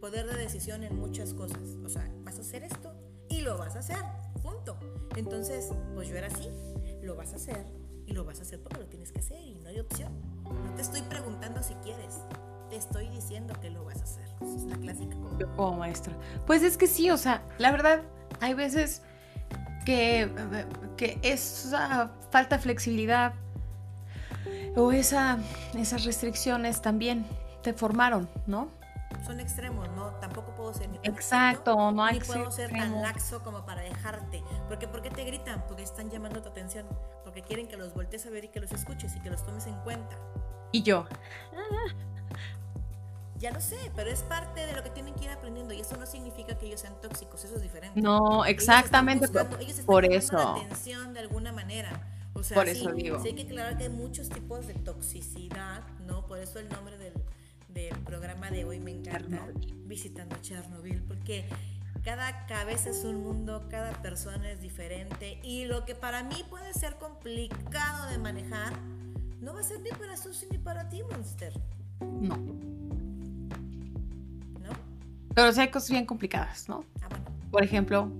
poder 0.00 0.26
de 0.26 0.36
decisión 0.36 0.82
en 0.84 0.96
muchas 0.96 1.34
cosas. 1.34 1.76
O 1.84 1.88
sea, 1.88 2.10
vas 2.24 2.38
a 2.38 2.40
hacer 2.40 2.64
esto 2.64 2.94
y 3.28 3.40
lo 3.40 3.58
vas 3.58 3.76
a 3.76 3.80
hacer. 3.80 3.98
Punto. 4.42 4.78
Entonces, 5.16 5.72
pues 5.94 6.08
yo 6.08 6.16
era 6.16 6.28
así. 6.28 6.48
Lo 7.02 7.16
vas 7.16 7.32
a 7.32 7.36
hacer 7.36 7.66
y 8.06 8.12
lo 8.12 8.24
vas 8.24 8.38
a 8.40 8.42
hacer 8.42 8.62
porque 8.62 8.80
lo 8.80 8.86
tienes 8.86 9.12
que 9.12 9.20
hacer 9.20 9.40
y 9.40 9.54
no 9.56 9.68
hay 9.68 9.80
opción. 9.80 10.12
No 10.44 10.74
te 10.74 10.82
estoy 10.82 11.02
preguntando 11.02 11.62
si 11.62 11.74
quieres. 11.74 12.20
Te 12.72 12.78
estoy 12.78 13.06
diciendo 13.10 13.52
que 13.60 13.68
lo 13.68 13.84
vas 13.84 14.00
a 14.00 14.04
hacer. 14.04 14.24
es 14.40 14.62
la 14.62 14.76
clásica. 14.76 15.14
Como 15.56 15.76
maestra. 15.76 16.14
Pues 16.46 16.62
es 16.62 16.78
que 16.78 16.86
sí, 16.86 17.10
o 17.10 17.18
sea, 17.18 17.42
la 17.58 17.70
verdad, 17.70 18.00
hay 18.40 18.54
veces 18.54 19.02
que, 19.84 20.32
que 20.96 21.18
esa 21.20 22.12
falta 22.30 22.56
de 22.56 22.62
flexibilidad 22.62 23.34
o 24.74 24.90
esa, 24.90 25.36
esas 25.74 26.04
restricciones 26.04 26.80
también 26.80 27.26
te 27.62 27.74
formaron, 27.74 28.30
¿no? 28.46 28.70
Son 29.26 29.38
extremos, 29.38 29.90
¿no? 29.90 30.06
Tampoco 30.22 30.54
puedo 30.54 30.72
ser 30.72 30.88
ni 30.88 30.98
Exacto, 31.02 31.92
no 31.92 32.02
hay 32.02 32.20
ni 32.20 32.24
puedo 32.24 32.50
ser 32.50 32.70
tan 32.70 33.02
laxo 33.02 33.42
como 33.42 33.66
para 33.66 33.82
dejarte. 33.82 34.42
Porque 34.68 34.88
¿por 34.88 35.02
qué 35.02 35.10
te 35.10 35.24
gritan? 35.24 35.62
Porque 35.68 35.82
están 35.82 36.08
llamando 36.08 36.40
tu 36.40 36.48
atención, 36.48 36.86
porque 37.22 37.42
quieren 37.42 37.68
que 37.68 37.76
los 37.76 37.92
voltees 37.92 38.24
a 38.24 38.30
ver 38.30 38.44
y 38.44 38.48
que 38.48 38.60
los 38.60 38.72
escuches 38.72 39.14
y 39.14 39.20
que 39.20 39.28
los 39.28 39.44
tomes 39.44 39.66
en 39.66 39.74
cuenta. 39.80 40.16
Y 40.72 40.82
yo. 40.82 41.06
Ya 43.42 43.50
lo 43.50 43.60
sé, 43.60 43.90
pero 43.96 44.08
es 44.08 44.20
parte 44.22 44.64
de 44.64 44.72
lo 44.72 44.84
que 44.84 44.90
tienen 44.90 45.14
que 45.14 45.24
ir 45.24 45.30
aprendiendo 45.30 45.74
y 45.74 45.80
eso 45.80 45.96
no 45.96 46.06
significa 46.06 46.56
que 46.56 46.66
ellos 46.66 46.80
sean 46.80 46.94
tóxicos, 47.00 47.44
eso 47.44 47.56
es 47.56 47.62
diferente. 47.62 48.00
No, 48.00 48.44
exactamente 48.44 49.26
por 49.84 50.04
eso. 50.04 50.36
La 50.36 50.64
atención 50.64 51.12
de 51.12 51.18
alguna 51.18 51.50
manera. 51.50 51.90
O 52.34 52.44
sea, 52.44 52.54
por 52.54 52.68
eso 52.68 52.92
digo. 52.92 53.20
Sí 53.20 53.30
hay 53.30 53.34
que 53.34 53.42
aclarar 53.42 53.76
que 53.76 53.82
hay 53.82 53.90
muchos 53.90 54.28
tipos 54.28 54.68
de 54.68 54.74
toxicidad, 54.74 55.82
¿no? 56.06 56.24
Por 56.24 56.38
eso 56.38 56.60
el 56.60 56.68
nombre 56.68 56.96
del, 56.98 57.14
del 57.70 57.98
programa 58.04 58.48
de 58.52 58.64
hoy 58.64 58.78
me 58.78 58.92
encanta, 58.92 59.44
Visitando 59.86 60.36
Chernobyl, 60.40 61.02
porque 61.02 61.44
cada 62.04 62.46
cabeza 62.46 62.90
es 62.90 63.02
un 63.02 63.24
mundo, 63.24 63.66
cada 63.68 63.90
persona 64.02 64.52
es 64.52 64.60
diferente 64.60 65.40
y 65.42 65.64
lo 65.64 65.84
que 65.84 65.96
para 65.96 66.22
mí 66.22 66.44
puede 66.48 66.72
ser 66.74 66.94
complicado 66.94 68.08
de 68.08 68.18
manejar, 68.18 68.72
no 69.40 69.52
va 69.52 69.60
a 69.60 69.64
ser 69.64 69.80
ni 69.80 69.90
para 69.90 70.16
Susi 70.16 70.46
ni 70.48 70.58
para 70.58 70.88
ti, 70.88 71.02
Monster. 71.02 71.52
No. 71.98 72.81
Pero 75.34 75.52
sí 75.52 75.60
hay 75.60 75.70
cosas 75.70 75.90
bien 75.90 76.06
complicadas, 76.06 76.68
¿no? 76.68 76.84
Ah, 77.02 77.08
Por 77.50 77.64
ejemplo, 77.64 78.10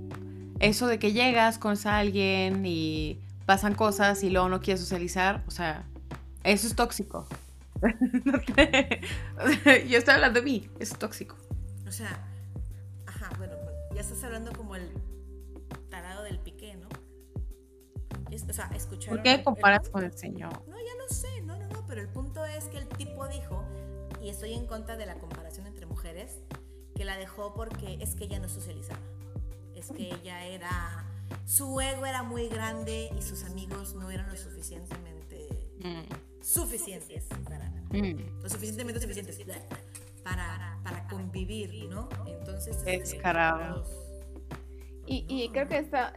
eso 0.60 0.86
de 0.86 0.98
que 0.98 1.12
llegas, 1.12 1.58
con 1.58 1.76
alguien 1.84 2.64
y 2.64 3.18
pasan 3.46 3.74
cosas 3.74 4.22
y 4.22 4.30
luego 4.30 4.48
no 4.48 4.60
quieres 4.60 4.80
socializar, 4.80 5.42
o 5.46 5.50
sea, 5.50 5.84
eso 6.44 6.66
es 6.66 6.74
tóxico. 6.74 7.26
Yo 9.88 9.98
estoy 9.98 10.14
hablando 10.14 10.40
de 10.40 10.44
mí, 10.44 10.70
es 10.78 10.96
tóxico. 10.96 11.36
O 11.86 11.90
sea, 11.90 12.24
ajá, 13.06 13.30
bueno, 13.38 13.54
ya 13.94 14.00
estás 14.00 14.22
hablando 14.24 14.52
como 14.52 14.76
el 14.76 14.88
tarado 15.90 16.22
del 16.22 16.38
piqué, 16.38 16.76
¿no? 16.76 16.88
o 18.32 18.52
sea, 18.52 18.70
escucharon. 18.74 19.16
¿Por 19.16 19.22
qué 19.22 19.42
comparas 19.42 19.88
con 19.88 20.04
el 20.04 20.16
señor? 20.16 20.52
No, 20.68 20.76
ya 20.76 20.94
lo 20.96 21.08
sé, 21.08 21.42
no, 21.42 21.58
no, 21.58 21.68
no, 21.68 21.86
pero 21.86 22.00
el 22.00 22.08
punto 22.08 22.44
es 22.46 22.64
que 22.66 22.78
el 22.78 22.88
tipo 22.88 23.26
dijo, 23.28 23.64
y 24.22 24.30
estoy 24.30 24.54
en 24.54 24.66
contra 24.66 24.96
de 24.96 25.06
la 25.06 25.16
comparación 25.16 25.66
entre 25.66 25.86
mujeres, 25.86 26.38
que 27.02 27.06
la 27.06 27.16
dejó 27.16 27.52
porque 27.52 27.98
es 28.00 28.14
que 28.14 28.24
ella 28.24 28.38
no 28.38 28.48
socializaba. 28.48 29.00
Es 29.74 29.90
que 29.90 30.14
ella 30.14 30.46
era. 30.46 31.04
Su 31.44 31.80
ego 31.80 32.06
era 32.06 32.22
muy 32.22 32.46
grande 32.46 33.10
y 33.18 33.22
sus 33.22 33.42
amigos 33.42 33.96
no 33.96 34.08
eran 34.08 34.28
lo 34.28 34.36
suficientemente. 34.36 35.48
Mm. 35.80 36.02
Suficientes 36.40 37.26
para. 37.42 37.70
Mm. 37.90 38.40
Lo 38.40 38.48
suficientemente 38.48 39.00
suficientes 39.00 39.36
para, 40.22 40.78
para 40.84 41.08
convivir, 41.08 41.88
¿no? 41.90 42.08
Entonces. 42.24 42.80
Es 42.86 43.14
carajo. 43.14 43.82
Y, 45.04 45.26
y, 45.28 45.48
creo 45.48 45.66
que 45.66 45.78
está. 45.78 46.12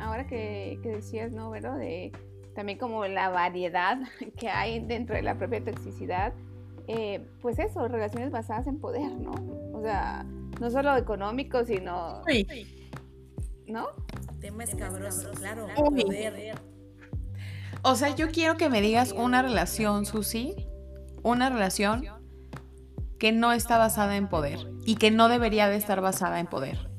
ahora 0.00 0.26
que, 0.26 0.78
que 0.82 0.88
decías, 0.88 1.30
¿no? 1.30 1.50
¿Verdad? 1.50 1.76
De 1.76 2.10
también 2.54 2.78
como 2.78 3.04
la 3.06 3.28
variedad 3.28 3.98
que 4.38 4.48
hay 4.48 4.80
dentro 4.80 5.14
de 5.14 5.20
la 5.20 5.36
propia 5.36 5.62
toxicidad 5.62 6.32
eh, 6.86 7.26
pues 7.40 7.58
eso, 7.58 7.88
relaciones 7.88 8.30
basadas 8.30 8.66
en 8.66 8.78
poder, 8.78 9.10
¿no? 9.12 9.32
O 9.72 9.82
sea, 9.82 10.24
no 10.60 10.70
solo 10.70 10.96
económico, 10.96 11.64
sino... 11.64 12.22
Sí. 12.26 12.46
¿No? 13.66 13.88
Tema 14.40 14.64
escabroso, 14.64 15.30
claro, 15.32 15.66
poder. 15.74 16.54
O 17.82 17.94
sea, 17.94 18.14
yo 18.14 18.28
quiero 18.30 18.56
que 18.56 18.68
me 18.68 18.82
digas 18.82 19.12
una 19.12 19.40
relación, 19.40 20.04
Susi, 20.04 20.54
una 21.22 21.48
relación 21.48 22.04
que 23.18 23.32
no 23.32 23.52
está 23.52 23.78
basada 23.78 24.16
en 24.16 24.28
poder 24.28 24.58
y 24.84 24.96
que 24.96 25.10
no 25.10 25.28
debería 25.28 25.68
de 25.68 25.76
estar 25.76 26.02
basada 26.02 26.40
en 26.40 26.46
poder. 26.46 26.90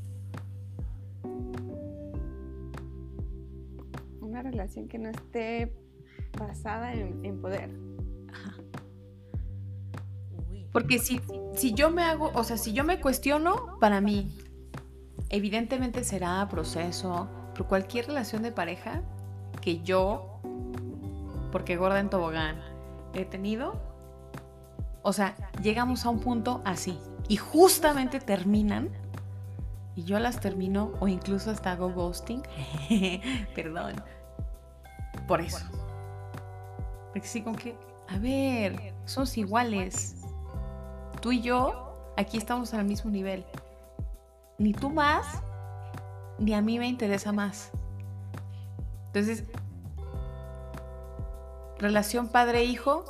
Una 4.21 4.41
relación 4.41 4.87
que 4.87 4.97
no 4.97 5.09
esté 5.09 5.75
basada 6.37 6.93
en, 6.93 7.23
en 7.23 7.41
poder. 7.41 7.69
Porque 10.75 10.99
si, 10.99 11.21
si 11.55 11.73
yo 11.73 11.89
me 11.89 12.03
hago, 12.03 12.31
o 12.35 12.43
sea, 12.43 12.57
si 12.57 12.73
yo 12.73 12.83
me 12.83 12.99
cuestiono, 12.99 13.79
para 13.79 14.01
mí, 14.01 14.37
evidentemente 15.29 16.03
será 16.03 16.45
proceso, 16.49 17.29
pero 17.53 17.65
cualquier 17.65 18.07
relación 18.07 18.43
de 18.43 18.51
pareja 18.51 19.01
que 19.61 19.81
yo, 19.83 20.41
porque 21.53 21.77
gorda 21.77 22.01
en 22.01 22.09
tobogán, 22.09 22.59
he 23.13 23.23
tenido, 23.23 23.79
o 25.01 25.13
sea, 25.13 25.37
llegamos 25.63 26.05
a 26.05 26.09
un 26.09 26.19
punto 26.19 26.61
así 26.65 26.99
y 27.29 27.37
justamente 27.37 28.19
terminan 28.19 28.89
y 29.95 30.03
yo 30.03 30.19
las 30.19 30.41
termino 30.41 30.91
o 30.99 31.07
incluso 31.07 31.51
hasta 31.51 31.71
hago 31.71 31.93
ghosting, 31.93 32.43
perdón, 33.55 33.93
por 35.25 35.39
eso. 35.39 35.65
Porque 37.13 37.29
sí, 37.29 37.43
con 37.43 37.55
que, 37.55 37.77
a 38.09 38.17
ver, 38.17 38.93
somos 39.05 39.37
iguales, 39.37 40.14
tú 41.25 41.31
y 41.31 41.41
yo 41.41 42.13
aquí 42.17 42.37
estamos 42.37 42.75
al 42.75 42.85
mismo 42.85 43.09
nivel. 43.09 43.45
ni 44.59 44.73
tú 44.73 44.91
más, 44.91 45.25
ni 46.37 46.53
a 46.53 46.61
mí 46.61 46.77
me 46.77 46.87
interesa 46.87 47.31
más. 47.31 47.71
Entonces, 49.07 49.43
relación 51.79 52.27
padre-hijo, 52.27 53.05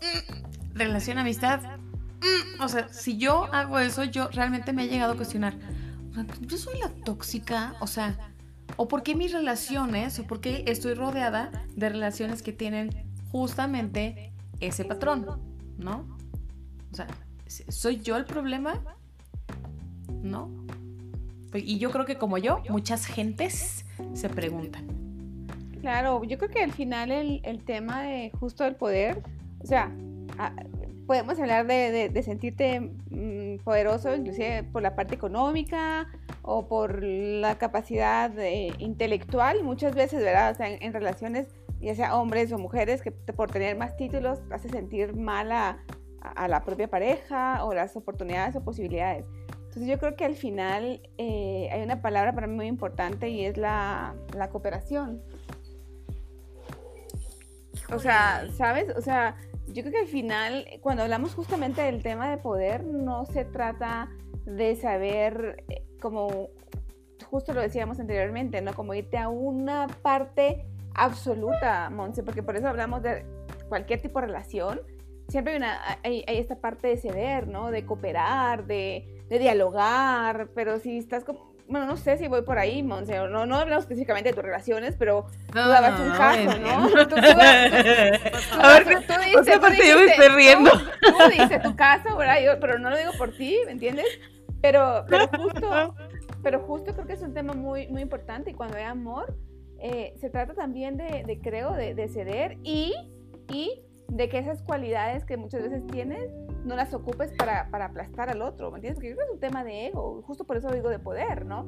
mm, 0.00 0.78
relación 0.78 1.18
amistad. 1.18 1.60
Mm, 1.60 2.62
o 2.62 2.68
sea, 2.68 2.88
si 2.88 3.18
yo 3.18 3.52
hago 3.52 3.78
eso, 3.78 4.02
yo 4.04 4.28
realmente 4.28 4.72
me 4.72 4.84
he 4.84 4.88
llegado 4.88 5.12
a 5.12 5.16
cuestionar. 5.16 5.58
Yo 6.40 6.56
soy 6.56 6.78
la 6.78 6.88
tóxica, 6.88 7.74
o 7.80 7.86
sea, 7.86 8.32
o 8.76 8.88
por 8.88 9.02
qué 9.02 9.14
mis 9.14 9.30
relaciones, 9.30 10.18
o 10.18 10.26
por 10.26 10.40
qué 10.40 10.64
estoy 10.68 10.94
rodeada 10.94 11.50
de 11.76 11.90
relaciones 11.90 12.40
que 12.40 12.54
tienen 12.54 12.88
justamente 13.30 14.32
ese 14.60 14.86
patrón, 14.86 15.26
¿no? 15.76 16.19
O 16.92 16.94
sea, 16.94 17.06
¿soy 17.68 18.00
yo 18.00 18.16
el 18.16 18.24
problema? 18.24 18.80
¿No? 20.22 20.50
Y 21.54 21.78
yo 21.78 21.90
creo 21.90 22.06
que 22.06 22.16
como 22.16 22.38
yo, 22.38 22.62
muchas 22.68 23.06
gentes 23.06 23.84
se 24.14 24.28
preguntan. 24.28 24.86
Claro, 25.80 26.22
yo 26.24 26.38
creo 26.38 26.50
que 26.50 26.62
al 26.62 26.72
final 26.72 27.10
el, 27.10 27.64
tema 27.64 28.02
de 28.02 28.30
justo 28.38 28.64
el 28.64 28.76
poder, 28.76 29.22
o 29.60 29.66
sea, 29.66 29.90
podemos 31.06 31.38
hablar 31.40 31.66
de, 31.66 32.22
sentirte 32.22 32.80
mm, 32.80 33.64
poderoso, 33.64 34.14
inclusive 34.14 34.62
por 34.64 34.82
la 34.82 34.94
parte 34.94 35.14
económica 35.14 36.06
o 36.42 36.68
por 36.68 37.02
la 37.02 37.58
capacidad 37.58 38.30
intelectual, 38.78 39.64
muchas 39.64 39.94
veces, 39.94 40.22
¿verdad? 40.22 40.52
O 40.52 40.54
sea, 40.54 40.68
en, 40.68 40.92
relaciones, 40.92 41.48
ya 41.80 41.94
sea 41.94 42.16
hombres 42.16 42.52
o 42.52 42.58
mujeres, 42.58 43.02
que 43.02 43.10
por 43.10 43.50
tener 43.50 43.76
más 43.76 43.96
títulos 43.96 44.38
hace 44.50 44.68
sentir 44.68 45.16
mal 45.16 45.50
a, 46.20 46.48
la 46.48 46.62
propia 46.62 46.88
pareja 46.88 47.64
o 47.64 47.74
las 47.74 47.96
oportunidades 47.96 48.56
o 48.56 48.62
posibilidades. 48.62 49.26
Entonces 49.48 49.86
yo 49.86 49.98
creo 49.98 50.16
que 50.16 50.24
al 50.24 50.34
final 50.34 51.00
eh, 51.18 51.68
hay 51.70 51.82
una 51.82 52.02
palabra 52.02 52.34
para 52.34 52.46
mí 52.46 52.54
muy 52.56 52.66
importante 52.66 53.28
y 53.28 53.44
es 53.44 53.56
la, 53.56 54.14
la 54.34 54.50
cooperación. 54.50 55.22
O 57.92 57.98
sea, 57.98 58.46
¿sabes? 58.56 58.94
O 58.96 59.00
sea, 59.00 59.36
yo 59.68 59.82
creo 59.82 59.92
que 59.92 60.00
al 60.00 60.08
final, 60.08 60.66
cuando 60.80 61.02
hablamos 61.02 61.34
justamente 61.34 61.82
del 61.82 62.02
tema 62.02 62.30
de 62.30 62.38
poder, 62.38 62.84
no 62.84 63.24
se 63.26 63.44
trata 63.44 64.08
de 64.44 64.76
saber, 64.76 65.64
eh, 65.68 65.84
como 66.00 66.48
justo 67.30 67.52
lo 67.52 67.60
decíamos 67.60 68.00
anteriormente, 68.00 68.60
¿no? 68.60 68.74
Como 68.74 68.94
irte 68.94 69.18
a 69.18 69.28
una 69.28 69.86
parte 70.02 70.66
absoluta, 70.94 71.88
Monse, 71.90 72.22
porque 72.22 72.42
por 72.42 72.56
eso 72.56 72.68
hablamos 72.68 73.02
de 73.02 73.24
cualquier 73.68 74.02
tipo 74.02 74.20
de 74.20 74.26
relación. 74.26 74.80
Siempre 75.30 75.54
hay, 75.54 75.58
una, 75.58 75.80
hay, 76.02 76.24
esta 76.26 76.60
parte 76.60 76.88
de 76.88 76.96
ceder, 76.96 77.46
¿no? 77.48 77.70
De 77.70 77.86
cooperar, 77.86 78.66
de, 78.66 79.24
de 79.28 79.38
dialogar, 79.38 80.48
pero 80.54 80.78
si 80.78 80.98
estás 80.98 81.24
como 81.24 81.50
bueno, 81.70 81.86
no 81.86 81.96
sé 81.96 82.18
si 82.18 82.26
voy 82.26 82.42
por 82.42 82.58
ahí, 82.58 82.82
Monse, 82.82 83.16
no, 83.16 83.46
no 83.46 83.56
hablamos 83.56 83.84
específicamente 83.84 84.30
de 84.30 84.34
tus 84.34 84.42
relaciones, 84.42 84.96
pero 84.98 85.26
tú 85.52 85.56
dabas 85.56 86.00
un 86.00 86.10
caso, 86.10 86.58
¿no? 86.58 86.88
Tú, 86.88 87.14
tú, 87.14 87.16
a 88.60 88.68
ver, 88.72 88.84
tú, 89.06 89.12
dices, 89.24 89.60
tú 89.60 89.66
dices, 89.70 89.88
yo 89.88 89.98
me 89.98 90.06
estoy 90.06 90.28
riendo. 90.34 90.70
Tú, 90.72 91.30
dices 91.30 91.62
tu 91.62 91.76
caso, 91.76 92.16
¿verdad? 92.16 92.40
Yo, 92.44 92.58
pero 92.58 92.80
no 92.80 92.90
lo 92.90 92.98
digo 92.98 93.12
por 93.16 93.30
ti, 93.36 93.56
¿me 93.66 93.72
entiendes? 93.72 94.04
Pero, 94.60 95.04
pero 95.08 95.28
justo, 95.28 95.94
pero 96.42 96.60
justo 96.60 96.92
creo 96.92 97.06
que 97.06 97.12
es 97.12 97.22
un 97.22 97.34
tema 97.34 97.52
muy, 97.52 97.86
muy 97.86 98.02
importante 98.02 98.50
y 98.50 98.54
cuando 98.54 98.76
hay 98.76 98.84
amor, 98.84 99.36
eh, 99.78 100.14
se 100.20 100.28
trata 100.28 100.54
también 100.54 100.96
de, 100.96 101.22
de 101.24 101.38
creo, 101.40 101.72
de, 101.74 101.94
de 101.94 102.08
ceder 102.08 102.58
y, 102.64 102.94
y 103.48 103.80
de 104.10 104.28
que 104.28 104.38
esas 104.38 104.62
cualidades 104.62 105.24
que 105.24 105.36
muchas 105.36 105.62
veces 105.62 105.86
tienes 105.86 106.30
no 106.64 106.76
las 106.76 106.92
ocupes 106.92 107.32
para, 107.32 107.70
para 107.70 107.86
aplastar 107.86 108.28
al 108.28 108.42
otro, 108.42 108.70
¿me 108.70 108.78
entiendes? 108.78 108.96
Porque 108.96 109.10
yo 109.10 109.16
creo 109.16 109.26
que 109.26 109.30
es 109.30 109.34
un 109.34 109.40
tema 109.40 109.64
de 109.64 109.86
ego, 109.86 110.22
justo 110.26 110.44
por 110.44 110.56
eso 110.56 110.70
digo 110.72 110.90
de 110.90 110.98
poder, 110.98 111.46
¿no? 111.46 111.64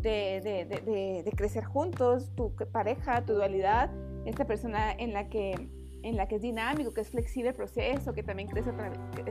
De, 0.00 0.40
de, 0.42 0.66
de, 0.66 1.22
de, 1.24 1.32
crecer 1.32 1.64
juntos, 1.64 2.30
tu 2.36 2.54
pareja, 2.72 3.24
tu 3.24 3.34
dualidad, 3.34 3.90
esta 4.26 4.46
persona 4.46 4.92
en 4.92 5.12
la 5.12 5.28
que 5.28 5.70
en 6.02 6.18
la 6.18 6.28
que 6.28 6.36
es 6.36 6.42
dinámico, 6.42 6.92
que 6.92 7.00
es 7.00 7.08
flexible 7.08 7.48
el 7.48 7.56
proceso, 7.56 8.12
que 8.12 8.22
también 8.22 8.46
crece, 8.46 8.70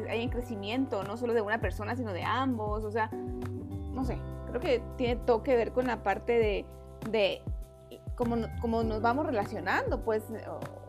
hay 0.09 0.23
en 0.23 0.29
crecimiento, 0.29 1.03
no 1.03 1.17
solo 1.17 1.35
de 1.35 1.41
una 1.41 1.61
persona, 1.61 1.95
sino 1.95 2.13
de 2.13 2.23
ambos, 2.23 2.83
o 2.83 2.89
sea, 2.89 3.11
no 3.11 4.03
sé, 4.03 4.17
creo 4.47 4.59
que 4.59 4.81
tiene 4.97 5.17
todo 5.17 5.43
que 5.43 5.55
ver 5.55 5.71
con 5.71 5.85
la 5.85 6.01
parte 6.01 6.65
de, 7.11 7.41
de 8.13 8.15
cómo, 8.15 8.37
cómo 8.61 8.83
nos 8.83 9.01
vamos 9.01 9.25
relacionando, 9.25 10.03
pues, 10.03 10.23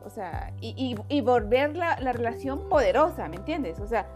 o 0.05 0.11
sea, 0.11 0.53
y, 0.61 0.97
y, 1.09 1.21
volver 1.21 1.77
la, 1.77 1.99
la, 2.01 2.13
relación 2.13 2.69
poderosa, 2.69 3.29
¿me 3.29 3.37
entiendes? 3.37 3.81
O 3.81 3.87
sea, 3.87 4.07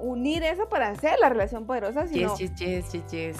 unir 0.00 0.42
eso 0.42 0.68
para 0.68 0.88
hacer 0.88 1.18
la 1.20 1.28
relación 1.28 1.66
poderosa. 1.66 2.06
Sino... 2.06 2.36
Yes, 2.36 2.54
yes, 2.56 2.92
yes, 2.92 3.10
yes, 3.10 3.36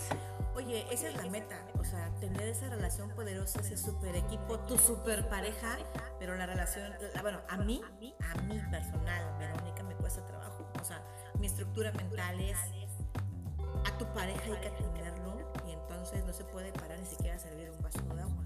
Oye, 0.55 0.87
esa 0.91 1.09
es 1.09 1.17
la 1.17 1.31
meta, 1.31 1.55
o 1.79 1.85
sea, 1.85 2.11
tener 2.19 2.49
esa 2.49 2.71
relación 2.71 3.11
poderosa, 3.11 3.61
ese 3.61 3.77
super 3.77 4.17
equipo, 4.17 4.59
tu 4.61 4.79
super 4.79 5.29
pareja, 5.29 5.77
pero 6.19 6.35
la 6.35 6.47
relación, 6.47 6.95
bueno, 7.21 7.41
a 7.51 7.59
mí, 7.59 7.83
a 8.23 8.41
mí 8.43 8.59
personal, 8.71 9.37
Verónica, 9.39 9.83
me 9.83 9.95
cuesta 9.97 10.25
trabajo. 10.25 10.67
O 10.81 10.85
sea, 10.85 11.03
mi 11.39 11.47
estructura 11.47 11.93
mental 11.93 12.41
es, 12.41 12.57
a 13.85 13.99
tu 13.99 14.07
pareja 14.15 14.41
hay 14.47 14.61
que 14.63 14.69
atenderlo 14.69 15.53
y 15.69 15.73
entonces 15.73 16.25
no 16.25 16.33
se 16.33 16.45
puede 16.45 16.73
parar 16.73 16.99
ni 16.99 17.07
siquiera 17.07 17.37
a 17.37 17.39
servir 17.39 17.71
un 17.71 17.83
vaso 17.83 18.01
de 18.01 18.23
agua 18.23 18.46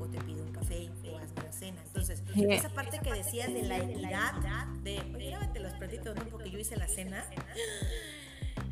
o 0.00 0.06
te 0.06 0.20
pide 0.22 0.42
un 0.42 0.52
café 0.52 0.90
o 1.10 1.18
hazme 1.18 1.42
la 1.42 1.52
cena. 1.52 1.82
Entonces, 1.86 2.22
esa 2.34 2.68
parte 2.70 2.98
que 3.00 3.12
decías 3.12 3.52
de 3.52 3.62
la 3.62 3.78
equidad, 3.78 4.66
de, 4.82 5.00
oye, 5.14 5.30
lávate 5.30 5.60
los 5.60 5.72
platitos, 5.74 6.16
¿no? 6.16 6.24
Porque 6.24 6.50
yo 6.50 6.58
hice 6.58 6.76
la 6.76 6.88
cena, 6.88 7.24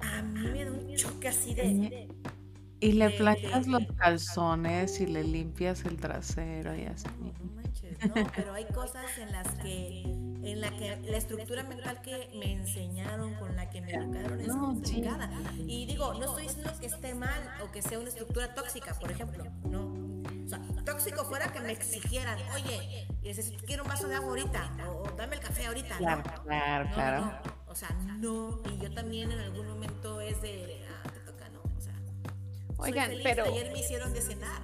a 0.01 0.23
mí 0.23 0.49
me 0.49 0.65
da 0.65 0.73
un 0.73 0.95
choque 0.97 1.29
así 1.29 1.55
de... 1.55 2.09
Y 2.79 2.93
le 2.93 3.09
placas 3.11 3.67
los 3.67 3.87
calzones 3.97 5.01
y 5.01 5.07
le 5.07 5.25
limpias 5.25 5.85
el 5.87 5.97
trasero 5.97 6.77
y 6.77 6.85
así. 6.85 7.07
No, 7.19 7.33
manches, 7.55 7.99
no, 8.05 8.15
pero 8.37 8.53
hay 8.53 8.67
cosas 8.67 9.17
en 9.19 9.33
las 9.33 9.49
que 9.55 10.03
en 10.47 10.61
la 10.61 10.71
que 10.71 10.97
la 11.11 11.17
estructura 11.17 11.65
mental 11.65 12.01
que 12.03 12.31
me 12.39 12.53
enseñaron, 12.53 13.35
con 13.35 13.57
la 13.57 13.69
que 13.69 13.81
me 13.81 13.93
educaron 13.93 14.41
es 14.41 14.49
complicada. 14.49 15.29
Y 15.67 15.87
digo, 15.87 16.15
no 16.15 16.25
estoy 16.27 16.45
diciendo 16.45 16.71
que 16.79 16.87
esté 16.87 17.15
mal 17.15 17.41
o 17.65 17.73
que 17.73 17.83
sea 17.83 17.99
una 17.99 18.09
estructura 18.09 18.55
tóxica, 18.55 18.95
por 18.95 19.11
ejemplo, 19.11 19.45
no. 19.69 19.93
O 20.47 20.49
sea, 20.49 20.61
tóxico 20.85 21.25
fuera 21.25 21.53
que 21.53 21.59
me 21.61 21.73
exigieran, 21.73 22.39
oye, 22.55 23.09
quiero 23.67 23.83
un 23.83 23.89
vaso 23.89 24.07
de 24.07 24.15
agua 24.15 24.29
ahorita, 24.29 24.71
o, 24.89 25.11
dame 25.17 25.35
el 25.35 25.43
café 25.43 25.67
ahorita. 25.67 25.97
Claro, 25.97 26.23
claro, 26.45 26.91
claro. 26.95 27.33
O 27.67 27.75
sea, 27.75 27.89
no, 28.21 28.61
y 28.73 28.79
yo 28.79 28.95
también 28.95 29.33
en 29.33 29.41
algún 29.41 29.67
momento 29.67 30.21
es 30.21 30.41
de, 30.41 30.87
ah, 30.89 31.11
te 31.13 31.19
toca, 31.21 31.49
no, 31.49 31.63
o 31.77 31.81
sea. 31.81 31.95
Oigan, 32.77 33.11
pero. 33.25 33.45
Ayer 33.45 33.73
me 33.73 33.81
hicieron 33.81 34.13
de 34.13 34.21
cenar 34.21 34.63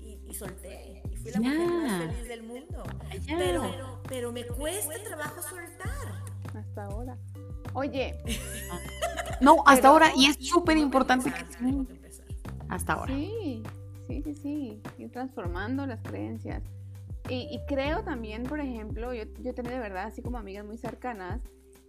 y, 0.00 0.18
y, 0.28 0.34
solté, 0.34 1.02
y 1.08 1.16
fui 1.16 1.30
la 1.30 1.38
mujer 1.40 1.68
más 1.68 2.02
feliz 2.02 2.28
del 2.28 2.42
mundo. 2.42 2.82
Pero, 3.26 4.02
pero 4.08 4.32
me 4.32 4.44
cuesta 4.44 4.94
trabajo 5.04 5.40
soltar. 5.40 6.24
Hasta 6.52 6.84
ahora. 6.84 7.16
Oye. 7.74 8.18
no, 9.40 9.62
hasta 9.66 9.86
ahora, 9.86 10.10
y 10.16 10.26
es 10.26 10.36
súper 10.40 10.76
importante 10.78 11.32
que. 11.32 11.44
Hasta 12.68 12.94
ahora. 12.94 13.14
Sí. 13.14 13.62
Sí, 14.06 14.22
sí, 14.22 14.34
sí, 14.34 14.82
ir 14.98 15.10
transformando 15.10 15.86
las 15.86 16.00
creencias. 16.00 16.62
Y, 17.28 17.58
creo 17.66 18.04
también, 18.04 18.44
por 18.44 18.60
ejemplo, 18.60 19.12
yo, 19.12 19.24
yo 19.40 19.50
he 19.50 19.52
tenido 19.52 19.74
de 19.74 19.80
verdad 19.80 20.04
así 20.04 20.22
como 20.22 20.38
amigas 20.38 20.64
muy 20.64 20.78
cercanas, 20.78 21.40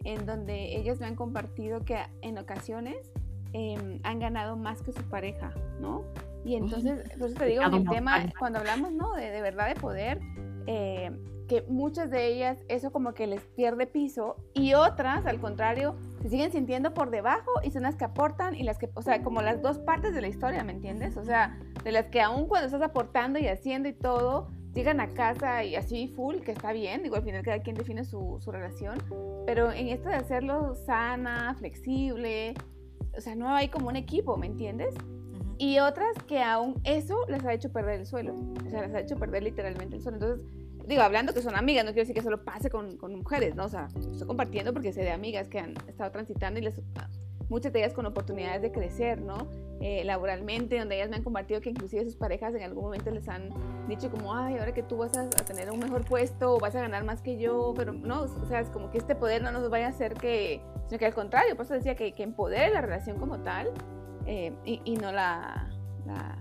en 0.04 0.26
donde 0.26 0.76
ellas 0.78 1.00
me 1.00 1.06
han 1.06 1.16
compartido 1.16 1.82
que 1.82 2.00
en 2.22 2.40
ocasiones 2.40 3.12
em, 3.54 4.00
han 4.04 4.20
ganado 4.20 4.56
más 4.56 4.82
que 4.82 4.92
su 4.94 5.04
pareja, 5.04 5.54
¿no? 5.80 6.04
Y 6.44 6.56
entonces, 6.56 7.08
por 7.20 7.28
eso 7.28 7.38
te 7.38 7.46
digo, 7.46 7.62
el 7.64 7.88
tema, 7.88 8.26
cuando 8.40 8.60
hablamos, 8.60 8.94
¿no? 8.94 9.14
De, 9.14 9.30
de 9.30 9.42
verdad 9.42 9.68
de 9.68 9.76
poder, 9.76 10.20
eh, 10.68 11.12
que 11.48 11.64
muchas 11.70 12.12
de 12.12 12.28
ellas 12.28 12.58
eso 12.68 12.92
como 12.92 13.14
que 13.14 13.26
les 13.26 13.42
pierde 13.42 13.88
piso 13.88 14.36
y 14.54 14.74
otras, 14.74 15.26
al 15.26 15.40
contrario, 15.40 15.96
se 16.22 16.30
siguen 16.30 16.52
sintiendo 16.52 16.94
por 16.94 17.10
debajo 17.10 17.52
y 17.64 17.72
son 17.72 17.84
las 17.84 17.96
que 17.96 18.04
aportan 18.04 18.54
y 18.54 18.64
las 18.64 18.78
que, 18.78 18.90
o 18.94 19.02
sea, 19.02 19.24
como 19.24 19.42
las 19.42 19.62
dos 19.62 19.80
partes 19.80 20.14
de 20.14 20.22
la 20.22 20.28
historia, 20.28 20.64
¿me 20.64 20.74
entiendes? 20.74 21.16
O 21.18 21.24
sea, 21.24 21.58
de 21.84 21.92
las 21.92 22.08
que 22.08 22.22
aún 22.22 22.48
cuando 22.48 22.68
estás 22.68 22.82
aportando 22.82 23.40
y 23.40 23.48
haciendo 23.48 23.88
y 23.88 23.94
todo, 23.94 24.50
llegan 24.74 25.00
a 25.00 25.08
casa 25.14 25.64
y 25.64 25.76
así 25.76 26.10
full, 26.10 26.38
que 26.42 26.52
está 26.52 26.74
bien, 26.74 27.02
digo, 27.02 27.16
al 27.16 27.24
final 27.24 27.44
cada 27.44 27.60
quien 27.60 27.76
define 27.76 28.04
su, 28.04 28.38
su 28.42 28.52
relación, 28.52 28.98
pero 29.46 29.72
en 29.72 29.88
esto 29.88 30.10
de 30.10 30.16
hacerlo 30.16 30.76
sana, 30.76 31.56
flexible, 31.58 32.54
o 33.18 33.22
sea, 33.22 33.36
no 33.36 33.50
hay 33.56 33.70
como 33.70 33.88
un 33.88 33.96
equipo, 33.96 34.38
¿me 34.38 34.46
entiendes? 34.46 34.94
Y 35.58 35.80
otras 35.80 36.14
que 36.28 36.42
aún 36.42 36.80
eso 36.84 37.26
les 37.28 37.44
ha 37.44 37.54
hecho 37.54 37.72
perder 37.72 38.00
el 38.02 38.06
suelo, 38.06 38.36
o 38.66 38.70
sea, 38.70 38.86
les 38.86 38.94
ha 38.94 39.00
hecho 39.00 39.16
perder 39.16 39.44
literalmente 39.44 39.96
el 39.96 40.02
suelo. 40.02 40.18
Entonces, 40.18 40.46
digo, 40.88 41.02
hablando 41.02 41.34
que 41.34 41.42
son 41.42 41.56
amigas, 41.56 41.84
no 41.84 41.92
quiero 41.92 42.04
decir 42.04 42.16
que 42.16 42.22
solo 42.22 42.44
pase 42.44 42.70
con, 42.70 42.98
con 42.98 43.16
mujeres, 43.16 43.56
¿no? 43.56 43.66
O 43.66 43.70
sea, 43.70 43.88
estoy 43.96 44.28
compartiendo 44.28 44.74
porque 44.74 44.94
sé 44.94 45.02
de 45.02 45.12
amigas 45.12 45.48
que 45.50 45.60
han 45.60 45.74
estado 45.88 46.12
transitando 46.12 46.60
y 46.60 46.64
les, 46.64 46.82
muchas 47.50 47.74
de 47.74 47.80
ellas 47.80 47.94
con 47.94 48.06
oportunidades 48.06 48.62
de 48.62 48.72
crecer, 48.72 49.22
¿no? 49.22 49.48
Eh, 49.80 50.04
laboralmente, 50.06 50.80
donde 50.80 50.96
ellas 50.96 51.10
me 51.10 51.18
han 51.18 51.24
compartido 51.24 51.62
que 51.62 51.70
inclusive 51.70 52.04
sus 52.04 52.16
parejas 52.16 52.54
en 52.56 52.64
algún 52.64 52.86
momento 52.86 53.12
les 53.12 53.28
han 53.30 53.50
dicho 53.88 54.10
como, 54.10 54.34
ay, 54.34 54.58
ahora 54.58 54.74
que 54.74 54.84
tú 54.84 54.98
vas 54.98 55.16
a, 55.18 55.30
tener 55.30 55.72
un 55.72 55.80
mejor 55.80 56.04
puesto 56.04 56.56
o 56.56 56.60
vas 56.60 56.76
a 56.76 56.82
ganar 56.82 57.04
más 57.04 57.22
que 57.22 57.38
yo, 57.38 57.74
pero 57.76 57.94
no, 57.94 58.24
o 58.24 58.46
sea, 58.48 58.60
es 58.60 58.70
como 58.70 58.90
que 58.90 58.98
este 58.98 59.16
poder 59.16 59.42
no 59.42 59.52
nos 59.52 59.70
vaya 59.70 59.88
a 59.88 59.90
hacer 59.90 60.16
que, 60.16 60.62
sino 60.88 61.00
que 61.00 61.06
al 61.06 61.14
contrario, 61.14 61.56
por 61.56 61.66
eso 61.66 61.74
decía 61.74 61.96
que, 61.96 62.12
que 62.12 62.24
empodere 62.24 62.74
la 62.74 62.82
relación 62.82 63.18
como 63.18 63.40
tal, 63.40 63.72
eh, 64.28 64.54
y, 64.66 64.82
y, 64.84 64.96
no 64.98 65.12
la, 65.12 65.68
la, 66.06 66.38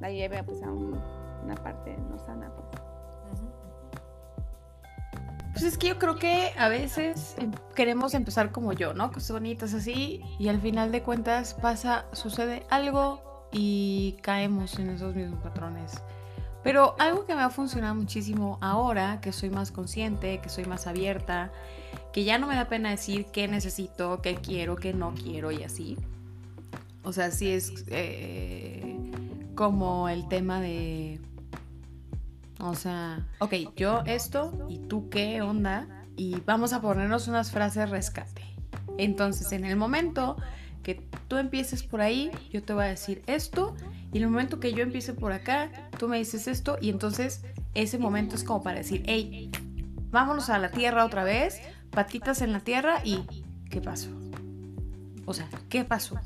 la 0.00 0.10
lleve 0.10 0.42
pues, 0.44 0.62
a 0.62 0.70
un, 0.70 1.00
una 1.42 1.54
parte 1.54 1.96
no 2.10 2.18
sana. 2.18 2.50
Pues. 2.54 2.84
Pues 5.52 5.64
es 5.64 5.78
que 5.78 5.88
yo 5.88 5.98
creo 5.98 6.16
que 6.16 6.52
a 6.58 6.68
veces 6.68 7.36
em, 7.38 7.52
queremos 7.76 8.12
empezar 8.14 8.50
como 8.50 8.72
yo, 8.72 8.92
¿no? 8.92 9.12
Cosas 9.12 9.32
bonitas 9.32 9.72
así 9.72 10.20
y 10.38 10.48
al 10.48 10.60
final 10.60 10.90
de 10.90 11.02
cuentas 11.02 11.54
pasa, 11.54 12.06
sucede 12.12 12.66
algo 12.70 13.48
y 13.52 14.16
caemos 14.20 14.78
en 14.80 14.90
esos 14.90 15.14
mismos 15.14 15.40
patrones. 15.40 15.92
Pero 16.64 16.96
algo 16.98 17.24
que 17.24 17.34
me 17.34 17.42
ha 17.42 17.50
funcionado 17.50 17.94
muchísimo 17.94 18.58
ahora, 18.60 19.20
que 19.20 19.32
soy 19.32 19.50
más 19.50 19.70
consciente, 19.70 20.40
que 20.40 20.48
soy 20.48 20.64
más 20.64 20.86
abierta, 20.88 21.52
que 22.12 22.24
ya 22.24 22.38
no 22.38 22.48
me 22.48 22.56
da 22.56 22.68
pena 22.68 22.90
decir 22.90 23.26
qué 23.26 23.46
necesito, 23.46 24.20
qué 24.22 24.34
quiero, 24.34 24.74
qué 24.74 24.92
no 24.92 25.14
quiero 25.14 25.52
y 25.52 25.62
así. 25.62 25.96
O 27.04 27.12
sea, 27.12 27.30
sí 27.30 27.50
es 27.50 27.84
eh, 27.88 28.96
como 29.54 30.08
el 30.08 30.26
tema 30.28 30.60
de 30.60 31.20
o 32.60 32.74
sea, 32.74 33.26
ok, 33.40 33.54
yo 33.76 34.02
esto 34.06 34.66
y 34.70 34.78
tú 34.78 35.10
qué 35.10 35.42
onda 35.42 35.86
y 36.16 36.36
vamos 36.46 36.72
a 36.72 36.80
ponernos 36.80 37.28
unas 37.28 37.50
frases 37.50 37.90
rescate. 37.90 38.42
Entonces, 38.96 39.52
en 39.52 39.64
el 39.64 39.76
momento 39.76 40.36
que 40.82 41.06
tú 41.28 41.36
empieces 41.36 41.82
por 41.82 42.00
ahí, 42.00 42.30
yo 42.50 42.62
te 42.62 42.72
voy 42.72 42.84
a 42.84 42.88
decir 42.88 43.22
esto 43.26 43.74
y 44.12 44.18
en 44.18 44.24
el 44.24 44.30
momento 44.30 44.60
que 44.60 44.72
yo 44.72 44.82
empiece 44.82 45.12
por 45.12 45.32
acá, 45.32 45.90
tú 45.98 46.08
me 46.08 46.18
dices 46.18 46.46
esto 46.46 46.78
y 46.80 46.90
entonces 46.90 47.44
ese 47.74 47.98
momento 47.98 48.34
es 48.36 48.44
como 48.44 48.62
para 48.62 48.78
decir, 48.78 49.02
hey, 49.06 49.50
vámonos 50.10 50.48
a 50.48 50.58
la 50.58 50.70
tierra 50.70 51.04
otra 51.04 51.24
vez, 51.24 51.60
patitas 51.90 52.40
en 52.40 52.52
la 52.52 52.60
tierra 52.60 53.00
y 53.04 53.26
¿qué 53.68 53.80
pasó? 53.80 54.10
O 55.26 55.34
sea, 55.34 55.48
¿qué 55.68 55.84
pasó? 55.84 56.18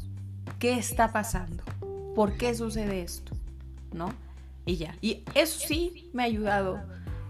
¿Qué 0.58 0.74
está 0.74 1.12
pasando? 1.12 1.62
¿Por 2.14 2.36
qué 2.36 2.54
sucede 2.54 3.02
esto? 3.02 3.36
¿No? 3.92 4.12
y 4.68 4.76
ya. 4.76 4.94
Y 5.00 5.24
eso 5.34 5.58
sí 5.66 6.10
me 6.12 6.22
ha 6.22 6.26
ayudado 6.26 6.78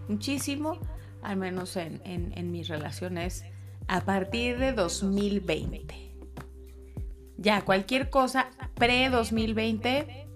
muchísimo, 0.09 0.79
al 1.23 1.37
menos 1.37 1.77
en, 1.77 2.03
en, 2.05 2.51
mis 2.51 2.69
relaciones, 2.69 3.45
a 3.87 4.01
partir 4.05 4.59
de 4.59 4.73
2020. 4.73 5.95
Ya, 7.37 7.65
cualquier 7.65 8.11
cosa 8.11 8.51
pre-2020, 8.75 10.27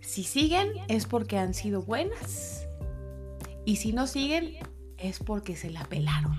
si 0.00 0.24
siguen 0.24 0.72
es 0.88 1.06
porque 1.06 1.38
han 1.38 1.54
sido 1.54 1.82
buenas 1.82 2.66
y 3.64 3.76
si 3.76 3.92
no 3.92 4.08
siguen 4.08 4.56
es 4.98 5.20
porque 5.20 5.54
se 5.54 5.70
la 5.70 5.84
pelaron. 5.84 6.36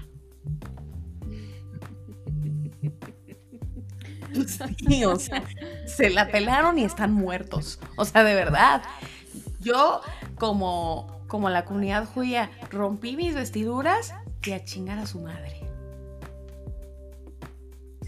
Sí, 4.88 5.06
o 5.06 5.16
sea, 5.18 5.44
se 5.86 6.10
la 6.10 6.30
pelaron 6.30 6.80
y 6.80 6.84
están 6.84 7.14
muertos. 7.14 7.80
O 7.98 8.06
sea, 8.06 8.24
de 8.24 8.36
verdad. 8.36 8.82
Yo, 9.60 10.02
como, 10.36 11.24
como 11.28 11.50
la 11.50 11.66
comunidad 11.66 12.06
judía, 12.06 12.52
rompí 12.70 13.16
mis 13.16 13.34
vestiduras 13.34 14.14
y 14.46 14.52
a 14.52 14.64
chingar 14.64 15.00
a 15.00 15.06
su 15.06 15.22
madre. 15.22 15.62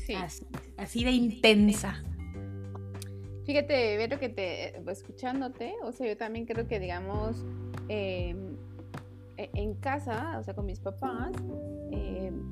Sí. 0.06 0.16
Así, 0.78 1.04
de 1.04 1.12
intensa. 1.12 2.04
Fíjate, 3.46 3.98
Vero, 3.98 4.20
que 4.20 4.30
te, 4.30 4.78
escuchándote, 4.92 5.74
o 5.84 5.92
sea, 5.92 6.08
yo 6.08 6.18
también 6.18 6.46
creo 6.46 6.68
que, 6.68 6.80
digamos, 6.80 7.46
em, 7.90 8.58
e, 9.38 9.50
en 9.54 9.76
casa, 9.76 10.38
o 10.40 10.44
sea, 10.44 10.54
con 10.54 10.66
mis 10.66 10.80
papás, 10.80 11.32
em, 11.92 12.52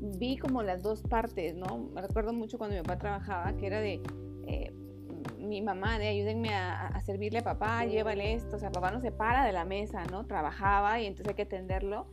vi 0.00 0.36
como 0.36 0.62
las 0.62 0.82
dos 0.82 1.02
partes, 1.02 1.54
¿no? 1.54 1.90
Me 1.94 2.02
recuerdo 2.02 2.32
mucho 2.32 2.58
cuando 2.58 2.76
mi 2.76 2.82
papá 2.82 2.98
trabajaba, 2.98 3.56
que 3.56 3.66
era 3.66 3.80
de, 3.80 4.02
eh, 4.46 4.72
mi 5.38 5.62
mamá 5.62 5.98
de 5.98 6.08
ayúdenme 6.08 6.54
a, 6.54 7.00
servirle 7.00 7.38
a 7.40 7.44
papá, 7.44 7.84
llévale 7.84 8.34
esto, 8.34 8.56
o 8.56 8.58
sea, 8.58 8.70
papá 8.70 8.90
no 8.90 9.00
se 9.00 9.12
para 9.12 9.44
de 9.44 9.52
la 9.52 9.64
mesa, 9.64 10.04
¿no? 10.10 10.26
Trabajaba 10.26 11.00
y 11.00 11.06
entonces 11.06 11.28
hay 11.28 11.34
que 11.34 11.42
atenderlo. 11.42 12.06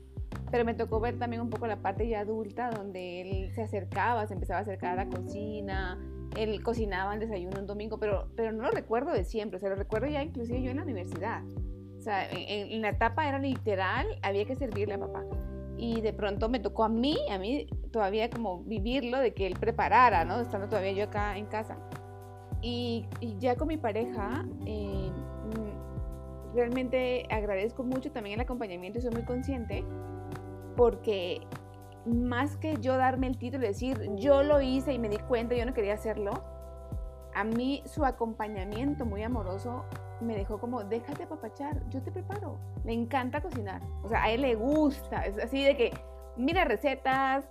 Pero 0.52 0.66
me 0.66 0.76
tocó 0.76 1.00
ver 1.00 1.18
también 1.18 1.42
un 1.42 1.50
poco 1.50 1.66
la 1.66 1.78
parte 1.78 2.08
ya 2.08 2.20
adulta, 2.20 2.70
donde 2.70 3.22
él 3.22 3.52
se 3.56 3.64
acercaba, 3.64 4.28
se 4.28 4.36
empezaba 4.36 4.60
a 4.60 4.62
acercar 4.62 5.00
a 5.00 5.06
la 5.06 5.10
cocina, 5.10 6.00
él 6.38 6.62
cocinaba 6.62 7.14
el 7.16 7.20
desayuno 7.20 7.60
un 7.60 7.68
domingo, 7.68 8.00
pero, 8.00 8.28
pero 8.36 8.52
no 8.52 8.64
lo 8.64 8.72
recuerdo 8.72 9.12
de 9.12 9.24
siempre, 9.24 9.58
o 9.58 9.60
sea, 9.60 9.70
lo 9.70 9.76
recuerdo 9.76 10.08
ya 10.08 10.22
inclusive 10.22 10.62
yo 10.62 10.72
en 10.72 10.78
la 10.78 10.84
universidad. 10.84 11.44
O 11.98 12.02
sea, 12.02 12.30
en, 12.30 12.72
en 12.72 12.82
la 12.82 12.90
etapa 12.90 13.28
era 13.28 13.40
literal, 13.40 14.06
había 14.22 14.46
que 14.46 14.56
servirle 14.56 14.96
a 14.96 15.00
papá. 15.00 15.24
Y 15.78 16.02
de 16.02 16.14
pronto 16.14 16.50
me 16.50 16.60
tocó 16.60 16.84
a 16.84 16.90
mí, 16.90 17.18
a 17.32 17.38
mí 17.38 17.68
todavía 17.92 18.30
como 18.30 18.64
vivirlo, 18.64 19.20
de 19.20 19.34
que 19.34 19.48
él 19.48 19.56
preparara, 19.60 20.24
¿no? 20.26 20.40
Estando 20.40 20.68
todavía 20.68 20.92
yo 20.92 21.06
acá 21.06 21.38
en 21.38 21.46
casa. 21.46 21.78
Y, 22.62 23.06
ya 23.40 23.56
con 23.56 23.68
mi 23.68 23.78
pareja, 23.78 24.46
eh, 24.66 25.12
realmente 26.54 27.26
agradezco 27.30 27.84
mucho 27.84 28.12
también 28.12 28.36
el 28.36 28.42
acompañamiento 28.42 29.00
y 29.00 29.02
soy 29.02 29.12
muy 29.12 29.24
consciente 29.24 29.84
porque 30.76 31.42
más 32.06 32.58
que 32.58 32.78
yo 32.80 32.98
darme 32.98 33.28
el 33.28 33.38
título 33.38 33.64
y 33.64 33.68
decir 33.68 34.10
yo 34.16 34.44
lo 34.44 34.62
hice 34.62 34.94
y 34.94 35.00
me 35.00 35.10
di 35.10 35.18
cuenta, 35.18 35.56
yo 35.56 35.66
no 35.66 35.74
quería 35.74 35.94
hacerlo, 35.94 36.44
a 37.34 37.44
mí 37.44 37.82
su 37.86 38.06
acompañamiento 38.06 39.06
muy 39.06 39.24
amoroso 39.24 39.86
me 40.24 40.36
dejó 40.36 40.60
como, 40.60 40.84
déjate 40.84 41.28
papachar, 41.28 41.82
yo 41.90 42.02
te 42.02 42.12
preparo. 42.12 42.58
Me 42.84 42.94
encanta 42.94 43.42
cocinar. 43.42 43.82
O 44.04 44.10
sea, 44.10 44.24
a 44.24 44.32
él 44.32 44.42
le 44.42 44.56
gusta. 44.56 45.26
Es 45.26 45.38
así 45.38 45.64
de 45.64 45.78
que, 45.78 45.94
mira 46.38 46.66
recetas, 46.66 47.46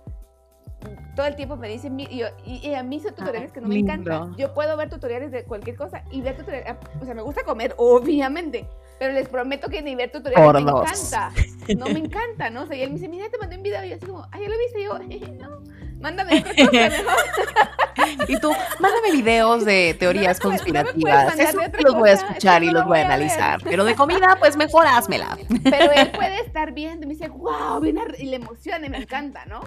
todo 1.15 1.27
el 1.27 1.35
tiempo 1.35 1.55
me 1.55 1.69
dicen, 1.69 1.99
y, 1.99 2.23
y, 2.45 2.73
a 2.73 2.83
mí 2.83 2.99
son 2.99 3.13
tutoriales 3.13 3.51
que 3.51 3.61
no 3.61 3.67
me 3.67 3.77
encantan. 3.77 4.35
Yo 4.35 4.53
puedo 4.53 4.75
ver 4.75 4.89
tutoriales 4.89 5.31
de 5.31 5.43
cualquier 5.43 5.75
cosa 5.75 6.03
y 6.11 6.21
ver 6.21 6.35
tutoriales, 6.35 6.71
ah, 6.71 6.99
o 7.01 7.05
sea, 7.05 7.13
me 7.13 7.21
gusta 7.21 7.43
comer, 7.43 7.73
obviamente, 7.77 8.67
pero 8.99 9.13
les 9.13 9.29
prometo 9.29 9.69
que 9.69 9.81
ni 9.81 9.95
ver 9.95 10.11
tutoriales 10.11 10.53
me 10.53 10.71
encanta. 10.71 11.31
No 11.77 11.85
me 11.85 11.99
encanta, 12.05 12.49
¿no? 12.49 12.63
O 12.63 12.65
sea, 12.65 12.75
y 12.75 12.81
él 12.81 12.89
me 12.89 12.95
dice, 12.95 13.07
mira, 13.07 13.29
te 13.29 13.37
mandé 13.37 13.57
un 13.57 13.63
video 13.63 13.83
y 13.85 13.89
yo 13.89 13.95
así 13.95 14.05
como, 14.05 14.25
ay, 14.31 14.41
ya 14.41 14.49
lo 14.49 14.57
viste, 14.57 14.81
y 14.81 15.19
yo, 15.19 15.33
no, 15.39 15.63
mándame 16.03 16.43
mejor. 16.43 16.73
y 18.27 18.37
tú, 18.37 18.51
mándame 18.79 19.11
videos 19.13 19.63
de 19.63 19.95
teorías 19.97 20.39
conspirativas. 20.39 21.39
Eso 21.39 21.59
los 21.81 21.95
voy 21.95 22.09
a 22.09 22.13
escuchar 22.13 22.61
y 22.63 22.69
los 22.69 22.85
voy 22.85 22.99
a, 22.99 23.05
analizar. 23.05 23.61
Pero 23.63 23.85
de 23.85 23.95
comida, 23.95 24.35
pues 24.37 24.57
mejor 24.57 24.85
házmela. 24.85 25.37
Pero 25.63 25.91
él 25.93 26.11
puede 26.15 26.41
estar 26.41 26.73
viendo 26.73 27.05
y 27.05 27.07
me 27.07 27.13
dice, 27.13 27.29
wow, 27.29 27.79
bien 27.79 27.97
y 28.19 28.25
le 28.25 28.35
emociona 28.35 28.85
y 28.85 28.89
me 28.89 28.97
encanta, 28.97 29.45
¿no? 29.45 29.61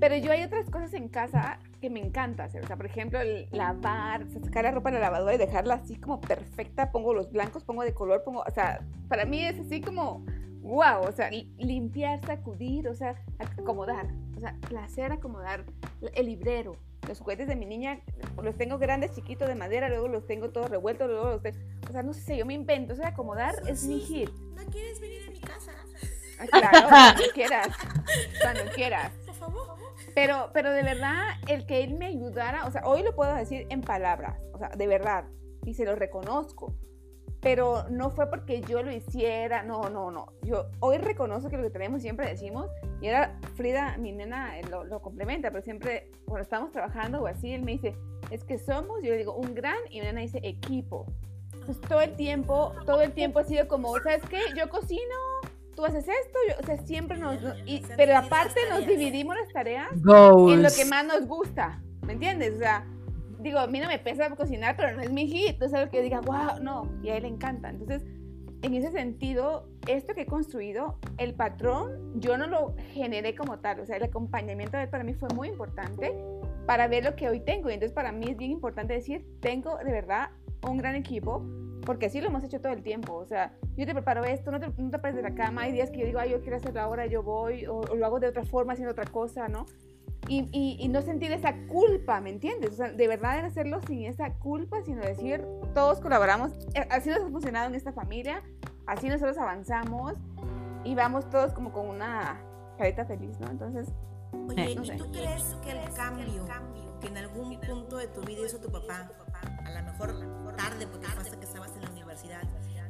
Pero 0.00 0.16
yo 0.16 0.32
hay 0.32 0.42
otras 0.42 0.68
cosas 0.70 0.94
en 0.94 1.08
casa 1.08 1.58
que 1.80 1.90
me 1.90 2.00
encanta 2.00 2.44
hacer. 2.44 2.64
O 2.64 2.66
sea, 2.66 2.76
por 2.76 2.86
ejemplo, 2.86 3.20
el 3.20 3.46
lavar, 3.52 4.24
sacar 4.44 4.64
la 4.64 4.70
ropa 4.70 4.88
en 4.88 4.94
la 4.94 5.02
lavadora 5.02 5.34
y 5.34 5.38
dejarla 5.38 5.74
así 5.74 5.96
como 5.96 6.20
perfecta. 6.20 6.90
Pongo 6.90 7.12
los 7.12 7.30
blancos, 7.30 7.64
pongo 7.64 7.82
de 7.82 7.92
color, 7.92 8.22
pongo. 8.24 8.42
O 8.46 8.50
sea, 8.50 8.80
para 9.08 9.26
mí 9.26 9.44
es 9.44 9.58
así 9.60 9.82
como 9.82 10.24
wow. 10.64 11.02
O 11.06 11.12
sea, 11.12 11.30
limpiar, 11.30 12.24
sacudir, 12.24 12.88
o 12.88 12.94
sea, 12.94 13.14
acomodar. 13.38 14.06
O 14.36 14.40
sea, 14.40 14.56
placer 14.68 15.12
acomodar. 15.12 15.64
El 16.14 16.26
librero. 16.26 16.76
Los 17.06 17.20
juguetes 17.20 17.46
de 17.46 17.54
mi 17.54 17.66
niña 17.66 18.00
los 18.42 18.56
tengo 18.56 18.78
grandes, 18.78 19.12
chiquitos, 19.12 19.46
de 19.46 19.54
madera, 19.54 19.90
luego 19.90 20.08
los 20.08 20.26
tengo 20.26 20.50
todos 20.50 20.70
revueltos, 20.70 21.08
luego 21.08 21.30
los 21.30 21.42
tengo. 21.42 21.58
O 21.88 21.92
sea, 21.92 22.02
no 22.02 22.14
sé, 22.14 22.36
yo 22.36 22.46
me 22.46 22.54
invento. 22.54 22.94
O 22.94 22.96
sea, 22.96 23.08
acomodar 23.08 23.54
es 23.68 23.84
mi 23.84 24.00
hit. 24.00 24.30
¿No 24.30 24.64
quieres 24.70 25.00
venir 25.00 25.22
a 25.28 25.30
mi 25.30 25.40
casa? 25.40 25.72
Ah, 26.38 26.46
claro, 26.46 26.88
cuando 26.88 27.22
quieras. 27.34 27.68
Cuando 28.42 28.72
quieras. 28.72 29.12
Por 29.26 29.34
favor. 29.34 29.76
Pero, 30.14 30.50
pero 30.52 30.70
de 30.70 30.82
verdad, 30.82 31.22
el 31.48 31.66
que 31.66 31.82
él 31.82 31.94
me 31.94 32.06
ayudara, 32.06 32.66
o 32.66 32.70
sea, 32.70 32.82
hoy 32.84 33.02
lo 33.02 33.14
puedo 33.14 33.34
decir 33.34 33.66
en 33.70 33.80
palabras, 33.80 34.38
o 34.52 34.58
sea, 34.58 34.68
de 34.68 34.86
verdad, 34.86 35.24
y 35.64 35.74
se 35.74 35.84
lo 35.84 35.96
reconozco. 35.96 36.74
Pero 37.44 37.84
no 37.90 38.10
fue 38.10 38.28
porque 38.28 38.62
yo 38.62 38.82
lo 38.82 38.90
hiciera, 38.90 39.62
no, 39.62 39.88
no, 39.90 40.10
no. 40.10 40.32
Yo 40.42 40.66
hoy 40.80 40.98
reconozco 40.98 41.50
que 41.50 41.58
lo 41.58 41.62
que 41.62 41.70
tenemos 41.70 42.02
siempre 42.02 42.26
decimos, 42.26 42.68
y 43.00 43.06
era 43.06 43.38
Frida, 43.54 43.96
mi 43.98 44.10
nena, 44.10 44.58
eh, 44.58 44.62
lo, 44.70 44.82
lo 44.82 45.00
complementa, 45.00 45.50
pero 45.50 45.62
siempre 45.62 46.10
cuando 46.24 46.42
estamos 46.42 46.72
trabajando 46.72 47.20
o 47.20 47.26
así, 47.26 47.52
él 47.52 47.62
me 47.62 47.72
dice, 47.72 47.94
es 48.30 48.42
que 48.44 48.58
somos, 48.58 49.02
yo 49.02 49.10
le 49.10 49.18
digo, 49.18 49.36
un 49.36 49.54
gran, 49.54 49.76
y 49.90 50.00
mi 50.00 50.06
nena 50.06 50.22
dice, 50.22 50.40
equipo. 50.42 51.06
Entonces 51.52 51.80
todo 51.88 52.00
el 52.00 52.16
tiempo, 52.16 52.72
todo 52.86 53.02
el 53.02 53.12
tiempo 53.12 53.38
ha 53.38 53.44
sido 53.44 53.68
como, 53.68 53.94
¿sabes 53.98 54.22
qué? 54.28 54.40
Yo 54.56 54.68
cocino, 54.70 55.14
tú 55.74 55.84
haces 55.84 56.06
esto, 56.08 56.38
o 56.60 56.66
sea, 56.66 56.78
siempre 56.78 57.18
nos, 57.18 57.36
pero 57.96 58.16
aparte 58.16 58.60
nos 58.70 58.86
dividimos 58.86 59.36
las 59.36 59.52
tareas 59.52 59.92
en 59.92 60.62
lo 60.62 60.68
que 60.74 60.84
más 60.84 61.06
nos 61.06 61.26
gusta, 61.26 61.82
¿me 62.06 62.14
entiendes? 62.14 62.54
O 62.54 62.58
sea, 62.58 62.86
digo, 63.44 63.60
a 63.60 63.66
mí 63.68 63.78
no 63.78 63.86
me 63.86 63.98
pesa 63.98 64.28
cocinar, 64.30 64.74
pero 64.76 64.96
no 64.96 65.02
es 65.02 65.12
mi 65.12 65.28
hit, 65.28 65.50
entonces 65.50 65.80
lo 65.80 65.90
que 65.90 66.02
diga, 66.02 66.20
wow, 66.20 66.60
no, 66.60 66.90
y 67.02 67.10
a 67.10 67.16
él 67.16 67.22
le 67.22 67.28
encanta. 67.28 67.70
Entonces, 67.70 68.04
en 68.62 68.74
ese 68.74 68.90
sentido, 68.90 69.68
esto 69.86 70.14
que 70.14 70.22
he 70.22 70.26
construido, 70.26 70.98
el 71.18 71.34
patrón, 71.34 72.20
yo 72.20 72.36
no 72.38 72.46
lo 72.46 72.74
generé 72.92 73.34
como 73.34 73.60
tal, 73.60 73.80
o 73.80 73.86
sea, 73.86 73.96
el 73.96 74.04
acompañamiento 74.04 74.76
de 74.76 74.84
él 74.84 74.88
para 74.88 75.04
mí 75.04 75.14
fue 75.14 75.28
muy 75.34 75.48
importante 75.48 76.14
para 76.66 76.88
ver 76.88 77.04
lo 77.04 77.14
que 77.14 77.28
hoy 77.28 77.40
tengo. 77.40 77.70
Y 77.70 77.74
entonces 77.74 77.94
para 77.94 78.10
mí 78.10 78.26
es 78.30 78.36
bien 78.36 78.50
importante 78.50 78.94
decir, 78.94 79.26
tengo 79.40 79.76
de 79.76 79.92
verdad 79.92 80.30
un 80.66 80.78
gran 80.78 80.94
equipo 80.94 81.44
porque 81.84 82.06
así 82.06 82.20
lo 82.20 82.28
hemos 82.28 82.42
hecho 82.44 82.60
todo 82.60 82.72
el 82.72 82.82
tiempo. 82.82 83.14
O 83.14 83.26
sea, 83.26 83.52
yo 83.76 83.86
te 83.86 83.92
preparo 83.92 84.24
esto, 84.24 84.50
no 84.50 84.60
te, 84.60 84.68
no 84.76 84.90
pares 84.90 85.16
de 85.16 85.22
la 85.22 85.34
cama. 85.34 85.62
Hay 85.62 85.72
días 85.72 85.90
que 85.90 85.98
yo 85.98 86.06
digo, 86.06 86.18
ay, 86.18 86.30
yo 86.30 86.40
quiero 86.40 86.56
hacerlo 86.56 86.80
ahora, 86.80 87.06
yo 87.06 87.22
voy, 87.22 87.66
o, 87.66 87.82
lo 87.82 88.06
hago 88.06 88.20
de 88.20 88.28
otra 88.28 88.44
forma, 88.44 88.72
haciendo 88.72 88.92
otra 88.92 89.04
cosa, 89.04 89.48
¿no? 89.48 89.66
Y, 90.28 90.76
y, 90.80 90.88
no 90.88 91.02
sentir 91.02 91.32
esa 91.32 91.54
culpa, 91.66 92.20
¿me 92.20 92.30
entiendes? 92.30 92.72
O 92.72 92.76
sea, 92.76 92.92
de 92.92 93.08
verdad 93.08 93.44
hacerlo 93.44 93.80
sin 93.86 94.04
esa 94.04 94.32
culpa, 94.34 94.82
sino 94.82 95.02
decir, 95.02 95.44
todos 95.74 96.00
colaboramos, 96.00 96.52
eh, 96.74 96.86
así 96.90 97.10
nos 97.10 97.20
ha 97.20 97.28
funcionado 97.28 97.68
en 97.68 97.74
esta 97.74 97.92
familia, 97.92 98.42
así 98.86 99.08
nosotros 99.08 99.36
avanzamos 99.38 100.14
y 100.84 100.94
vamos 100.94 101.28
todos 101.30 101.52
como 101.52 101.72
con 101.72 101.88
una 101.88 102.40
careta 102.78 103.04
feliz, 103.04 103.38
¿no? 103.40 103.50
Entonces, 103.50 103.88
Oye, 104.48 104.72
¿y 104.72 104.96
tú 104.96 105.10
crees 105.12 105.56
que 105.62 105.70
el 105.72 105.94
cambio 105.94 106.44
que 107.00 107.06
en 107.08 107.16
algún 107.18 107.58
punto 107.60 107.96
de 107.96 108.06
tu 108.08 108.20
vida 108.22 108.46
hizo 108.46 108.58
tu 108.58 108.70
papá, 108.70 109.10
a 109.64 109.70
lo 109.70 109.82
mejor 109.82 110.54
tarde 110.56 110.86
porque 110.86 111.06
hasta 111.06 111.38
que 111.38 111.44
estabas 111.44 111.74
en 111.76 111.82
la 111.82 111.90
universidad, 111.90 112.42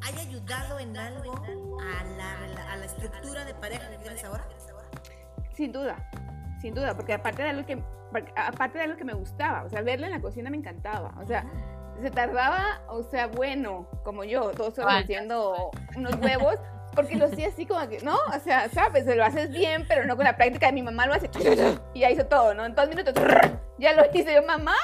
haya 0.03 0.21
ayudado 0.21 0.79
en 0.79 0.97
algo 0.97 1.35
a 1.81 2.05
la, 2.05 2.73
a 2.73 2.77
la 2.77 2.85
estructura 2.85 3.45
de 3.45 3.55
pareja 3.55 3.91
que 3.91 3.99
tienes 3.99 4.25
ahora? 4.25 4.47
Sin 5.55 5.73
duda, 5.73 6.11
sin 6.65 6.75
duda, 6.75 6.97
porque 6.97 7.13
aparte 7.13 7.43
de 7.43 7.51
algo 7.51 7.67
que, 7.67 7.79
aparte 8.37 8.79
de 8.79 8.85
algo 8.85 8.97
que 8.97 9.05
me 9.05 9.13
gustaba, 9.13 9.65
o 9.65 9.69
sea, 9.69 9.83
verlo 9.83 10.07
en 10.07 10.13
la 10.13 10.21
cocina 10.23 10.49
me 10.49 10.57
encantaba, 10.57 11.13
o 11.21 11.27
sea, 11.27 11.45
se 12.01 12.11
tardaba, 12.11 12.81
o 12.89 13.03
sea, 13.03 13.27
bueno, 13.27 13.87
como 14.03 14.25
yo, 14.25 14.51
dos 14.53 14.79
horas 14.79 15.03
haciendo 15.03 15.71
unos 15.95 16.15
huevos, 16.23 16.55
porque 16.95 17.17
lo 17.17 17.27
hacía 17.27 17.49
así 17.49 17.67
como 17.67 17.87
que, 17.87 17.99
¿no? 18.01 18.17
O 18.35 18.41
sea, 18.43 18.71
sabes, 18.71 19.05
lo 19.05 19.23
haces 19.23 19.51
bien, 19.51 19.85
pero 19.87 20.07
no 20.07 20.17
con 20.17 20.25
la 20.25 20.39
práctica 20.39 20.69
de 20.69 20.73
mi 20.73 20.83
mamá 20.83 21.07
lo 21.07 21.13
hace, 21.13 21.29
y 21.93 22.01
ya 22.01 22.11
hizo 22.11 22.25
todo, 22.25 22.55
¿no? 22.55 22.65
En 22.65 22.75
dos 22.75 22.89
minutos, 22.89 23.13
ya 23.79 23.93
lo 23.93 24.07
hice 24.15 24.35
yo, 24.35 24.43
mamá 24.47 24.77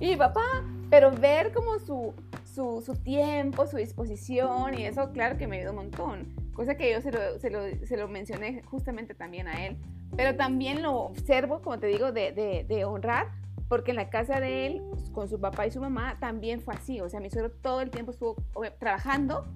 y 0.00 0.16
papá, 0.16 0.44
pero 0.90 1.10
ver 1.10 1.54
como 1.54 1.78
su, 1.78 2.12
su, 2.44 2.82
su, 2.84 2.96
tiempo, 2.96 3.66
su 3.66 3.78
disposición, 3.78 4.78
y 4.78 4.84
eso, 4.84 5.10
claro 5.12 5.38
que 5.38 5.46
me 5.46 5.56
ayudó 5.56 5.70
un 5.70 5.76
montón, 5.76 6.34
cosa 6.52 6.74
que 6.74 6.92
yo 6.92 7.00
se 7.00 7.10
lo, 7.10 7.38
se 7.38 7.48
lo, 7.48 7.62
se 7.86 7.96
lo 7.96 8.08
mencioné 8.08 8.62
justamente 8.64 9.14
también 9.14 9.48
a 9.48 9.64
él, 9.64 9.78
pero 10.16 10.36
también 10.36 10.82
lo 10.82 10.92
observo, 10.96 11.60
como 11.62 11.78
te 11.78 11.86
digo, 11.86 12.12
de, 12.12 12.32
de, 12.32 12.64
de 12.68 12.84
honrar, 12.84 13.28
porque 13.68 13.90
en 13.90 13.96
la 13.96 14.10
casa 14.10 14.40
de 14.40 14.66
él, 14.66 14.82
con 15.12 15.28
su 15.28 15.40
papá 15.40 15.66
y 15.66 15.70
su 15.70 15.80
mamá, 15.80 16.16
también 16.20 16.60
fue 16.60 16.74
así. 16.74 17.00
O 17.00 17.08
sea, 17.08 17.20
mi 17.20 17.30
suegro 17.30 17.50
todo 17.50 17.80
el 17.80 17.90
tiempo 17.90 18.10
estuvo 18.10 18.36
trabajando, 18.78 19.46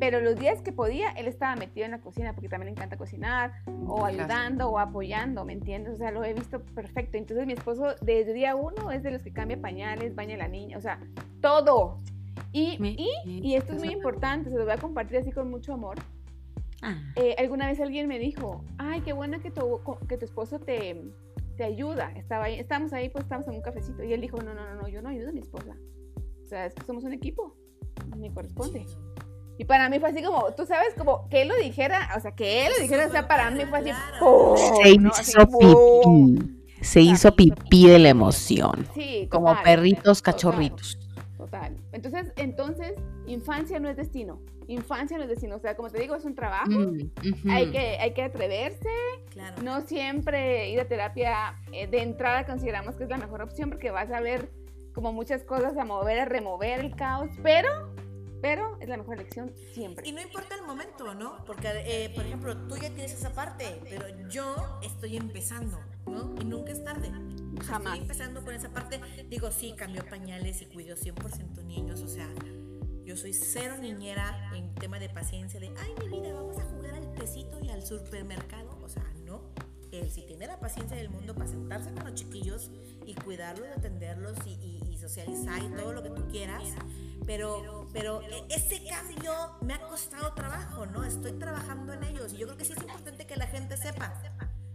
pero 0.00 0.20
los 0.20 0.36
días 0.36 0.62
que 0.62 0.72
podía, 0.72 1.10
él 1.10 1.26
estaba 1.26 1.56
metido 1.56 1.84
en 1.84 1.92
la 1.92 2.00
cocina 2.00 2.32
porque 2.32 2.48
también 2.48 2.66
le 2.66 2.72
encanta 2.72 2.96
cocinar, 2.96 3.52
o 3.86 4.04
ayudando, 4.04 4.68
o 4.68 4.78
apoyando, 4.78 5.44
¿me 5.44 5.52
entiendes? 5.52 5.94
O 5.94 5.96
sea, 5.96 6.10
lo 6.10 6.24
he 6.24 6.34
visto 6.34 6.60
perfecto. 6.60 7.18
Entonces, 7.18 7.46
mi 7.46 7.52
esposo, 7.52 7.94
desde 8.00 8.32
día 8.32 8.54
uno, 8.54 8.90
es 8.90 9.02
de 9.02 9.10
los 9.10 9.22
que 9.22 9.32
cambia 9.32 9.60
pañales, 9.60 10.14
baña 10.14 10.34
a 10.36 10.38
la 10.38 10.48
niña, 10.48 10.78
o 10.78 10.80
sea, 10.80 11.00
todo. 11.40 11.98
Y, 12.52 12.78
y, 12.82 13.40
y 13.42 13.54
esto 13.56 13.74
es 13.74 13.78
muy 13.78 13.92
importante, 13.92 14.50
se 14.50 14.56
lo 14.56 14.64
voy 14.64 14.72
a 14.72 14.78
compartir 14.78 15.18
así 15.18 15.30
con 15.32 15.50
mucho 15.50 15.74
amor. 15.74 15.96
Ah. 16.82 16.96
Eh, 17.16 17.34
alguna 17.38 17.66
vez 17.66 17.80
alguien 17.80 18.08
me 18.08 18.18
dijo, 18.18 18.64
ay, 18.78 19.00
qué 19.00 19.12
bueno 19.12 19.40
que 19.40 19.50
tu, 19.50 19.80
que 20.08 20.16
tu 20.16 20.24
esposo 20.24 20.58
te, 20.60 21.12
te 21.56 21.64
ayuda. 21.64 22.12
Estaba 22.16 22.44
ahí, 22.44 22.58
estábamos 22.58 22.92
ahí, 22.92 23.08
pues 23.08 23.24
estábamos 23.24 23.48
en 23.48 23.56
un 23.56 23.62
cafecito. 23.62 24.02
Y 24.04 24.12
él 24.12 24.20
dijo, 24.20 24.38
no, 24.38 24.54
no, 24.54 24.64
no, 24.64 24.82
no, 24.82 24.88
yo 24.88 25.02
no 25.02 25.08
ayudo 25.08 25.30
a 25.30 25.32
mi 25.32 25.40
esposa. 25.40 25.76
O 26.42 26.46
sea, 26.46 26.66
es 26.66 26.74
que 26.74 26.84
somos 26.84 27.04
un 27.04 27.12
equipo. 27.12 27.56
Me 28.16 28.32
corresponde. 28.32 28.86
Y 29.58 29.64
para 29.64 29.88
mí 29.90 29.98
fue 29.98 30.10
así 30.10 30.22
como, 30.22 30.52
tú 30.54 30.64
sabes, 30.64 30.94
como 30.96 31.28
que 31.28 31.42
él 31.42 31.48
lo 31.48 31.56
dijera, 31.56 32.10
o 32.16 32.20
sea, 32.20 32.30
que 32.32 32.64
él 32.64 32.72
lo 32.76 32.82
dijera, 32.82 33.06
o 33.06 33.10
sea, 33.10 33.26
para 33.26 33.50
mí 33.50 33.64
fue 33.66 33.80
así. 33.80 33.90
Se 34.82 34.90
hizo 34.90 35.46
pipí. 35.58 36.58
Se 36.80 37.00
hizo 37.00 37.34
pipí 37.34 37.88
de 37.88 37.98
la 37.98 38.10
emoción. 38.10 38.86
Sí, 38.94 39.26
como 39.28 39.60
perritos 39.64 40.22
cachorritos. 40.22 40.96
Total. 41.50 41.76
Entonces, 41.92 42.32
entonces, 42.36 42.92
infancia 43.26 43.80
no 43.80 43.88
es 43.88 43.96
destino. 43.96 44.40
Infancia 44.66 45.16
no 45.16 45.24
es 45.24 45.30
destino. 45.30 45.56
O 45.56 45.58
sea, 45.60 45.76
como 45.76 45.88
te 45.88 45.98
digo, 45.98 46.14
es 46.14 46.24
un 46.24 46.34
trabajo. 46.34 46.70
Mm, 46.70 47.50
hay, 47.50 47.70
que, 47.70 47.78
hay 47.98 48.12
que 48.12 48.22
atreverse. 48.22 48.88
No 49.62 49.80
siempre 49.80 50.70
ir 50.70 50.80
a 50.80 50.86
terapia 50.86 51.56
eh, 51.72 51.86
de 51.86 52.02
entrada 52.02 52.44
consideramos 52.44 52.96
que 52.96 53.04
es 53.04 53.10
la 53.10 53.16
mejor 53.16 53.40
opción 53.40 53.70
porque 53.70 53.90
vas 53.90 54.10
a 54.10 54.20
ver 54.20 54.50
como 54.92 55.12
muchas 55.12 55.44
cosas 55.44 55.76
a 55.78 55.84
mover, 55.84 56.20
a 56.20 56.24
remover 56.24 56.80
el 56.80 56.94
caos, 56.94 57.30
pero 57.42 57.68
pero 58.40 58.78
es 58.80 58.88
la 58.88 58.96
mejor 58.96 59.16
elección 59.16 59.52
siempre. 59.72 60.08
Y 60.08 60.12
no 60.12 60.20
importa 60.20 60.54
el 60.54 60.62
momento, 60.62 61.14
¿no? 61.14 61.44
Porque, 61.44 61.68
eh, 61.86 62.10
por 62.14 62.24
ejemplo, 62.24 62.56
tú 62.68 62.76
ya 62.76 62.90
tienes 62.90 63.12
esa 63.12 63.32
parte, 63.32 63.80
pero 63.88 64.06
yo 64.28 64.54
estoy 64.82 65.16
empezando, 65.16 65.80
¿no? 66.08 66.34
Y 66.40 66.44
nunca 66.44 66.72
es 66.72 66.84
tarde. 66.84 67.10
Jamás. 67.64 67.94
Estoy 67.94 67.98
empezando 67.98 68.44
con 68.44 68.54
esa 68.54 68.70
parte. 68.70 69.00
Digo, 69.28 69.50
sí, 69.50 69.74
cambio 69.76 70.04
pañales 70.08 70.62
y 70.62 70.66
cuido 70.66 70.96
100% 70.96 71.64
niños, 71.64 72.02
o 72.02 72.08
sea, 72.08 72.28
yo 73.04 73.16
soy 73.16 73.32
cero 73.32 73.76
niñera 73.80 74.50
en 74.54 74.74
tema 74.74 74.98
de 74.98 75.08
paciencia, 75.08 75.58
de, 75.58 75.68
ay, 75.78 75.92
mi 76.00 76.18
vida, 76.18 76.32
vamos 76.32 76.58
a 76.58 76.64
jugar 76.64 76.94
al 76.94 77.12
tecito 77.14 77.58
y 77.62 77.70
al 77.70 77.82
supermercado. 77.84 78.78
O 78.82 78.88
sea, 78.88 79.04
no. 79.24 79.42
Él 79.90 80.10
sí 80.10 80.22
tiene 80.26 80.46
la 80.46 80.60
paciencia 80.60 80.96
del 80.96 81.08
mundo 81.08 81.34
para 81.34 81.48
sentarse 81.48 81.90
con 81.92 82.04
los 82.04 82.14
chiquillos 82.14 82.70
y 83.06 83.14
cuidarlos, 83.14 83.68
atenderlos 83.74 84.36
y, 84.46 84.82
y 84.86 84.98
socializar 84.98 85.62
y 85.62 85.68
todo 85.70 85.94
lo 85.94 86.02
que 86.02 86.10
tú 86.10 86.28
quieras 86.28 86.74
pero, 87.28 87.86
pero 87.92 88.22
e, 88.22 88.46
ese 88.48 88.82
cambio 88.88 89.32
me 89.60 89.74
ha 89.74 89.80
costado 89.82 90.32
trabajo, 90.32 90.86
¿no? 90.86 91.04
Estoy 91.04 91.32
trabajando 91.32 91.92
en 91.92 92.02
ellos 92.04 92.32
y 92.32 92.38
yo 92.38 92.46
creo 92.46 92.56
que 92.56 92.64
sí 92.64 92.72
es 92.72 92.80
importante 92.80 93.26
que 93.26 93.36
la 93.36 93.46
gente 93.46 93.76
sepa. 93.76 94.18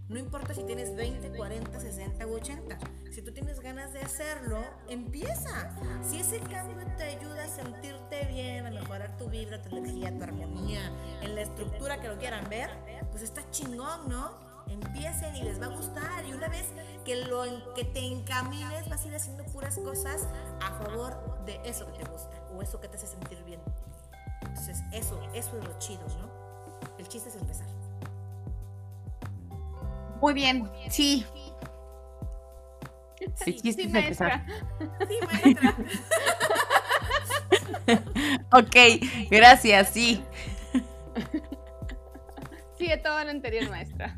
No 0.10 0.20
importa 0.20 0.54
si 0.54 0.64
tienes 0.64 0.96
20, 0.96 1.32
40, 1.32 1.80
60 1.80 2.28
u 2.28 2.36
80. 2.36 2.78
Si 3.12 3.22
tú 3.22 3.32
tienes 3.32 3.60
ganas 3.62 3.94
de 3.94 4.02
hacerlo, 4.02 4.62
empieza. 4.90 5.72
Si 6.08 6.20
ese 6.20 6.40
cambio 6.40 6.86
te 6.98 7.04
ayuda 7.04 7.46
a 7.46 7.48
sentirte 7.48 8.26
bien, 8.26 8.66
a 8.66 8.72
mejorar 8.72 9.18
tu 9.18 9.30
vibra, 9.30 9.62
tu 9.62 9.76
energía, 9.76 10.16
tu 10.18 10.24
armonía, 10.24 10.92
en 11.22 11.36
la 11.36 11.42
estructura 11.42 12.00
que 12.02 12.10
lo 12.10 12.18
quieran 12.18 12.50
ver, 12.50 12.70
pues 13.12 13.24
está 13.24 13.50
chingón, 13.50 14.10
¿no? 14.10 14.54
empiecen 14.70 15.36
y 15.36 15.44
les 15.44 15.62
va 15.62 15.68
a 15.68 15.70
gustar. 15.70 16.26
Y 16.26 16.34
una 16.34 16.48
vez 16.48 16.66
que, 17.06 17.26
lo, 17.26 17.74
que 17.74 17.86
te 17.86 18.00
encamines, 18.00 18.90
vas 18.90 19.04
a 19.04 19.08
ir 19.08 19.16
haciendo 19.16 19.44
puras 19.46 19.78
cosas 19.78 20.28
a 20.62 20.72
favor 20.80 21.44
de 21.46 21.60
eso 21.66 21.86
que 21.86 22.04
te 22.04 22.10
gusta 22.10 22.42
o 22.54 22.62
eso 22.62 22.80
que 22.80 22.88
te 22.88 22.98
hace 22.98 23.08
sentir 23.08 23.44
bien. 23.44 23.62
Entonces, 24.42 24.82
eso, 24.92 25.22
eso 25.34 25.58
es 25.58 25.64
lo 25.64 25.80
chido, 25.80 26.06
¿no? 26.20 26.32
El 26.98 27.08
chiste 27.08 27.30
es 27.30 27.36
empezar. 27.36 27.68
Muy 30.24 30.34
bien, 30.34 30.72
sí. 30.90 31.26
Sí, 33.44 33.60
sí, 33.62 33.74
sí 33.74 33.88
maestra. 33.90 34.46
Sí, 35.06 35.16
maestra. 35.26 35.76
ok, 38.54 38.76
gracias, 39.30 39.90
sí. 39.90 40.24
Sí, 42.78 42.88
de 42.88 42.96
todo 42.96 43.22
lo 43.22 43.32
anterior, 43.32 43.70
maestra. 43.70 44.18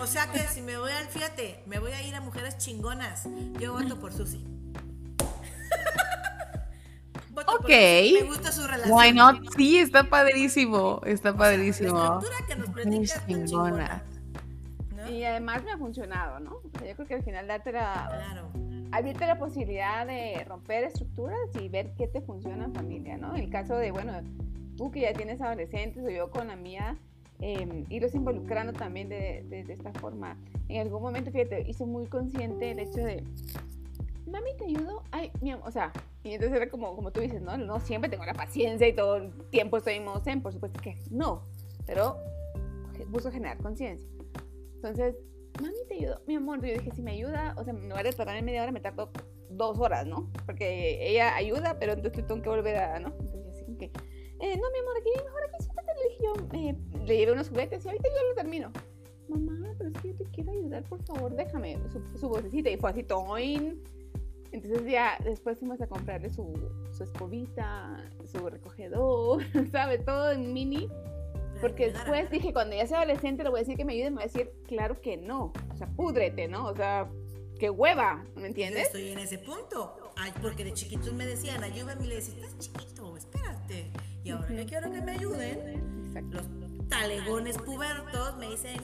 O 0.00 0.06
sea 0.06 0.32
que 0.32 0.38
si 0.38 0.62
me 0.62 0.78
voy 0.78 0.90
al, 0.90 1.06
fíjate, 1.08 1.62
me 1.66 1.80
voy 1.80 1.92
a 1.92 2.00
ir 2.00 2.14
a 2.14 2.22
mujeres 2.22 2.56
chingonas. 2.56 3.28
Yo 3.60 3.74
voto 3.74 4.00
por 4.00 4.14
Susi. 4.14 4.42
ok. 7.34 7.68
Me 7.68 8.22
gusta 8.26 8.52
su 8.52 8.66
relación. 8.66 8.96
Why 8.96 9.12
not? 9.12 9.54
Sí, 9.54 9.76
está 9.80 10.04
padrísimo. 10.04 11.02
Está 11.04 11.36
padrísimo. 11.36 12.22
que 12.48 12.56
nos 12.56 13.26
chingona. 13.26 14.02
Y 15.10 15.22
además 15.24 15.64
me 15.64 15.72
ha 15.72 15.78
funcionado, 15.78 16.40
¿no? 16.40 16.62
yo 16.62 16.94
creo 16.94 17.06
que 17.06 17.14
al 17.14 17.22
final 17.22 17.46
darte 17.46 17.72
la. 17.72 18.08
Claro. 18.08 18.48
Abrirte 18.92 19.26
la 19.26 19.38
posibilidad 19.38 20.06
de 20.06 20.44
romper 20.44 20.84
estructuras 20.84 21.38
y 21.60 21.68
ver 21.68 21.92
qué 21.96 22.06
te 22.06 22.20
funciona 22.20 22.64
en 22.64 22.74
familia, 22.74 23.16
¿no? 23.16 23.34
El 23.34 23.50
caso 23.50 23.76
de, 23.76 23.90
bueno, 23.90 24.12
tú 24.76 24.90
que 24.90 25.00
ya 25.00 25.12
tienes 25.12 25.40
adolescentes 25.40 26.04
o 26.04 26.08
yo 26.08 26.30
con 26.30 26.48
la 26.48 26.56
mía 26.56 26.96
eh, 27.40 27.84
irlos 27.90 28.14
involucrando 28.14 28.72
también 28.72 29.08
de, 29.08 29.44
de, 29.48 29.72
esta 29.72 29.92
forma. 29.94 30.36
En 30.68 30.80
algún 30.80 31.02
momento, 31.02 31.30
fíjate, 31.30 31.68
hice 31.68 31.84
muy 31.84 32.06
consciente 32.06 32.70
el 32.70 32.78
hecho 32.78 33.00
de, 33.00 33.22
mami, 34.26 34.54
¿te 34.56 34.64
ayudo? 34.64 35.02
Ay, 35.10 35.30
mi 35.40 35.52
o 35.52 35.70
sea, 35.70 35.92
y 36.22 36.32
entonces 36.32 36.56
era 36.56 36.70
como, 36.70 36.94
como 36.94 37.10
tú 37.10 37.20
dices, 37.20 37.42
¿no? 37.42 37.56
No 37.56 37.80
siempre 37.80 38.08
tengo 38.08 38.24
la 38.24 38.34
paciencia 38.34 38.88
y 38.88 38.94
todo 38.94 39.16
el 39.16 39.32
tiempo 39.50 39.76
estoy 39.76 39.94
en 39.94 40.06
zen, 40.22 40.40
por 40.42 40.52
supuesto 40.52 40.80
que 40.80 40.98
no, 41.10 41.42
pero 41.86 42.16
busco 43.08 43.30
generar 43.30 43.58
conciencia. 43.58 44.15
Entonces, 44.76 45.16
mami, 45.60 45.74
¿te 45.88 45.94
ayudo? 45.94 46.22
Mi 46.26 46.36
amor, 46.36 46.64
yo 46.64 46.72
dije, 46.72 46.90
si 46.94 47.02
me 47.02 47.12
ayuda, 47.12 47.54
o 47.58 47.64
sea, 47.64 47.72
me 47.72 47.92
voy 47.92 48.06
a 48.06 48.12
tardar 48.12 48.36
en 48.36 48.44
media 48.44 48.62
hora, 48.62 48.72
me 48.72 48.80
tardo 48.80 49.10
dos 49.50 49.78
horas, 49.78 50.06
¿no? 50.06 50.30
Porque 50.44 50.98
ella 51.00 51.34
ayuda, 51.34 51.78
pero 51.78 51.92
entonces 51.92 52.26
tengo 52.26 52.42
que 52.42 52.48
volver 52.48 52.76
a, 52.76 53.00
¿no? 53.00 53.08
Entonces, 53.08 53.62
así 53.62 53.76
que, 53.76 53.86
eh, 53.86 54.56
no, 54.56 54.70
mi 54.70 54.78
amor, 54.78 54.96
aquí, 55.00 55.10
mejor 55.24 55.40
aquí, 55.48 55.64
siéntate, 55.64 55.92
le 55.94 56.08
dije 56.08 56.24
yo, 56.24 56.58
eh, 56.58 57.04
le 57.06 57.16
llevé 57.16 57.32
unos 57.32 57.48
juguetes 57.48 57.84
y 57.84 57.88
ahorita 57.88 58.08
yo 58.08 58.28
lo 58.28 58.34
termino. 58.34 58.72
Mamá, 59.28 59.74
pero 59.78 59.90
es 59.90 60.02
que 60.02 60.08
yo 60.08 60.16
te 60.16 60.24
quiero 60.26 60.52
ayudar, 60.52 60.84
por 60.84 61.02
favor, 61.04 61.34
déjame 61.34 61.78
su, 61.90 62.00
su 62.18 62.28
vocecita. 62.28 62.70
Y 62.70 62.76
fue 62.76 62.90
así, 62.90 63.02
toin. 63.02 63.82
Entonces 64.52 64.86
ya 64.86 65.18
después 65.24 65.58
fuimos 65.58 65.80
a 65.80 65.86
comprarle 65.86 66.30
su, 66.30 66.52
su 66.92 67.02
escobita, 67.02 68.08
su 68.24 68.48
recogedor, 68.48 69.42
¿sabes? 69.72 70.04
Todo 70.04 70.30
en 70.30 70.52
mini. 70.52 70.88
Porque 71.60 71.90
después 71.92 72.30
dije, 72.30 72.52
cuando 72.52 72.76
ya 72.76 72.86
sea 72.86 72.98
adolescente 72.98 73.42
le 73.42 73.50
voy 73.50 73.58
a 73.58 73.62
decir 73.62 73.76
que 73.76 73.84
me 73.84 73.94
ayude, 73.94 74.10
me 74.10 74.16
va 74.16 74.22
a 74.22 74.26
decir, 74.26 74.50
claro 74.66 75.00
que 75.00 75.16
no. 75.16 75.52
O 75.72 75.76
sea, 75.76 75.86
púdrete, 75.88 76.48
¿no? 76.48 76.66
O 76.66 76.76
sea, 76.76 77.08
qué 77.58 77.70
hueva, 77.70 78.24
¿me 78.36 78.48
entiendes? 78.48 78.86
estoy 78.86 79.08
en 79.08 79.18
ese 79.18 79.38
punto. 79.38 80.12
Ay, 80.16 80.32
porque 80.40 80.64
de 80.64 80.72
chiquitos 80.72 81.12
me 81.12 81.26
decían, 81.26 81.62
ayúdame 81.62 82.04
y 82.04 82.08
le 82.08 82.14
decía, 82.16 82.34
estás 82.36 82.58
chiquito, 82.58 83.16
espérate. 83.16 83.90
Y 84.24 84.30
ahora 84.30 84.48
que 84.48 84.66
quiero 84.66 84.90
que 84.90 85.00
me 85.00 85.12
ayuden, 85.12 86.06
Exacto. 86.08 86.36
los 86.38 86.88
talegones 86.88 87.58
pubertos 87.58 88.36
me 88.36 88.48
dicen, 88.48 88.80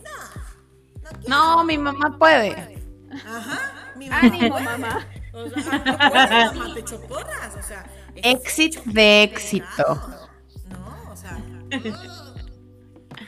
no, 1.02 1.10
no, 1.28 1.56
no 1.56 1.64
mi 1.64 1.78
mamá 1.78 2.16
puede. 2.18 2.82
Ajá, 3.12 3.92
mi 3.96 4.08
Ánimo, 4.10 4.58
mamá. 4.60 5.06
O 5.32 5.48
sea, 5.48 5.78
no 5.78 5.98
puedes, 6.10 6.54
mamá, 6.54 6.74
te 6.74 6.82
o 6.82 7.62
sea. 7.62 7.86
Éxito 8.16 8.82
de 8.86 9.22
éxito. 9.24 10.18
No, 10.68 11.12
o 11.12 11.16
sea, 11.16 11.38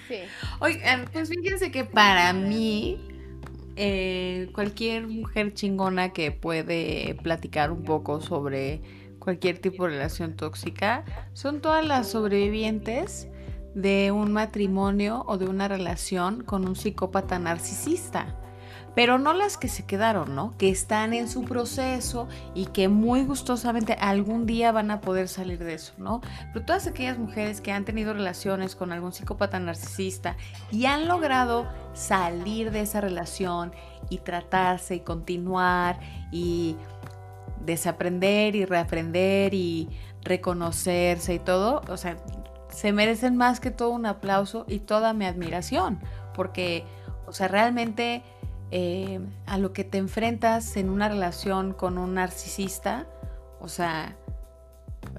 Sí. 0.09 0.19
Oigan, 0.61 1.07
pues 1.13 1.29
fíjense 1.29 1.71
que 1.71 1.85
para 1.85 2.33
mí, 2.33 2.99
eh, 3.77 4.49
cualquier 4.53 5.07
mujer 5.07 5.55
chingona 5.55 6.13
que 6.13 6.31
puede 6.33 7.17
platicar 7.23 7.71
un 7.71 7.83
poco 7.83 8.21
sobre 8.21 8.83
cualquier 9.19 9.59
tipo 9.59 9.85
de 9.85 9.91
relación 9.91 10.37
tóxica, 10.37 11.05
son 11.33 11.61
todas 11.61 11.85
las 11.85 12.11
sobrevivientes 12.11 13.29
de 13.75 14.13
un 14.13 14.33
matrimonio 14.33 15.25
o 15.27 15.39
de 15.39 15.47
una 15.47 15.69
relación 15.69 16.45
con 16.45 16.67
un 16.67 16.77
psicópata 16.77 17.39
narcisista. 17.39 18.39
Pero 18.95 19.19
no 19.19 19.33
las 19.33 19.57
que 19.57 19.69
se 19.69 19.85
quedaron, 19.85 20.35
¿no? 20.35 20.55
Que 20.57 20.69
están 20.69 21.15
en 21.15 21.29
su 21.29 21.45
proceso 21.45 22.29
y 22.55 22.67
que 22.67 22.89
muy 22.89 23.25
gustosamente 23.25 23.95
algún 23.95 24.47
día 24.47 24.71
van 24.73 24.91
a 24.91 25.01
poder 25.01 25.29
salir 25.29 25.59
de 25.59 25.75
eso, 25.75 25.95
¿no? 25.99 26.21
Pero 26.53 26.65
todas 26.65 26.87
aquellas 26.87 27.19
mujeres 27.19 27.61
que 27.61 27.73
han 27.73 27.85
tenido 27.85 28.13
relaciones 28.13 28.77
con 28.77 28.93
algún 28.93 29.13
psicópata 29.13 29.59
narcisista 29.59 30.37
y 30.71 30.87
han 30.87 31.09
logrado 31.09 31.67
salir 31.93 32.71
de 32.71 32.83
esa 32.83 33.01
relación 33.01 33.73
y 34.11 34.19
tratarse 34.19 34.97
y 34.97 35.01
continuar 35.01 35.99
y 36.31 36.77
desaprender 37.65 38.55
y 38.55 38.65
reaprender 38.65 39.55
y 39.55 39.89
reconocerse 40.23 41.35
y 41.35 41.39
todo, 41.39 41.83
o 41.89 41.97
sea, 41.97 42.17
se 42.69 42.93
merecen 42.93 43.37
más 43.37 43.61
que 43.61 43.71
todo 43.71 43.91
un 43.91 44.07
aplauso 44.07 44.65
y 44.69 44.81
toda 44.81 45.13
mi 45.13 45.27
admiración, 45.27 46.01
porque, 46.35 46.85
o 47.27 47.33
sea, 47.33 47.49
realmente 47.49 48.23
eh, 48.77 49.21
a 49.47 49.57
lo 49.57 49.73
que 49.73 49.85
te 49.85 49.99
enfrentas 49.99 50.77
en 50.77 50.91
una 50.91 51.09
relación 51.09 51.75
con 51.75 51.97
un 51.97 52.15
narcisista, 52.15 53.07
o 53.61 53.69
sea, 53.69 54.17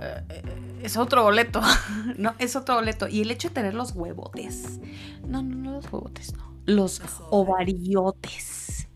eh, 0.02 0.42
es 0.84 0.98
otro 0.98 1.24
boleto, 1.24 1.62
no, 2.18 2.36
es 2.38 2.58
otro 2.58 2.76
boleto. 2.76 3.08
Y 3.08 3.22
el 3.22 3.32
hecho 3.32 3.48
de 3.48 3.54
tener 3.54 3.74
los 3.74 3.96
huevotes, 3.96 4.82
no, 5.26 5.42
no, 5.42 5.56
no 5.56 5.72
los 5.72 5.86
huevotes, 5.86 6.36
no, 6.36 6.54
los 6.66 7.02
ovariotes, 7.30 8.90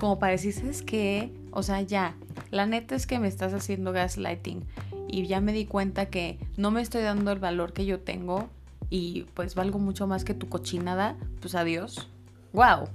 como 0.00 0.18
para 0.18 0.32
decir, 0.32 0.54
¿sabes 0.54 0.80
qué? 0.80 1.30
O 1.50 1.62
sea, 1.62 1.82
ya, 1.82 2.16
la 2.50 2.64
neta 2.64 2.94
es 2.94 3.06
que 3.06 3.18
me 3.18 3.28
estás 3.28 3.52
haciendo 3.52 3.92
gaslighting 3.92 4.64
y 5.06 5.26
ya 5.26 5.42
me 5.42 5.52
di 5.52 5.66
cuenta 5.66 6.06
que 6.06 6.38
no 6.56 6.70
me 6.70 6.80
estoy 6.80 7.02
dando 7.02 7.30
el 7.30 7.40
valor 7.40 7.74
que 7.74 7.84
yo 7.84 8.00
tengo 8.00 8.48
y 8.88 9.26
pues 9.34 9.54
valgo 9.54 9.78
mucho 9.78 10.06
más 10.06 10.24
que 10.24 10.32
tu 10.32 10.48
cochinada, 10.48 11.18
pues 11.42 11.54
adiós. 11.54 12.08
¡Wow! 12.54 12.88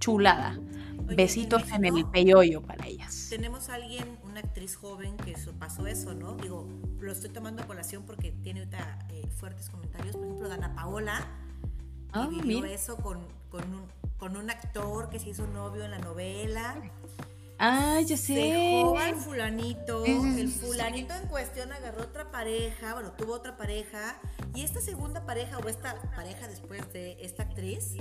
Chulada. 0.00 0.58
Oye, 1.06 1.14
Besitos 1.16 1.62
en 1.70 1.84
el 1.84 2.04
peyoyo 2.06 2.62
para 2.62 2.86
ellas. 2.86 3.26
Tenemos 3.30 3.68
a 3.68 3.74
alguien, 3.74 4.18
una 4.24 4.40
actriz 4.40 4.76
joven 4.76 5.16
que 5.16 5.34
pasó 5.58 5.86
eso, 5.86 6.14
¿no? 6.14 6.34
Digo, 6.34 6.66
lo 6.98 7.12
estoy 7.12 7.30
tomando 7.30 7.62
a 7.62 7.66
colación 7.66 8.04
porque 8.04 8.32
tiene 8.32 8.60
ahorita 8.60 8.98
eh, 9.10 9.28
fuertes 9.36 9.70
comentarios. 9.70 10.16
Por 10.16 10.24
ejemplo, 10.24 10.48
Dana 10.48 10.74
Paola 10.74 11.26
Ah, 12.12 12.28
y 12.32 12.40
vivió 12.40 12.60
mira. 12.62 12.72
eso 12.72 12.96
con, 12.96 13.20
con, 13.50 13.62
un, 13.72 13.82
con 14.18 14.36
un 14.36 14.50
actor 14.50 15.10
que 15.10 15.18
se 15.20 15.30
hizo 15.30 15.46
novio 15.46 15.84
en 15.84 15.92
la 15.92 15.98
novela. 15.98 16.74
Ah, 17.58 18.00
ya 18.00 18.16
sé. 18.16 18.34
Dejó 18.34 18.98
al 18.98 19.14
fulanito, 19.16 20.04
el 20.06 20.48
fulanito 20.48 21.14
en 21.14 21.28
cuestión 21.28 21.72
agarró 21.72 22.04
otra 22.04 22.30
pareja, 22.30 22.94
bueno, 22.94 23.12
tuvo 23.12 23.34
otra 23.34 23.56
pareja, 23.58 24.18
y 24.54 24.62
esta 24.62 24.80
segunda 24.80 25.26
pareja 25.26 25.58
o 25.58 25.68
esta 25.68 26.00
pareja 26.16 26.48
después 26.48 26.90
de 26.92 27.18
esta 27.20 27.42
actriz, 27.42 27.96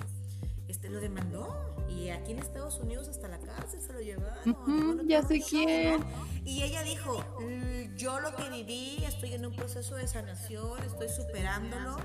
este 0.70 0.90
lo 0.90 1.00
demandó. 1.00 1.76
Y 1.90 2.10
aquí 2.10 2.32
en 2.32 2.40
Estados 2.40 2.80
Unidos 2.80 3.08
hasta 3.08 3.28
la 3.28 3.40
cárcel 3.40 3.82
se 3.82 3.92
lo 3.94 4.00
llevaron. 4.00 5.08
Ya 5.08 5.24
sé 5.24 5.42
quién. 5.42 6.04
Y 6.46 6.62
ella 6.64 6.84
dijo, 6.84 7.20
"Mm, 7.40 7.96
yo 7.96 8.20
lo 8.20 8.36
que 8.36 8.50
viví, 8.50 9.04
estoy 9.06 9.34
en 9.34 9.46
un 9.46 9.56
proceso 9.56 9.96
de 9.96 10.08
sanación, 10.08 10.82
estoy 10.84 11.10
superándolo. 11.10 11.98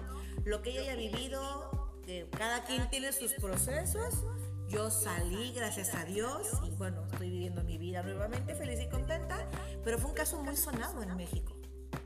Lo 0.45 0.63
que 0.63 0.71
ella 0.71 0.81
haya 0.83 0.97
vivido, 0.97 1.93
que 2.05 2.29
cada 2.31 2.65
quien 2.65 2.89
tiene 2.91 3.13
sus 3.13 3.33
procesos. 3.35 4.25
Yo 4.69 4.91
salí, 4.91 5.53
gracias 5.55 5.95
a 5.95 6.05
Dios, 6.07 6.49
y 6.67 6.71
bueno, 6.77 7.05
estoy 7.13 7.31
viviendo 7.31 7.63
mi 7.65 7.77
vida 7.77 8.03
nuevamente, 8.03 8.55
feliz 8.55 8.81
y 8.81 8.89
contenta. 8.89 9.47
Pero 9.85 9.99
fue 9.99 10.11
un 10.11 10.17
caso 10.17 10.43
muy 10.43 10.57
sonado 10.57 11.03
en 11.03 11.15
México. 11.17 11.53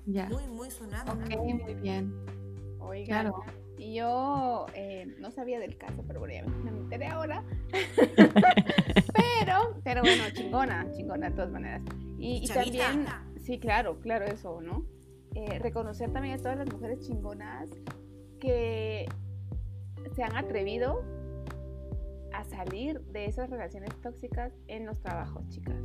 Ya. 0.06 0.26
Muy, 0.28 0.46
muy 0.48 0.70
sonado. 0.70 1.12
Ok, 1.12 1.36
muy 1.36 1.74
bien. 1.74 2.12
Oigan, 2.80 3.06
Claro. 3.06 3.44
Y 3.78 3.94
yo 3.94 4.66
eh, 4.74 5.06
no 5.18 5.30
sabía 5.30 5.60
del 5.60 5.78
caso, 5.78 6.04
pero 6.06 6.20
bueno, 6.20 6.52
ya 6.64 6.70
me 6.70 6.78
enteré 6.78 7.06
ahora. 7.06 7.44
pero, 9.14 9.80
pero 9.84 10.02
bueno, 10.02 10.24
chingona, 10.32 10.90
chingona 10.92 11.30
de 11.30 11.36
todas 11.36 11.50
maneras. 11.50 11.82
Y, 12.18 12.46
también, 12.48 13.06
sí, 13.40 13.58
claro, 13.58 14.00
claro, 14.00 14.26
eso, 14.26 14.60
¿no? 14.60 14.84
Eh, 15.34 15.58
reconocer 15.60 16.12
también 16.12 16.34
a 16.34 16.38
todas 16.38 16.58
las 16.58 16.72
mujeres 16.72 17.06
chingonas 17.06 17.70
que 18.40 19.06
se 20.14 20.22
han 20.22 20.36
atrevido 20.36 21.04
a 22.32 22.44
salir 22.44 23.00
de 23.00 23.26
esas 23.26 23.48
relaciones 23.50 23.90
tóxicas 24.00 24.52
en 24.66 24.86
los 24.86 25.00
trabajos, 25.00 25.48
chicas. 25.48 25.76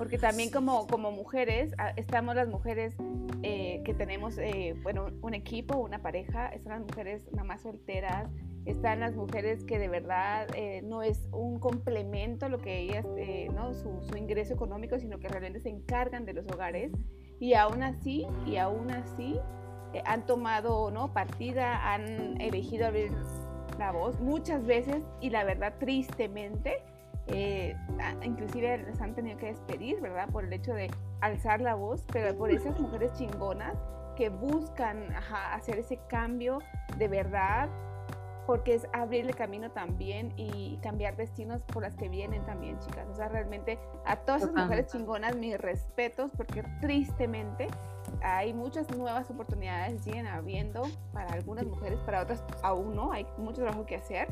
Porque 0.00 0.16
también 0.16 0.50
como, 0.50 0.86
como 0.86 1.12
mujeres, 1.12 1.74
ah, 1.76 1.92
estamos 1.94 2.34
las 2.34 2.48
mujeres 2.48 2.94
eh, 3.42 3.82
que 3.84 3.92
tenemos, 3.92 4.38
eh, 4.38 4.74
bueno, 4.82 5.08
un 5.20 5.34
equipo, 5.34 5.76
una 5.76 6.00
pareja, 6.00 6.48
están 6.48 6.72
las 6.78 6.80
mujeres 6.88 7.20
mamás 7.36 7.60
solteras, 7.60 8.30
están 8.64 9.00
las 9.00 9.14
mujeres 9.14 9.62
que 9.64 9.78
de 9.78 9.88
verdad 9.88 10.46
eh, 10.54 10.80
no 10.82 11.02
es 11.02 11.28
un 11.32 11.60
complemento 11.60 12.48
lo 12.48 12.56
que 12.56 12.78
ellas, 12.78 13.04
eh, 13.18 13.50
¿no? 13.54 13.74
Su, 13.74 14.00
su 14.00 14.16
ingreso 14.16 14.54
económico, 14.54 14.98
sino 14.98 15.18
que 15.18 15.28
realmente 15.28 15.60
se 15.60 15.68
encargan 15.68 16.24
de 16.24 16.32
los 16.32 16.46
hogares 16.46 16.92
y 17.38 17.52
aún 17.52 17.82
así, 17.82 18.26
y 18.46 18.56
aún 18.56 18.90
así, 18.90 19.38
eh, 19.92 20.00
han 20.06 20.24
tomado, 20.24 20.90
¿no? 20.90 21.12
Partida, 21.12 21.92
han 21.92 22.40
elegido 22.40 22.86
abrir 22.86 23.12
la 23.78 23.92
voz 23.92 24.18
muchas 24.18 24.64
veces 24.64 25.02
y 25.20 25.28
la 25.28 25.44
verdad 25.44 25.74
tristemente 25.78 26.82
eh, 27.32 27.76
a- 28.00 28.24
inclusive 28.24 28.78
les 28.78 29.00
han 29.00 29.14
tenido 29.14 29.38
que 29.38 29.46
despedir, 29.46 30.00
¿verdad? 30.00 30.28
Por 30.30 30.44
el 30.44 30.52
hecho 30.52 30.74
de 30.74 30.90
alzar 31.20 31.60
la 31.60 31.74
voz, 31.74 32.04
pero 32.12 32.36
por 32.36 32.50
esas 32.50 32.78
mujeres 32.80 33.12
chingonas 33.14 33.74
que 34.16 34.28
buscan 34.28 35.12
ajá, 35.14 35.54
hacer 35.54 35.78
ese 35.78 35.98
cambio 36.08 36.58
de 36.98 37.08
verdad, 37.08 37.68
porque 38.46 38.74
es 38.74 38.86
abrirle 38.92 39.32
camino 39.32 39.70
también 39.70 40.32
y 40.36 40.78
cambiar 40.82 41.16
destinos 41.16 41.62
por 41.62 41.82
las 41.82 41.94
que 41.94 42.08
vienen 42.08 42.44
también, 42.46 42.78
chicas. 42.80 43.06
O 43.08 43.14
sea, 43.14 43.28
realmente 43.28 43.78
a 44.04 44.16
todas 44.16 44.42
esas 44.42 44.54
mujeres 44.54 44.88
chingonas, 44.88 45.36
mis 45.36 45.56
respetos, 45.58 46.30
porque 46.36 46.64
tristemente 46.80 47.68
hay 48.22 48.52
muchas 48.52 48.90
nuevas 48.96 49.30
oportunidades, 49.30 50.02
siguen 50.02 50.26
habiendo 50.26 50.82
para 51.12 51.32
algunas 51.32 51.64
mujeres, 51.64 52.00
para 52.00 52.22
otras 52.22 52.42
aún 52.62 52.96
no, 52.96 53.12
hay 53.12 53.24
mucho 53.38 53.60
trabajo 53.62 53.86
que 53.86 53.96
hacer, 53.96 54.26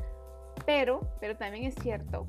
pero, 0.67 1.01
pero 1.21 1.37
también 1.37 1.65
es 1.65 1.75
cierto 1.77 2.27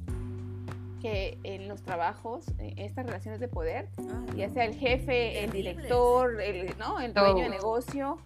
que 0.99 1.37
en 1.43 1.67
los 1.67 1.81
trabajos, 1.83 2.45
en 2.59 2.77
estas 2.79 3.05
relaciones 3.05 3.39
de 3.39 3.47
poder, 3.47 3.87
Ah, 3.97 4.25
ya 4.35 4.49
sea 4.49 4.65
el 4.65 4.75
jefe, 4.75 5.43
el 5.43 5.51
director, 5.51 6.41
el, 6.41 6.77
¿no? 6.77 6.99
el 6.99 7.13
dueño 7.13 7.43
de 7.43 7.49
negocio, 7.49 8.17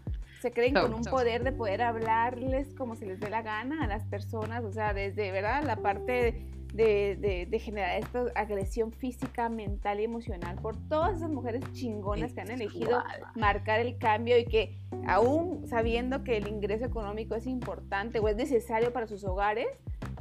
se 0.42 0.52
creen 0.52 0.74
con 0.74 0.94
un 0.94 1.04
poder 1.12 1.44
de 1.44 1.52
poder 1.54 1.82
hablarles 1.82 2.74
como 2.76 2.96
se 2.96 3.06
les 3.06 3.20
dé 3.20 3.30
la 3.30 3.42
gana 3.42 3.84
a 3.84 3.88
las 3.88 4.04
personas, 4.06 4.64
o 4.64 4.72
sea, 4.74 4.94
desde, 4.94 5.32
¿verdad? 5.32 5.64
La 5.64 5.78
parte 5.78 6.46
de, 6.74 7.16
de- 7.16 7.46
de 7.46 7.60
generar 7.60 8.00
esta 8.00 8.26
agresión 8.36 8.92
física, 8.92 9.48
mental 9.48 10.00
y 10.00 10.06
emocional 10.06 10.56
por 10.58 10.76
todas 10.90 11.16
esas 11.18 11.30
mujeres 11.30 11.62
chingonas 11.74 12.34
que 12.34 12.42
han 12.42 12.50
elegido 12.52 13.02
marcar 13.36 13.80
el 13.80 13.98
cambio 14.00 14.38
y 14.40 14.46
que 14.46 14.76
aún 15.08 15.68
sabiendo 15.68 16.24
que 16.24 16.38
el 16.38 16.48
ingreso 16.48 16.84
económico 16.86 17.36
es 17.36 17.46
importante 17.46 18.20
o 18.20 18.28
es 18.28 18.36
necesario 18.36 18.92
para 18.92 19.06
sus 19.08 19.24
hogares, 19.24 19.68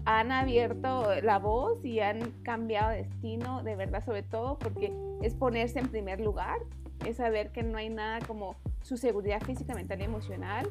han 0.05 0.33
abierto 0.33 1.09
la 1.23 1.39
voz 1.39 1.85
y 1.85 2.01
han 2.01 2.33
cambiado 2.43 2.91
destino, 2.91 3.63
de 3.63 3.77
verdad, 3.77 4.05
sobre 4.05 4.23
todo 4.23 4.59
porque 4.59 4.93
es 5.23 5.35
ponerse 5.35 5.79
en 5.79 5.89
primer 5.89 6.21
lugar, 6.21 6.59
es 7.07 7.17
saber 7.19 7.53
que 7.53 7.63
no 7.63 7.79
hay 7.79 7.89
nada 7.89 8.21
como 8.27 8.57
su 8.83 8.97
seguridad 8.97 9.41
física, 9.43 9.75
mental 9.75 10.01
y 10.01 10.05
emocional 10.05 10.69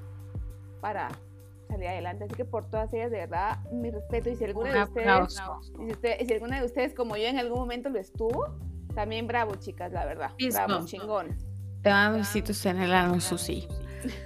para 0.81 1.09
salir 1.69 1.87
adelante. 1.87 2.25
Así 2.25 2.35
que 2.35 2.45
por 2.45 2.69
todas 2.69 2.93
ellas, 2.93 3.11
de 3.11 3.17
verdad, 3.19 3.59
mi 3.71 3.89
respeto. 3.91 4.29
Y 4.29 4.35
si 4.35 4.43
alguna 4.43 4.69
Un 4.69 4.75
de 4.75 4.83
ustedes, 4.83 5.41
y 5.79 5.85
si, 5.85 5.91
usted- 5.91 6.17
y 6.19 6.25
si 6.25 6.33
alguna 6.33 6.59
de 6.59 6.65
ustedes, 6.65 6.93
como 6.93 7.15
yo, 7.15 7.27
en 7.27 7.37
algún 7.39 7.59
momento 7.59 7.89
lo 7.89 7.99
estuvo, 7.99 8.57
también 8.93 9.27
bravo, 9.27 9.55
chicas, 9.55 9.91
la 9.93 10.05
verdad. 10.05 10.31
Bravo, 10.51 10.85
chingón. 10.85 11.37
Te 11.81 11.89
mando 11.89 12.17
besitos 12.19 12.65
en 12.65 12.79
el 12.81 12.93
ano, 12.93 13.19
Susi. 13.21 13.67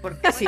Porque 0.01 0.31
sí. 0.31 0.45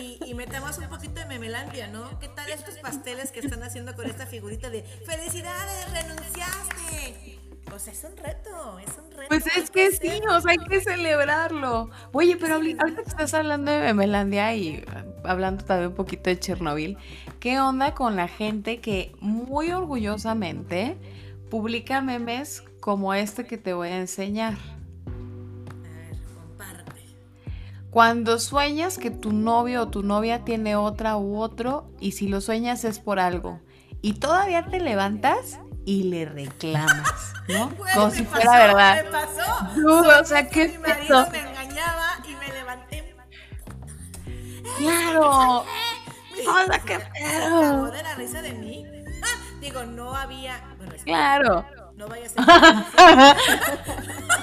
Y, 0.00 0.18
y- 0.24 0.34
metamos 0.34 0.78
un 0.78 0.88
poquito 0.88 1.20
de 1.20 1.26
memelandia, 1.26 1.88
¿no? 1.88 2.18
¿Qué 2.20 2.28
tal 2.28 2.48
estos 2.50 2.76
pasteles 2.76 3.32
que 3.32 3.40
están 3.40 3.62
haciendo 3.62 3.94
con 3.94 4.06
esta 4.06 4.26
figurita 4.26 4.70
de 4.70 4.82
¡Felicidades, 4.82 5.92
renunciaste! 5.92 7.38
Sea, 7.78 7.92
es 7.92 8.02
un 8.02 8.16
reto, 8.16 8.78
es 8.80 8.88
un 8.98 9.08
reto. 9.12 9.28
Pues 9.28 9.46
es 9.56 9.70
que 9.70 9.92
sí, 9.92 10.20
o 10.28 10.40
sea, 10.40 10.50
hay 10.50 10.58
que 10.58 10.80
celebrarlo. 10.80 11.90
Oye, 12.12 12.36
pero 12.36 12.54
ahorita 12.56 12.82
ahorita 12.82 13.02
que 13.04 13.08
estás 13.08 13.34
hablando 13.34 13.70
de 13.70 13.78
Memelandia 13.78 14.52
y 14.56 14.84
hablando 15.22 15.64
también 15.64 15.90
un 15.90 15.94
poquito 15.94 16.28
de 16.28 16.40
Chernobyl, 16.40 16.98
¿qué 17.38 17.60
onda 17.60 17.94
con 17.94 18.16
la 18.16 18.26
gente 18.26 18.80
que 18.80 19.12
muy 19.20 19.70
orgullosamente 19.70 20.96
publica 21.50 22.00
memes 22.00 22.64
como 22.80 23.14
este 23.14 23.46
que 23.46 23.58
te 23.58 23.74
voy 23.74 23.90
a 23.90 23.98
enseñar? 23.98 24.54
Cuando 27.98 28.38
sueñas 28.38 28.96
que 28.96 29.10
tu 29.10 29.32
novio 29.32 29.82
o 29.82 29.88
tu 29.88 30.04
novia 30.04 30.44
tiene 30.44 30.76
otra 30.76 31.16
u 31.16 31.40
otro, 31.40 31.90
y 31.98 32.12
si 32.12 32.28
lo 32.28 32.40
sueñas 32.40 32.84
es 32.84 33.00
por 33.00 33.18
algo, 33.18 33.58
y 34.02 34.20
todavía 34.20 34.66
te 34.66 34.78
levantas 34.78 35.58
y 35.84 36.04
le 36.04 36.24
reclamas, 36.24 37.32
¿no? 37.48 37.72
Como 37.94 38.10
si 38.12 38.22
pasó, 38.22 38.36
fuera 38.36 38.66
verdad. 38.66 39.02
Me 39.02 39.10
pasó. 39.10 39.74
Dude, 39.74 40.14
o 40.14 40.24
sea, 40.24 40.48
¿qué 40.48 40.68
Mi 40.68 40.78
marido 40.78 41.26
me 41.32 41.40
engañaba 41.40 42.20
y 42.24 42.36
me 42.36 42.52
levanté. 42.52 43.16
Claro. 44.78 45.64
O 46.38 46.66
sea, 46.70 46.78
qué 46.86 47.00
pedo. 47.00 47.90
de 47.90 48.02
la 48.04 48.14
risa 48.14 48.42
de 48.42 48.52
mí. 48.52 48.86
Ah, 49.24 49.58
Digo, 49.60 49.84
no 49.84 50.14
había. 50.14 50.72
Bueno, 50.76 50.92
es 50.94 51.02
que 51.02 51.10
Claro. 51.10 51.66
No 51.96 52.06
vaya 52.06 52.26
a 52.26 52.28
ser. 52.28 53.36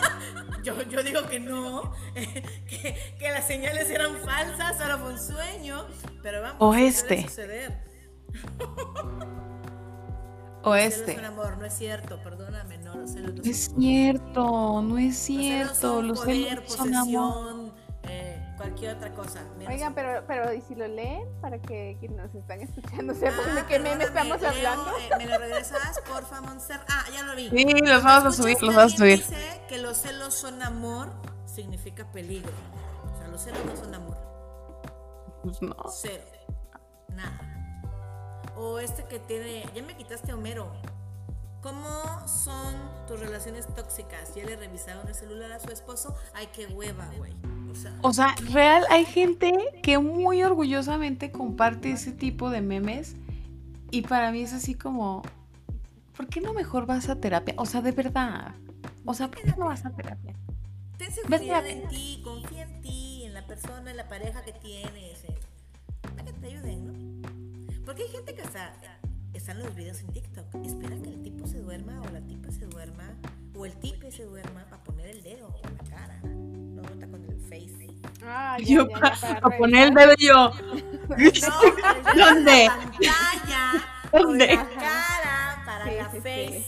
yo, 0.65 0.81
yo 0.83 1.03
digo 1.03 1.27
que 1.27 1.39
no, 1.39 1.93
que, 2.13 3.15
que 3.19 3.29
las 3.31 3.47
señales 3.47 3.89
eran 3.89 4.17
falsas, 4.23 4.77
solo 4.77 4.97
fue 4.99 5.13
un 5.13 5.19
sueño. 5.19 5.85
Pero 6.21 6.41
vamos, 6.41 6.57
O 6.59 6.73
este. 6.73 7.23
suceder. 7.23 7.83
O 10.63 10.73
este. 10.75 11.23
amor, 11.23 11.57
no 11.59 11.65
es 11.65 11.73
cierto, 11.77 12.19
perdóname, 12.23 12.79
no, 12.79 12.95
los 12.95 13.11
celos 13.11 13.35
no 13.35 13.43
es 13.43 13.71
cierto, 13.77 14.81
no 14.81 14.97
es 14.97 15.05
Los 15.07 15.17
celos 15.17 15.45
cierto. 15.45 15.75
son 15.75 16.07
Los 16.07 16.19
poder, 16.21 16.47
celos 16.67 16.73
son 16.73 16.95
amor. 16.95 17.64
Cualquier 18.67 18.95
otra 18.97 19.13
cosa. 19.13 19.43
menos 19.57 19.73
Oigan, 19.73 19.93
pero, 19.93 20.23
pero 20.27 20.53
¿y 20.53 20.61
si 20.61 20.75
lo 20.75 20.87
leen 20.87 21.27
para 21.41 21.59
que 21.61 21.97
quienes 21.99 22.17
nos 22.17 22.35
están 22.35 22.61
escuchando 22.61 23.13
Ah, 23.13 23.15
sepan 23.15 23.55
de 23.55 23.65
qué 23.65 23.79
meme 23.79 24.03
estamos 24.05 24.41
Leo, 24.41 24.49
hablando? 24.49 24.91
eh, 24.97 25.09
¿Me 25.17 25.25
lo 25.27 25.37
regresas, 25.37 25.99
porfa, 26.07 26.41
Monster? 26.41 26.79
Ah, 26.89 27.03
ya 27.13 27.23
lo 27.23 27.35
vi. 27.35 27.49
Sí, 27.49 27.65
los 27.83 28.03
vamos 28.03 28.25
a 28.33 28.41
subir, 28.41 28.61
los 28.61 28.75
vamos 28.75 28.93
a 28.93 28.97
subir. 28.97 29.19
Dice 29.19 29.61
que 29.67 29.77
los 29.77 29.97
celos 29.97 30.33
son 30.33 30.61
amor, 30.61 31.09
significa 31.45 32.05
peligro. 32.11 32.51
O 33.13 33.17
sea, 33.17 33.27
los 33.27 33.41
celos 33.41 33.63
no 33.65 33.75
son 33.75 33.93
amor. 33.95 34.17
Pues 35.43 35.61
no. 35.61 35.75
Cero. 35.89 36.23
Nada. 37.09 37.39
O 38.57 38.79
este 38.79 39.03
que 39.05 39.19
tiene. 39.19 39.63
Ya 39.75 39.83
me 39.83 39.95
quitaste 39.95 40.33
Homero. 40.33 40.71
¿Cómo 41.61 42.27
son 42.27 42.75
tus 43.07 43.19
relaciones 43.19 43.65
tóxicas? 43.73 44.35
¿Ya 44.35 44.43
le 44.45 44.55
revisaron 44.55 45.07
el 45.07 45.15
celular 45.15 45.51
a 45.51 45.59
su 45.59 45.69
esposo? 45.71 46.15
Ay, 46.33 46.47
qué 46.53 46.67
hueva, 46.67 47.07
güey. 47.17 47.35
O 48.01 48.13
sea, 48.13 48.35
real, 48.51 48.83
hay 48.89 49.05
gente 49.05 49.53
que 49.81 49.97
muy 49.97 50.43
orgullosamente 50.43 51.31
comparte 51.31 51.91
ese 51.91 52.11
tipo 52.11 52.49
de 52.49 52.61
memes 52.61 53.15
y 53.91 54.01
para 54.01 54.31
mí 54.31 54.41
es 54.41 54.53
así 54.53 54.75
como, 54.75 55.23
¿por 56.15 56.27
qué 56.27 56.41
no 56.41 56.53
mejor 56.53 56.85
vas 56.85 57.09
a 57.09 57.19
terapia? 57.19 57.53
O 57.57 57.65
sea, 57.65 57.81
de 57.81 57.91
verdad. 57.91 58.55
O 59.05 59.13
sea, 59.13 59.29
¿por 59.29 59.41
qué 59.41 59.53
no 59.57 59.65
vas 59.65 59.85
a 59.85 59.91
terapia? 59.91 60.35
ten 60.97 61.11
seguridad 61.11 61.65
en 61.67 61.87
ti, 61.89 62.21
confía 62.23 62.63
en 62.63 62.81
ti, 62.81 63.23
en 63.25 63.33
la 63.33 63.45
persona, 63.45 63.91
en 63.91 63.97
la 63.97 64.07
pareja 64.07 64.43
que 64.43 64.53
tienes. 64.53 65.23
Para 66.01 66.25
que 66.25 66.33
te 66.33 66.47
ayuden, 66.47 67.21
¿no? 67.21 67.29
Porque 67.85 68.03
hay 68.03 68.09
gente 68.09 68.33
que 68.33 68.41
hasta 68.41 68.73
están 69.33 69.59
los 69.59 69.75
videos 69.75 69.99
en 70.01 70.07
TikTok. 70.07 70.55
Espera 70.63 70.95
que 71.01 71.09
el 71.09 71.21
tipo 71.21 71.47
se 71.47 71.59
duerma 71.59 72.01
o 72.01 72.09
la 72.11 72.21
tipa 72.21 72.51
se 72.51 72.65
duerma 72.65 73.15
o 73.55 73.65
el 73.65 73.73
tipe 73.73 74.11
se 74.11 74.23
duerma 74.23 74.65
para 74.65 74.83
poner 74.83 75.07
el 75.07 75.23
dedo 75.23 75.47
o 75.47 75.61
la 75.69 75.89
cara. 75.89 76.21
Ah, 78.27 78.57
ya, 78.59 78.65
Yo 78.65 78.87
ya, 78.87 78.95
ya, 78.95 78.99
para 78.99 79.39
para 79.41 79.57
poner 79.57 79.87
el 79.89 79.93
dedo 79.93 80.13
yo. 80.17 80.51
No, 81.09 81.15
dedo 81.17 82.25
¿Dónde? 82.25 82.67
pantalla 82.67 83.85
¿Dónde? 84.11 84.47
la 84.47 84.69
cara 84.69 85.63
para 85.65 85.85
Sí, 85.85 85.91
la 85.97 86.09
sí, 86.11 86.17
sí. 86.17 86.21
face, 86.21 86.65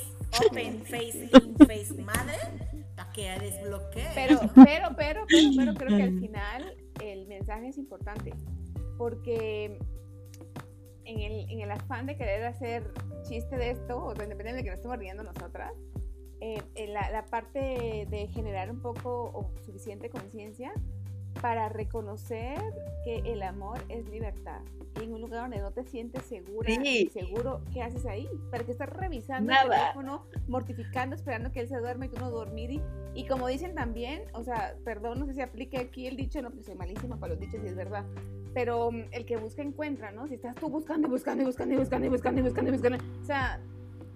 open 0.47 0.81
face, 0.85 1.29
in 1.33 1.57
face 1.57 1.93
madre, 2.03 2.37
para 2.95 3.11
que 3.13 3.39
desbloquee. 3.39 4.07
Pero, 4.13 4.39
pero, 4.53 4.89
pero, 4.95 5.25
pero, 5.27 5.49
pero 5.57 5.73
creo 5.73 5.97
que 5.97 6.03
al 6.03 6.19
final 6.19 6.75
el 7.01 7.25
mensaje 7.27 7.69
es 7.69 7.77
importante. 7.77 8.33
Porque 8.97 9.79
en 11.05 11.19
el, 11.19 11.49
en 11.49 11.61
el 11.61 11.71
afán 11.71 12.05
de 12.05 12.17
querer 12.17 12.43
hacer 12.45 12.91
chiste 13.27 13.55
de 13.57 13.71
esto, 13.71 14.03
o 14.03 14.13
sea, 14.15 14.23
independientemente 14.25 14.57
de 14.57 14.63
que 14.63 14.69
nos 14.69 14.77
estemos 14.77 14.97
riendo 14.97 15.23
nosotras, 15.23 15.71
eh, 16.41 16.61
en 16.75 16.93
la, 16.93 17.09
la 17.11 17.25
parte 17.25 17.59
de 18.09 18.27
generar 18.33 18.69
un 18.69 18.81
poco 18.81 19.31
o 19.33 19.51
suficiente 19.65 20.09
conciencia 20.09 20.71
para 21.41 21.69
reconocer 21.69 22.57
que 23.03 23.19
el 23.25 23.41
amor 23.43 23.79
es 23.89 24.07
libertad. 24.09 24.59
Y 24.99 25.03
en 25.03 25.13
un 25.13 25.21
lugar 25.21 25.41
donde 25.41 25.59
no 25.59 25.71
te 25.71 25.83
sientes 25.83 26.23
segura 26.23 26.67
Sí. 26.73 27.03
y 27.03 27.09
seguro, 27.09 27.61
¿qué 27.71 27.83
haces 27.83 28.05
ahí? 28.05 28.27
¿Para 28.51 28.63
que 28.63 28.71
estás 28.71 28.89
revisando 28.89 29.51
el 29.51 29.57
Nada. 29.57 29.79
teléfono, 29.81 30.25
mortificando, 30.47 31.15
esperando 31.15 31.51
que 31.51 31.59
él 31.61 31.67
se 31.67 31.77
duerma 31.77 32.07
y 32.07 32.09
tú 32.09 32.19
no 32.19 32.31
dormir? 32.31 32.71
Y, 32.71 32.81
y 33.13 33.27
como 33.27 33.47
dicen 33.47 33.75
también, 33.75 34.23
o 34.33 34.43
sea, 34.43 34.75
perdón, 34.83 35.19
no 35.19 35.25
sé 35.25 35.33
si 35.35 35.41
aplique 35.41 35.77
aquí 35.77 36.07
el 36.07 36.17
dicho, 36.17 36.41
no, 36.41 36.49
pues 36.51 36.65
soy 36.65 36.75
malísima 36.75 37.17
para 37.17 37.33
los 37.33 37.39
dichos 37.39 37.61
y 37.63 37.67
es 37.67 37.75
verdad. 37.75 38.03
Pero 38.53 38.91
mm, 38.91 39.03
el 39.11 39.25
que 39.25 39.37
busca 39.37 39.61
encuentra, 39.61 40.11
¿no? 40.11 40.27
Si 40.27 40.33
estás 40.33 40.55
tú 40.55 40.67
buscando 40.69 41.07
y 41.07 41.11
buscando 41.11 41.43
y 41.43 41.45
buscando 41.45 41.75
y 41.75 41.77
buscando 41.77 42.07
y 42.07 42.09
buscando 42.09 42.39
y 42.39 42.43
buscando 42.43 42.71
buscando. 42.71 42.97
O 43.21 43.25
sea, 43.25 43.59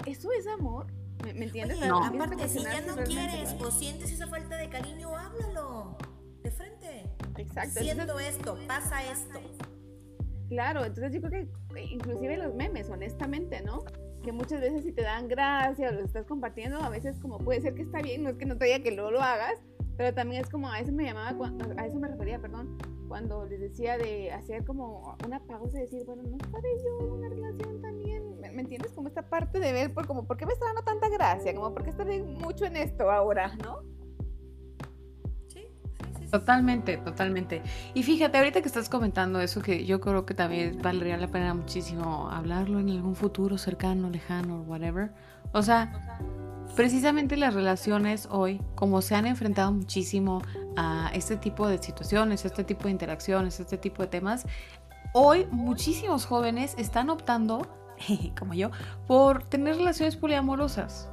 ¿eso 0.07 0.31
es 0.31 0.47
amor? 0.47 0.87
¿Me, 1.23 1.33
me 1.35 1.45
entiendes? 1.45 1.77
Oye, 1.77 1.87
No. 1.87 2.03
aparte, 2.03 2.47
si 2.49 2.63
ya 2.63 2.81
no 2.81 2.95
quieres 3.03 3.53
o 3.61 3.69
sientes 3.69 4.11
esa 4.11 4.25
falta 4.25 4.57
de 4.57 4.67
cariño, 4.69 5.15
háblalo. 5.15 5.95
Exacto. 7.41 7.79
Siento 7.79 8.19
esto, 8.19 8.57
pasa 8.67 9.03
esto. 9.11 9.39
Claro, 10.49 10.85
entonces 10.85 11.13
yo 11.13 11.21
creo 11.21 11.31
que 11.31 11.79
eh, 11.79 11.87
inclusive 11.91 12.37
los 12.37 12.53
memes, 12.53 12.89
honestamente, 12.89 13.61
¿no? 13.61 13.83
Que 14.23 14.31
muchas 14.31 14.61
veces 14.61 14.83
si 14.83 14.91
te 14.91 15.01
dan 15.01 15.27
gracia 15.27 15.89
o 15.89 15.93
los 15.93 16.05
estás 16.05 16.25
compartiendo, 16.25 16.77
a 16.77 16.89
veces 16.89 17.17
como 17.19 17.39
puede 17.39 17.61
ser 17.61 17.73
que 17.73 17.83
está 17.83 18.01
bien, 18.01 18.23
no 18.23 18.29
es 18.29 18.37
que 18.37 18.45
no 18.45 18.57
te 18.57 18.65
diga 18.65 18.79
que 18.79 18.91
luego 18.91 19.11
lo 19.11 19.21
hagas, 19.21 19.59
pero 19.97 20.13
también 20.13 20.43
es 20.43 20.49
como 20.49 20.69
a 20.69 20.79
eso 20.79 20.91
me 20.91 21.05
llamaba, 21.05 21.51
a 21.77 21.85
eso 21.85 21.99
me 21.99 22.07
refería, 22.07 22.39
perdón, 22.39 22.77
cuando 23.07 23.45
les 23.45 23.59
decía 23.59 23.97
de 23.97 24.31
hacer 24.31 24.63
como 24.65 25.17
una 25.25 25.39
pausa 25.39 25.79
y 25.79 25.81
decir, 25.81 26.03
bueno, 26.05 26.23
no 26.23 26.37
está 26.37 26.59
bello 26.61 27.13
una 27.13 27.29
relación 27.29 27.81
también, 27.81 28.39
¿me, 28.39 28.51
me 28.51 28.61
entiendes? 28.61 28.91
Como 28.91 29.07
esta 29.07 29.23
parte 29.23 29.59
de 29.59 29.73
ver, 29.73 29.93
por, 29.93 30.05
como, 30.05 30.27
¿por 30.27 30.37
qué 30.37 30.45
me 30.45 30.53
está 30.53 30.65
dando 30.65 30.83
tanta 30.83 31.09
gracia? 31.09 31.55
Como, 31.55 31.73
¿por 31.73 31.83
qué 31.83 32.03
bien 32.03 32.33
mucho 32.35 32.65
en 32.65 32.77
esto 32.77 33.09
ahora, 33.09 33.55
no? 33.63 33.83
Totalmente, 36.31 36.95
totalmente. 36.97 37.61
Y 37.93 38.03
fíjate, 38.03 38.37
ahorita 38.37 38.61
que 38.61 38.67
estás 38.67 38.87
comentando 38.87 39.41
eso, 39.41 39.61
que 39.61 39.85
yo 39.85 39.99
creo 39.99 40.25
que 40.25 40.33
también 40.33 40.79
valdría 40.81 41.17
la 41.17 41.27
pena 41.27 41.53
muchísimo 41.53 42.29
hablarlo 42.31 42.79
en 42.79 42.89
algún 42.89 43.15
futuro 43.15 43.57
cercano, 43.57 44.09
lejano, 44.09 44.61
whatever. 44.61 45.11
O 45.51 45.61
sea, 45.61 45.91
precisamente 46.77 47.35
las 47.35 47.53
relaciones 47.53 48.29
hoy, 48.31 48.61
como 48.75 49.01
se 49.01 49.15
han 49.15 49.25
enfrentado 49.25 49.73
muchísimo 49.73 50.41
a 50.77 51.11
este 51.13 51.35
tipo 51.35 51.67
de 51.67 51.77
situaciones, 51.79 52.45
este 52.45 52.63
tipo 52.63 52.85
de 52.85 52.91
interacciones, 52.91 53.59
este 53.59 53.77
tipo 53.77 54.01
de 54.01 54.07
temas, 54.07 54.45
hoy 55.11 55.47
muchísimos 55.51 56.25
jóvenes 56.25 56.75
están 56.77 57.09
optando, 57.09 57.67
como 58.39 58.53
yo, 58.53 58.71
por 59.05 59.43
tener 59.43 59.75
relaciones 59.75 60.15
poliamorosas. 60.15 61.09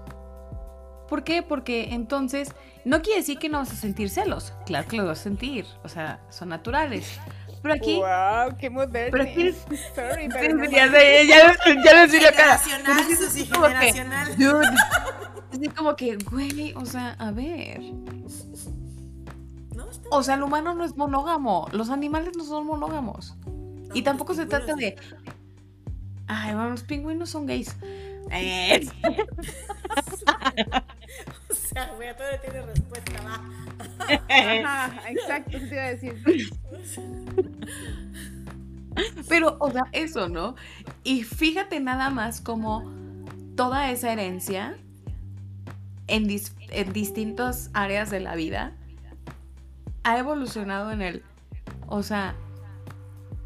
¿Por 1.09 1.25
qué? 1.25 1.43
Porque 1.43 1.95
entonces 1.95 2.55
no 2.89 3.03
quiere 3.03 3.21
decir 3.21 3.39
que 3.39 3.49
no 3.49 3.59
vas 3.59 3.71
a 3.73 3.77
sentir 3.77 4.09
celos. 4.11 4.53
Claro 4.67 4.89
que 4.89 4.97
lo 4.97 5.05
vas 5.07 5.21
a 5.21 5.23
sentir. 5.25 5.67
O 5.85 5.89
sea, 5.89 6.21
son 6.31 6.49
naturales. 6.49 7.19
Pero 7.63 7.75
aquí. 7.75 7.97
¡Wow! 7.97 8.57
¡Qué 8.59 8.71
moderno! 8.71 9.11
Pero 9.13 9.25
aquí- 9.25 9.53
Sorry, 9.95 10.29
pero 10.33 10.55
no 10.57 10.65
ya, 10.65 10.91
sé, 10.91 11.27
ya, 11.27 11.57
ya 11.85 11.93
les 12.03 12.13
vi 12.13 12.21
la 12.21 12.33
cara. 12.33 12.57
Generacional, 12.59 13.51
como 13.51 13.67
que, 13.67 13.93
generacional. 13.93 14.37
dude, 14.39 14.69
Así 15.53 15.69
como 15.69 15.97
que, 15.97 16.17
güey, 16.17 16.73
o 16.77 16.87
sea, 16.87 17.17
a 17.19 17.31
ver. 17.31 17.81
O 20.11 20.23
sea, 20.23 20.35
el 20.37 20.43
humano 20.43 20.75
no 20.75 20.85
es 20.85 20.97
monógamo. 20.97 21.69
Los 21.73 21.91
animales 21.91 22.37
no 22.37 22.45
son 22.45 22.65
monógamos. 22.67 23.35
Y 23.93 24.03
tampoco 24.03 24.33
los 24.33 24.39
se 24.39 24.47
trata 24.47 24.75
pingüinos 24.75 24.97
de. 25.15 25.19
Ay, 26.27 26.55
bueno, 26.55 26.71
los 26.71 26.83
pingüinos 26.85 27.31
son 27.31 27.47
gays. 27.47 27.77
Eh, 28.31 28.87
O 31.51 31.55
sea, 31.55 31.93
güey, 31.97 32.15
todo 32.17 32.27
tiene 32.43 32.61
va. 32.61 32.78
Ajá, 34.09 35.11
exacto, 35.11 35.57
eso 35.57 35.67
te 35.69 35.75
iba 35.75 35.85
a 35.85 35.89
decir. 35.89 36.15
Pero, 39.29 39.57
o 39.61 39.71
sea, 39.71 39.85
eso, 39.93 40.29
¿no? 40.29 40.57
Y 41.05 41.23
fíjate 41.23 41.81
nada 41.81 42.11
más 42.11 42.41
como 42.41 42.91
toda 43.57 43.91
esa 43.91 44.13
herencia 44.13 44.77
en, 46.07 46.29
dis- 46.29 46.53
en 46.71 46.93
distintas 46.93 47.71
áreas 47.75 48.11
de 48.11 48.21
la 48.21 48.35
vida 48.35 48.73
ha 50.05 50.19
evolucionado 50.19 50.91
en 50.91 51.03
el, 51.03 51.23
o 51.87 52.03
sea, 52.03 52.35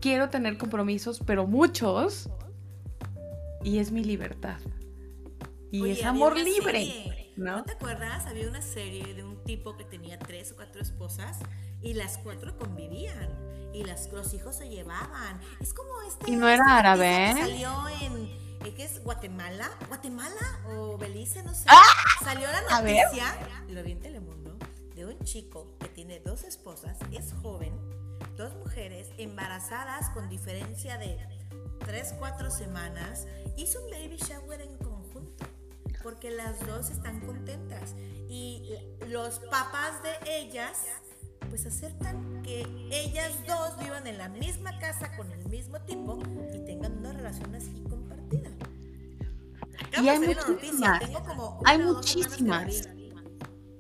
quiero 0.00 0.28
tener 0.30 0.58
compromisos, 0.58 1.20
pero 1.26 1.46
muchos, 1.46 2.30
y 3.64 3.78
es 3.78 3.90
mi 3.92 4.04
libertad. 4.04 4.58
Y 5.70 5.80
Oye, 5.82 5.92
es 5.92 6.04
amor 6.04 6.36
libre, 6.38 6.84
serie, 6.84 7.22
¿no? 7.37 7.64
te 7.64 7.72
acuerdas? 7.72 8.26
Había 8.26 8.49
una 8.49 8.62
serie 8.62 9.14
de 9.14 9.24
un 9.24 9.43
tipo 9.45 9.76
que 9.76 9.85
tenía 9.85 10.18
tres 10.18 10.53
o 10.53 10.57
cuatro 10.57 10.80
esposas 10.80 11.39
y 11.83 11.95
las 11.95 12.18
cuatro 12.18 12.57
convivían. 12.59 13.28
y 13.74 13.85
las, 13.85 14.11
los 14.12 14.35
hijos 14.35 14.57
se 14.57 14.68
llevaban. 14.68 15.41
Es 15.61 15.72
como 15.72 15.91
este. 16.07 16.30
Y 16.30 16.37
no 16.37 16.49
era 16.49 16.78
árabe, 16.78 17.30
¿eh? 17.30 17.35
Salió 17.35 17.89
en. 18.03 18.26
¿eh, 18.66 18.74
¿Qué 18.76 18.85
es? 18.85 19.03
¿Guatemala? 19.03 19.70
¿Guatemala? 19.89 20.61
¿O 20.66 20.99
Belice? 20.99 21.43
No 21.43 21.55
sé. 21.55 21.64
¡Ah! 21.68 21.83
Salió 22.22 22.47
la 22.53 22.80
noticia, 22.80 23.35
lo 23.68 23.83
vi 23.83 23.93
en 23.93 24.01
Telemundo, 24.01 24.57
de 24.95 25.07
un 25.07 25.18
chico 25.24 25.76
que 25.80 25.89
tiene 25.89 26.20
dos 26.20 26.45
esposas, 26.45 26.97
es 27.11 27.33
joven, 27.43 27.72
dos 28.37 28.55
mujeres 28.55 29.09
embarazadas 29.18 30.09
con 30.11 30.28
diferencia 30.28 30.99
de 30.99 31.18
3, 31.85 32.14
4 32.18 32.51
semanas, 32.51 33.26
hizo 33.57 33.83
un 33.83 33.91
baby 33.91 34.16
shower 34.16 34.61
en 34.61 34.76
porque 36.03 36.30
las 36.30 36.64
dos 36.66 36.90
están 36.90 37.20
contentas. 37.20 37.94
Y 38.28 38.74
los 39.09 39.38
papás 39.50 40.03
de 40.03 40.38
ellas, 40.38 40.86
pues 41.50 41.66
aceptan 41.66 42.42
que 42.42 42.62
ellas 42.90 43.32
dos 43.46 43.76
vivan 43.82 44.07
en 44.07 44.18
la 44.18 44.28
misma 44.28 44.78
casa 44.78 45.14
con 45.16 45.30
el 45.32 45.44
mismo 45.48 45.80
tipo 45.82 46.18
y 46.55 46.64
tengan 46.64 46.98
una 46.98 47.12
relación 47.12 47.55
así 47.55 47.82
compartida. 47.88 48.50
Y 50.03 50.09
hay 50.09 50.18
muchísimas, 50.20 51.00
tengo 51.00 51.22
como 51.24 51.61
hay 51.64 51.78
muchísimas. 51.78 52.88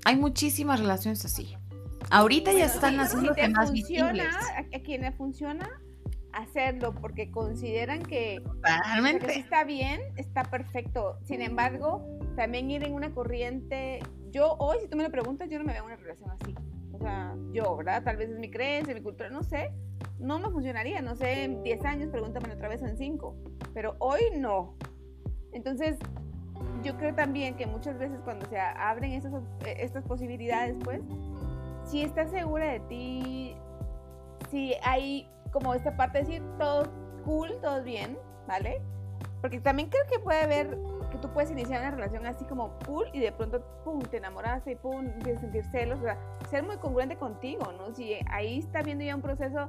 Hay 0.04 0.16
muchísimas 0.16 0.80
relaciones 0.80 1.24
así. 1.24 1.56
Ahorita 2.10 2.52
ya 2.52 2.66
Bueno, 2.66 2.74
están 2.74 2.92
sí, 2.94 2.98
haciéndose 2.98 3.40
te 3.40 3.48
más 3.48 3.68
funciona, 3.70 4.12
visibles. 4.12 4.34
a, 4.36 4.58
a 4.76 4.82
quien 4.82 5.00
le 5.02 5.12
funciona 5.12 5.70
hacerlo 6.32 6.94
porque 6.94 7.30
consideran 7.30 8.02
que, 8.02 8.36
que 8.36 8.40
si 8.40 8.44
Totalmente. 8.46 9.38
está 9.38 9.64
bien, 9.64 10.00
está 10.16 10.44
perfecto. 10.44 11.18
Sin 11.24 11.42
embargo, 11.42 12.02
también 12.36 12.70
ir 12.70 12.84
en 12.84 12.94
una 12.94 13.12
corriente, 13.12 14.00
yo 14.30 14.54
hoy, 14.58 14.78
si 14.80 14.88
tú 14.88 14.96
me 14.96 15.02
lo 15.02 15.10
preguntas, 15.10 15.48
yo 15.50 15.58
no 15.58 15.64
me 15.64 15.72
veo 15.72 15.82
en 15.82 15.86
una 15.86 15.96
relación 15.96 16.30
así. 16.30 16.54
O 16.92 16.98
sea, 16.98 17.34
yo, 17.52 17.76
¿verdad? 17.76 18.02
Tal 18.04 18.16
vez 18.16 18.30
es 18.30 18.38
mi 18.38 18.50
creencia, 18.50 18.94
mi 18.94 19.02
cultura, 19.02 19.28
no 19.30 19.42
sé. 19.42 19.70
No 20.18 20.38
me 20.38 20.48
funcionaría, 20.50 21.02
no 21.02 21.16
sé, 21.16 21.44
en 21.44 21.62
10 21.62 21.84
años, 21.84 22.08
pregúntame 22.10 22.52
otra 22.52 22.68
vez 22.68 22.80
en 22.82 22.96
5. 22.96 23.34
Pero 23.74 23.96
hoy 23.98 24.20
no. 24.36 24.76
Entonces, 25.52 25.98
yo 26.84 26.96
creo 26.96 27.14
también 27.14 27.56
que 27.56 27.66
muchas 27.66 27.98
veces 27.98 28.20
cuando 28.24 28.46
se 28.46 28.58
abren 28.58 29.12
estas, 29.12 29.32
op- 29.34 29.66
eh, 29.66 29.76
estas 29.80 30.04
posibilidades, 30.04 30.76
pues, 30.84 31.00
si 31.84 32.02
estás 32.02 32.30
segura 32.30 32.66
de 32.72 32.80
ti, 32.80 33.56
si 34.50 34.74
hay 34.84 35.28
como 35.52 35.74
esta 35.74 35.96
parte 35.96 36.18
de 36.18 36.24
decir 36.24 36.42
todo 36.58 36.90
cool, 37.24 37.52
todo 37.60 37.82
bien, 37.82 38.18
¿vale? 38.48 38.82
Porque 39.40 39.60
también 39.60 39.88
creo 39.88 40.02
que 40.10 40.18
puede 40.18 40.42
haber 40.42 40.78
que 41.10 41.18
tú 41.18 41.28
puedes 41.32 41.50
iniciar 41.50 41.80
una 41.82 41.90
relación 41.90 42.26
así 42.26 42.44
como 42.46 42.78
cool 42.86 43.06
y 43.12 43.20
de 43.20 43.32
pronto, 43.32 43.62
pum, 43.84 44.00
te 44.00 44.16
enamoraste 44.16 44.72
y 44.72 44.76
pum, 44.76 45.06
empiezas 45.06 45.38
a 45.38 45.40
sentir 45.42 45.64
celos, 45.66 46.00
o 46.00 46.02
sea, 46.02 46.18
ser 46.50 46.64
muy 46.64 46.78
congruente 46.78 47.16
contigo, 47.16 47.70
¿no? 47.72 47.94
Si 47.94 48.18
ahí 48.30 48.58
está 48.58 48.82
viendo 48.82 49.04
ya 49.04 49.14
un 49.14 49.20
proceso 49.20 49.68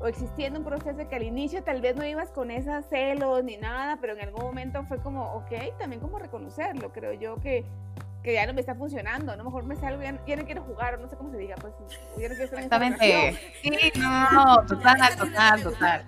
o 0.00 0.06
existiendo 0.06 0.60
un 0.60 0.64
proceso 0.64 1.08
que 1.08 1.16
al 1.16 1.22
inicio 1.22 1.64
tal 1.64 1.80
vez 1.80 1.96
no 1.96 2.04
ibas 2.04 2.30
con 2.30 2.50
esos 2.50 2.84
celos 2.86 3.42
ni 3.42 3.56
nada, 3.56 3.98
pero 4.00 4.12
en 4.12 4.20
algún 4.20 4.44
momento 4.44 4.84
fue 4.84 4.98
como, 4.98 5.24
ok, 5.34 5.76
también 5.78 6.00
como 6.00 6.18
reconocerlo, 6.18 6.92
creo 6.92 7.14
yo 7.14 7.36
que, 7.40 7.64
que 8.22 8.34
ya 8.34 8.46
no 8.46 8.52
me 8.54 8.60
está 8.60 8.74
funcionando, 8.74 9.36
¿no? 9.36 9.44
Mejor 9.44 9.64
me 9.64 9.76
salgo, 9.76 10.02
ya, 10.02 10.24
ya 10.26 10.36
no 10.36 10.44
quiero 10.44 10.62
jugar, 10.62 10.94
o 10.94 10.98
no 10.98 11.08
sé 11.08 11.16
cómo 11.16 11.30
se 11.30 11.38
diga, 11.38 11.56
pues 11.56 11.72
ya 12.18 12.28
no 12.28 12.34
quiero 12.34 12.34
estar 12.44 12.58
en. 12.58 12.64
Exactamente. 12.64 13.52
Sí, 13.62 13.70
no, 13.98 14.30
no, 14.30 14.44
no, 14.56 14.66
total, 14.66 15.16
total, 15.16 15.62
total. 15.62 16.04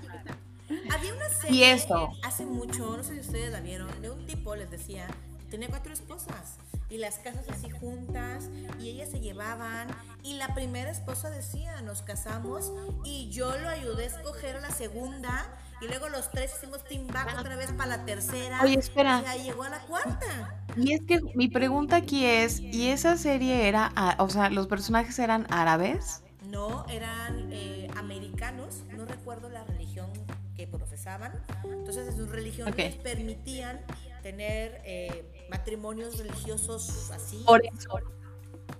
Había 0.92 1.14
una 1.14 1.28
serie 1.28 1.56
Y 1.56 1.64
eso. 1.64 2.12
hace 2.22 2.44
mucho, 2.46 2.96
no 2.96 3.02
sé 3.02 3.14
si 3.14 3.20
ustedes 3.20 3.50
la 3.52 3.60
vieron, 3.60 3.88
de 4.02 4.10
un 4.10 4.26
tipo 4.26 4.54
les 4.54 4.70
decía, 4.70 5.06
tenía 5.50 5.68
cuatro 5.68 5.92
esposas 5.92 6.58
y 6.88 6.98
las 6.98 7.18
casas 7.18 7.48
así 7.48 7.70
juntas 7.70 8.48
y 8.80 8.90
ellas 8.90 9.10
se 9.10 9.20
llevaban 9.20 9.88
y 10.22 10.34
la 10.36 10.54
primera 10.54 10.90
esposa 10.90 11.30
decía, 11.30 11.80
nos 11.82 12.02
casamos 12.02 12.72
y 13.04 13.30
yo 13.30 13.56
lo 13.58 13.68
ayudé 13.68 14.04
a 14.04 14.06
escoger 14.06 14.56
a 14.56 14.60
la 14.60 14.70
segunda 14.70 15.46
y 15.80 15.86
luego 15.88 16.08
los 16.08 16.30
tres 16.30 16.52
hicimos 16.56 16.84
team 16.84 17.06
back 17.06 17.36
otra 17.38 17.56
vez 17.56 17.72
para 17.72 17.96
la 17.96 18.04
tercera 18.04 18.60
Oye, 18.62 18.78
espera. 18.78 19.20
y 19.20 19.24
ya 19.24 19.42
llegó 19.44 19.62
a 19.64 19.70
la 19.70 19.80
cuarta. 19.86 20.62
Y 20.76 20.92
es 20.92 21.00
que 21.06 21.20
mi 21.34 21.48
pregunta 21.48 21.96
aquí 21.96 22.24
es, 22.24 22.60
¿y 22.60 22.88
esa 22.88 23.16
serie 23.16 23.66
era, 23.68 23.90
ah, 23.96 24.16
o 24.18 24.28
sea, 24.28 24.50
los 24.50 24.66
personajes 24.66 25.18
eran 25.18 25.46
árabes? 25.50 26.22
No, 26.48 26.86
eran 26.88 27.48
eh, 27.52 27.88
americanos, 27.96 28.82
no 28.96 29.04
recuerdo 29.04 29.48
la 29.48 29.64
religión 29.64 30.10
que 30.56 30.66
profesaban. 30.66 31.32
Entonces, 31.64 32.08
en 32.08 32.16
sus 32.16 32.28
religiones 32.28 32.72
Ok. 32.74 32.78
les 32.78 32.96
permitían 32.96 33.80
tener 34.22 34.82
eh, 34.84 35.46
matrimonios 35.50 36.18
religiosos 36.18 37.10
así. 37.10 37.42
Por 37.46 37.64
eso. 37.64 37.98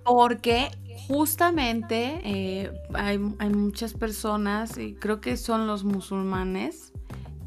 Porque 0.03 0.69
justamente 1.07 2.21
eh, 2.23 2.71
hay, 2.93 3.19
hay 3.39 3.49
muchas 3.49 3.93
personas, 3.93 4.77
y 4.77 4.95
creo 4.95 5.21
que 5.21 5.37
son 5.37 5.67
los 5.67 5.83
musulmanes, 5.83 6.90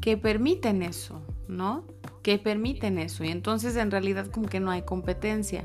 que 0.05 0.17
permiten 0.17 0.83
eso, 0.83 1.19
¿no? 1.47 1.83
Que 2.21 2.37
permiten 2.37 2.99
eso. 2.99 3.23
Y 3.23 3.29
entonces 3.31 3.75
en 3.75 3.89
realidad 3.89 4.27
como 4.27 4.47
que 4.47 4.59
no 4.59 4.69
hay 4.69 4.83
competencia. 4.83 5.63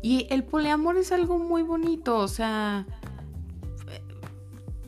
Y 0.00 0.26
el 0.30 0.42
poliamor 0.42 0.96
es 0.96 1.12
algo 1.12 1.38
muy 1.38 1.60
bonito, 1.62 2.16
o 2.16 2.26
sea, 2.28 2.86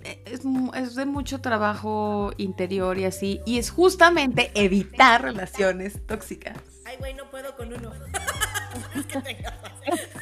eh, 0.02 0.22
es, 0.24 0.46
mu- 0.46 0.72
es 0.72 0.94
de 0.94 1.04
mucho 1.04 1.42
trabajo 1.42 2.32
interior 2.38 2.96
y 2.96 3.04
así. 3.04 3.42
Y 3.44 3.58
es 3.58 3.68
justamente 3.68 4.50
evitar 4.54 5.20
relaciones 5.22 6.00
tóxicas. 6.06 6.56
Ay, 6.86 6.96
güey, 6.98 7.12
no 7.12 7.30
puedo 7.30 7.54
con 7.54 7.70
uno. 7.74 7.92
Es 8.94 9.04
que 9.06 9.18
tenga- 9.20 9.52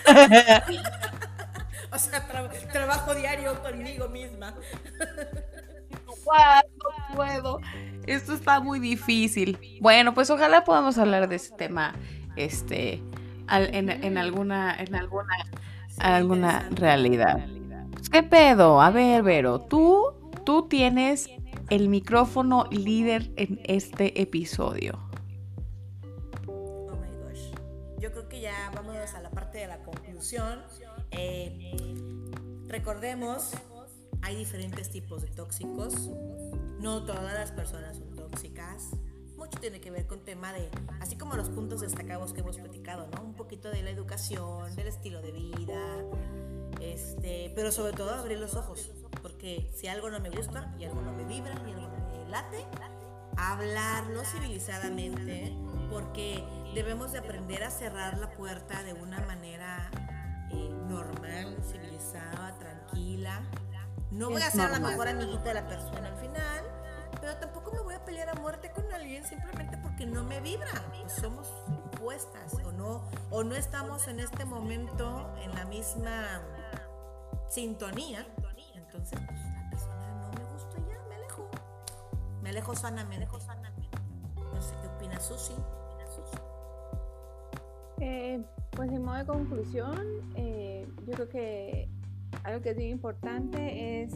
o 1.93 1.99
sea, 1.99 2.29
tra- 2.29 2.73
trabajo 2.73 3.15
diario 3.15 3.63
conmigo 3.63 4.09
misma. 4.09 4.53
No 6.27 7.17
puedo. 7.17 7.59
Esto 8.07 8.35
está 8.35 8.61
muy 8.61 8.81
difícil. 8.81 9.59
Bueno, 9.81 10.13
pues 10.15 10.29
ojalá 10.31 10.65
podamos 10.65 10.99
hablar 10.99 11.29
de 11.29 11.37
ese 11.37 11.55
tema 11.57 11.95
este, 12.37 13.03
al- 13.47 13.75
en, 13.75 14.19
alguna, 14.19 14.75
en 14.77 14.95
alguna, 14.95 15.35
alguna 15.99 16.69
realidad. 16.73 17.47
Pues, 17.93 18.11
¿Qué 18.11 18.23
pedo? 18.23 18.81
A 18.83 18.91
ver, 18.91 19.23
Vero, 19.23 19.61
tú, 19.61 20.13
tú 20.45 20.69
tienes 20.69 21.31
el 21.71 21.89
micrófono 21.89 22.67
líder 22.71 23.31
en 23.37 23.59
este 23.65 24.21
episodio. 24.21 24.99
Oh 26.47 26.91
my 27.01 27.09
gosh. 27.25 27.51
Yo 27.99 28.13
creo 28.13 28.29
que 28.29 28.41
ya 28.43 28.71
vámonos 28.75 29.15
a 29.15 29.21
la 29.23 29.31
parte 29.31 29.59
de 29.59 29.67
la 29.69 29.79
conclusión. 29.79 30.61
Eh, 31.11 31.75
recordemos, 32.69 33.53
hay 34.25 34.37
diferentes 34.37 34.91
tipos 34.91 35.23
de 35.23 35.29
tóxicos. 35.29 36.11
No 36.81 37.05
todas 37.05 37.35
las 37.35 37.53
personas 37.53 37.99
son 37.99 38.17
tóxicas. 38.17 38.91
Mucho 39.37 39.61
tiene 39.61 39.81
que 39.81 39.91
ver 39.91 40.07
con 40.07 40.25
tema 40.25 40.53
de, 40.53 40.71
así 41.01 41.17
como 41.17 41.37
los 41.37 41.51
puntos 41.51 41.83
destacados 41.83 42.33
que 42.33 42.41
hemos 42.41 42.57
platicado, 42.57 43.07
¿no? 43.15 43.23
Un 43.23 43.35
poquito 43.35 43.71
de 43.71 43.83
la 43.83 43.91
educación, 43.91 44.75
del 44.77 44.87
estilo 44.87 45.21
de 45.21 45.33
vida, 45.33 46.05
este, 46.81 47.53
pero 47.55 47.71
sobre 47.71 47.93
todo 47.93 48.15
abrir 48.15 48.39
los 48.39 48.55
ojos, 48.55 48.93
porque 49.21 49.71
si 49.75 49.89
algo 49.89 50.09
no 50.09 50.21
me 50.21 50.31
gusta 50.31 50.75
y 50.79 50.85
algo 50.85 51.03
no 51.03 51.13
me 51.13 51.25
vibra 51.25 51.55
y 51.67 51.73
algo 51.73 51.89
no 51.89 52.25
me 52.25 52.31
late, 52.31 52.65
hablarlo 53.37 54.25
civilizadamente, 54.25 55.53
porque 55.91 56.43
debemos 56.75 57.13
de 57.13 57.19
aprender 57.19 57.63
a 57.65 57.71
cerrar 57.71 58.19
la 58.19 58.31
puerta 58.31 58.83
de 58.85 58.95
una 58.95 59.21
manera 59.27 59.91
eh, 60.51 60.71
normal, 60.89 61.59
civilizada, 61.71 62.57
tranquila. 62.59 63.43
No 64.15 64.31
voy 64.31 64.43
a 64.43 64.51
ser 64.51 64.71
la 64.71 64.79
mejor 64.79 65.09
amiguita 65.09 65.43
de 65.43 65.55
la 65.55 65.67
persona 65.67 66.07
al 66.09 66.17
final, 66.17 66.65
pero 67.21 67.37
tampoco 67.37 67.73
me 67.73 67.81
voy 67.81 67.95
a 67.95 68.05
pelear 68.05 68.29
a 68.29 68.35
muerte 68.35 68.71
con 68.71 68.91
alguien 68.93 69.27
simplemente 69.27 69.77
porque 69.79 70.07
no 70.07 70.23
me 70.23 70.41
vibra. 70.41 70.71
Somos 71.09 71.53
opuestas 71.69 72.55
o 72.65 72.71
no, 72.71 73.03
o 73.31 73.43
no 73.43 73.57
estamos 73.57 74.07
en 74.07 74.21
este 74.21 74.45
momento 74.45 75.35
en 75.43 75.53
la 75.55 75.65
misma 75.65 76.43
sintonía. 77.49 78.25
Entonces, 78.77 79.19
pues 79.27 79.41
la 79.41 79.71
persona 79.71 80.15
no 80.21 80.31
me 80.39 80.53
gusta 80.53 80.79
ya 80.89 81.03
me 81.09 81.15
alejo. 81.17 81.51
Me 82.41 82.51
alejo 82.51 82.77
sanamente. 82.77 83.27
No 84.37 84.63
sé 84.63 84.75
qué 84.81 84.89
opina 84.89 85.19
Susi. 85.19 85.55
Eh, 87.99 88.45
pues 88.71 88.91
en 88.91 89.03
modo 89.03 89.17
de 89.17 89.27
conclusión, 89.27 90.07
eh, 90.37 90.87
yo 91.07 91.15
creo 91.15 91.29
que 91.29 91.89
algo 92.43 92.61
que 92.63 92.71
es 92.71 92.77
muy 92.77 92.87
importante 92.87 94.03
es 94.03 94.13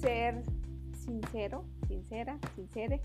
ser 0.00 0.42
sincero, 1.04 1.64
sincera, 1.88 2.38
sincere 2.54 3.00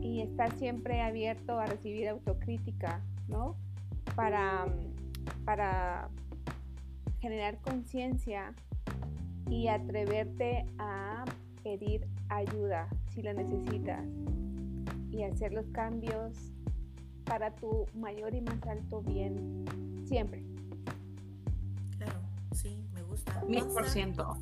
y 0.00 0.20
estar 0.20 0.52
siempre 0.58 1.00
abierto 1.00 1.58
a 1.58 1.66
recibir 1.66 2.08
autocrítica, 2.08 3.02
¿no? 3.28 3.56
Para, 4.14 4.66
para 5.44 6.08
generar 7.20 7.58
conciencia 7.60 8.54
y 9.50 9.68
atreverte 9.68 10.66
a 10.78 11.24
pedir 11.62 12.06
ayuda 12.28 12.88
si 13.12 13.22
la 13.22 13.32
necesitas 13.32 14.04
y 15.10 15.22
hacer 15.22 15.52
los 15.52 15.66
cambios 15.68 16.34
para 17.24 17.54
tu 17.54 17.86
mayor 17.94 18.34
y 18.34 18.40
más 18.40 18.62
alto 18.66 19.02
bien 19.02 19.64
siempre. 20.06 20.42
Claro, 21.98 22.20
sí. 22.52 22.87
Mil 23.46 23.64
por 23.66 23.88
ciento. 23.88 24.36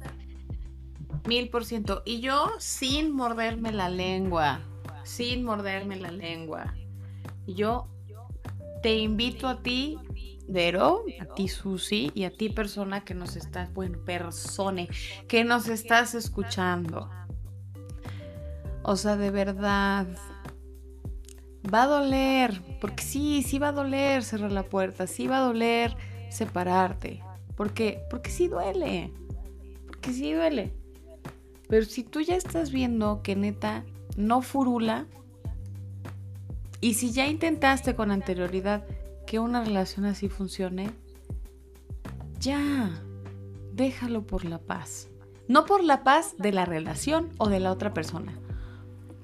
Mil 1.26 1.48
por 1.50 1.64
ciento. 1.64 2.02
Y 2.04 2.20
yo 2.20 2.50
sin 2.58 3.12
morderme 3.12 3.72
la 3.72 3.88
lengua, 3.88 4.60
sin 5.04 5.44
morderme 5.44 5.96
la 5.96 6.10
lengua. 6.10 6.74
Yo 7.46 7.88
te 8.82 8.96
invito 8.98 9.48
a 9.48 9.62
ti, 9.62 9.98
Vero, 10.48 11.04
a 11.20 11.34
ti, 11.34 11.48
Susi, 11.48 12.12
y 12.14 12.24
a 12.24 12.30
ti, 12.30 12.50
persona 12.50 13.04
que 13.04 13.14
nos 13.14 13.34
estás, 13.36 13.72
bueno, 13.72 13.98
persone, 14.04 14.88
que 15.26 15.42
nos 15.42 15.68
estás 15.68 16.14
escuchando. 16.14 17.10
O 18.84 18.94
sea, 18.94 19.16
de 19.16 19.32
verdad, 19.32 20.06
va 21.72 21.82
a 21.82 21.86
doler, 21.86 22.62
porque 22.80 23.02
sí, 23.02 23.42
sí 23.42 23.58
va 23.58 23.68
a 23.68 23.72
doler 23.72 24.22
cerrar 24.22 24.52
la 24.52 24.62
puerta, 24.62 25.08
sí 25.08 25.26
va 25.26 25.38
a 25.38 25.40
doler 25.40 25.96
separarte, 26.30 27.22
porque, 27.57 28.02
porque 28.11 28.30
sí 28.30 28.48
duele, 28.48 29.12
porque 29.86 30.12
sí 30.12 30.32
duele. 30.32 30.72
Pero 31.68 31.84
si 31.84 32.04
tú 32.04 32.20
ya 32.20 32.36
estás 32.36 32.70
viendo 32.70 33.22
que 33.22 33.34
neta 33.34 33.84
no 34.16 34.42
furula, 34.42 35.07
y 36.80 36.94
si 36.94 37.11
ya 37.11 37.26
intentaste 37.26 37.96
con 37.96 38.11
anterioridad 38.11 38.84
que 39.26 39.38
una 39.38 39.64
relación 39.64 40.04
así 40.04 40.28
funcione, 40.28 40.90
ya, 42.38 43.02
déjalo 43.72 44.22
por 44.26 44.44
la 44.44 44.59
paz. 44.59 45.09
No 45.48 45.64
por 45.64 45.82
la 45.82 46.04
paz 46.04 46.36
de 46.38 46.52
la 46.52 46.64
relación 46.64 47.30
o 47.38 47.48
de 47.48 47.61
la 47.61 47.72
otra 47.72 47.94
persona, 47.94 48.38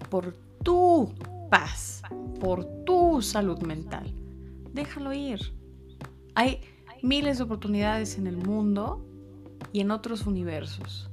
por 0.09 0.35
tu 0.62 1.12
paz, 1.51 2.03
por 2.41 2.64
tu 2.85 3.22
salud 3.22 3.61
mental. 3.62 4.12
Déjalo 4.72 5.12
ir. 5.12 5.53
Hay 6.35 6.61
miles 7.03 7.38
de 7.38 7.44
oportunidades 7.44 8.18
en 8.18 8.26
el 8.26 8.36
mundo 8.36 9.05
y 9.72 9.80
en 9.80 9.90
otros 9.90 10.26
universos. 10.26 11.11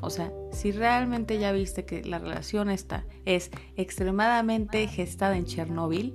O 0.00 0.10
sea, 0.10 0.32
si 0.52 0.70
realmente 0.70 1.38
ya 1.38 1.52
viste 1.52 1.86
que 1.86 2.04
la 2.04 2.18
relación 2.18 2.68
esta 2.68 3.04
es 3.24 3.50
extremadamente 3.76 4.86
gestada 4.86 5.36
en 5.36 5.46
Chernóbil, 5.46 6.14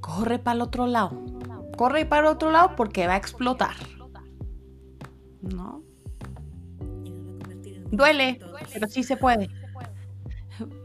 corre 0.00 0.38
para 0.38 0.56
el 0.56 0.62
otro 0.62 0.86
lado. 0.86 1.22
Corre 1.76 2.06
para 2.06 2.28
el 2.28 2.34
otro 2.34 2.50
lado 2.50 2.76
porque 2.76 3.06
va 3.06 3.14
a 3.14 3.18
explotar. 3.18 3.74
¿No? 5.42 5.82
Duele, 7.90 8.40
pero 8.72 8.88
sí 8.88 9.02
se 9.02 9.16
puede. 9.16 9.50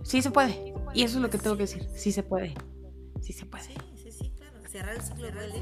Sí 0.03 0.21
se 0.21 0.31
puede. 0.31 0.73
Y 0.93 1.03
eso 1.03 1.17
es 1.17 1.21
lo 1.21 1.29
que 1.29 1.37
tengo 1.37 1.55
que 1.55 1.63
decir. 1.63 1.87
Sí 1.95 2.11
se 2.11 2.23
puede. 2.23 2.53
Sí 3.21 3.31
se 3.31 3.45
puede. 3.45 3.86
Cerrar 4.77 4.93
el 4.93 5.01
ciclo 5.01 5.31
duele, 5.31 5.59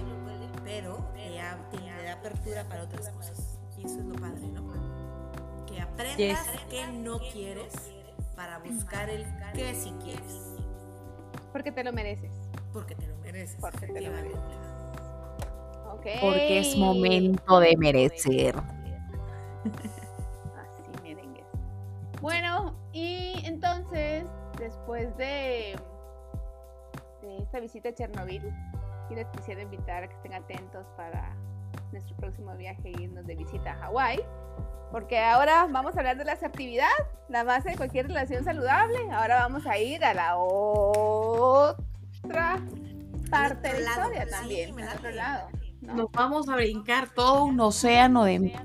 pero 0.65 0.97
le 1.15 1.37
da 1.37 2.11
apertura 2.11 2.65
para 2.65 2.83
otras 2.83 3.07
cosas. 3.11 3.57
Y 3.77 3.85
eso 3.85 3.99
es 3.99 4.05
lo 4.05 4.15
padre, 4.15 4.45
¿no? 4.47 5.65
Que 5.65 5.79
aprendas 5.79 6.45
qué 6.69 6.85
no 6.87 7.19
quieres 7.31 7.93
para 8.35 8.59
buscar 8.59 9.09
el 9.09 9.25
qué 9.53 9.73
sí 9.73 9.93
quieres. 10.03 10.57
Porque 11.53 11.71
te 11.71 11.85
lo 11.85 11.93
mereces. 11.93 12.29
Porque 12.73 12.93
te 12.95 13.07
lo 13.07 13.15
mereces. 13.19 13.55
Porque 13.61 13.87
te 13.87 14.01
lo 14.01 14.11
mereces. 14.11 14.37
Okay. 15.93 16.19
Porque 16.19 16.59
es 16.59 16.75
momento 16.75 17.61
de 17.61 17.77
merecer. 17.77 18.53
Así, 20.57 20.91
merengues. 21.03 21.45
Bueno, 22.21 22.75
y 22.91 23.41
entonces, 23.45 24.25
después 24.59 25.15
de, 25.15 25.79
de 27.21 27.37
esta 27.37 27.61
visita 27.61 27.87
a 27.87 27.95
Chernobyl, 27.95 28.53
y 29.09 29.15
les 29.15 29.27
quisiera 29.27 29.61
invitar 29.61 30.03
a 30.03 30.07
que 30.07 30.15
estén 30.15 30.33
atentos 30.33 30.85
para 30.97 31.35
nuestro 31.91 32.15
próximo 32.17 32.55
viaje 32.55 32.81
e 32.85 33.01
irnos 33.01 33.25
de 33.25 33.35
visita 33.35 33.71
a 33.71 33.75
Hawái. 33.75 34.19
Porque 34.91 35.19
ahora 35.19 35.67
vamos 35.69 35.95
a 35.95 35.99
hablar 35.99 36.17
de 36.17 36.25
la 36.25 36.33
asertividad, 36.33 36.89
la 37.27 37.43
base 37.43 37.71
de 37.71 37.77
cualquier 37.77 38.07
relación 38.07 38.43
saludable. 38.43 38.97
Ahora 39.11 39.37
vamos 39.39 39.65
a 39.65 39.77
ir 39.77 40.03
a 40.05 40.13
la 40.13 40.37
otra 40.37 41.55
parte 43.29 43.73
de 43.73 43.81
la 43.81 43.89
historia 43.89 44.27
también, 44.29 44.79
al 44.79 44.97
otro 44.97 45.11
lado. 45.11 45.49
Nos 45.81 46.11
vamos 46.11 46.47
a 46.49 46.55
brincar 46.55 47.09
todo 47.09 47.43
un 47.45 47.59
océano 47.59 48.23
de... 48.23 48.39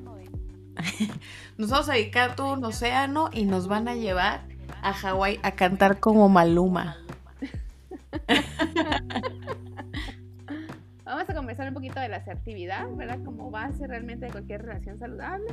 nos 1.58 1.70
vamos 1.70 1.88
a 1.88 1.92
brincar 1.92 2.36
todo 2.36 2.52
un 2.52 2.64
océano 2.64 3.28
y 3.32 3.44
nos 3.44 3.66
van 3.68 3.88
a 3.88 3.94
llevar 3.94 4.42
a 4.82 4.92
Hawái 4.92 5.40
a 5.42 5.52
cantar 5.52 6.00
como 6.00 6.28
Maluma. 6.28 6.96
Un 11.70 11.74
poquito 11.74 12.00
de 12.00 12.08
la 12.08 12.16
asertividad, 12.16 12.88
¿verdad? 12.94 13.22
Como 13.24 13.50
base 13.50 13.86
realmente 13.86 14.26
de 14.26 14.32
cualquier 14.32 14.62
relación 14.62 14.98
saludable. 14.98 15.46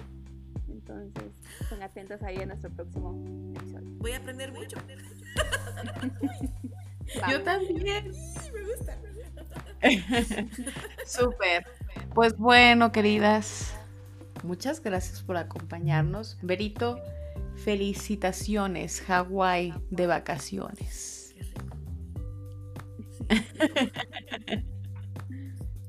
Entonces, 0.67 1.31
estén 1.61 1.83
atentos 1.83 2.23
ahí 2.23 2.37
en 2.37 2.49
nuestro 2.49 2.71
próximo 2.71 3.23
episodio. 3.55 3.87
Voy 3.99 4.11
a 4.11 4.17
aprender 4.17 4.51
mucho. 4.51 4.77
Yo 7.31 7.41
también. 7.43 8.11
me 8.53 8.63
gusta. 8.63 8.97
Súper. 11.05 11.65
Pues 12.13 12.35
bueno, 12.35 12.91
queridas, 12.91 13.75
muchas 14.43 14.81
gracias 14.81 15.21
por 15.21 15.37
acompañarnos. 15.37 16.39
Berito, 16.41 16.99
felicitaciones, 17.55 19.01
Hawái 19.01 19.73
de 19.91 20.07
vacaciones. 20.07 21.35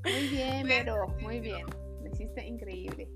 Muy 0.03 0.27
bien, 0.29 0.67
pero 0.67 1.07
muy 1.19 1.39
bien. 1.39 1.65
Lo 2.01 2.07
hiciste 2.11 2.45
increíble. 2.45 3.09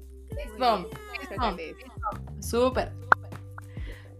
Súper. 2.39 2.91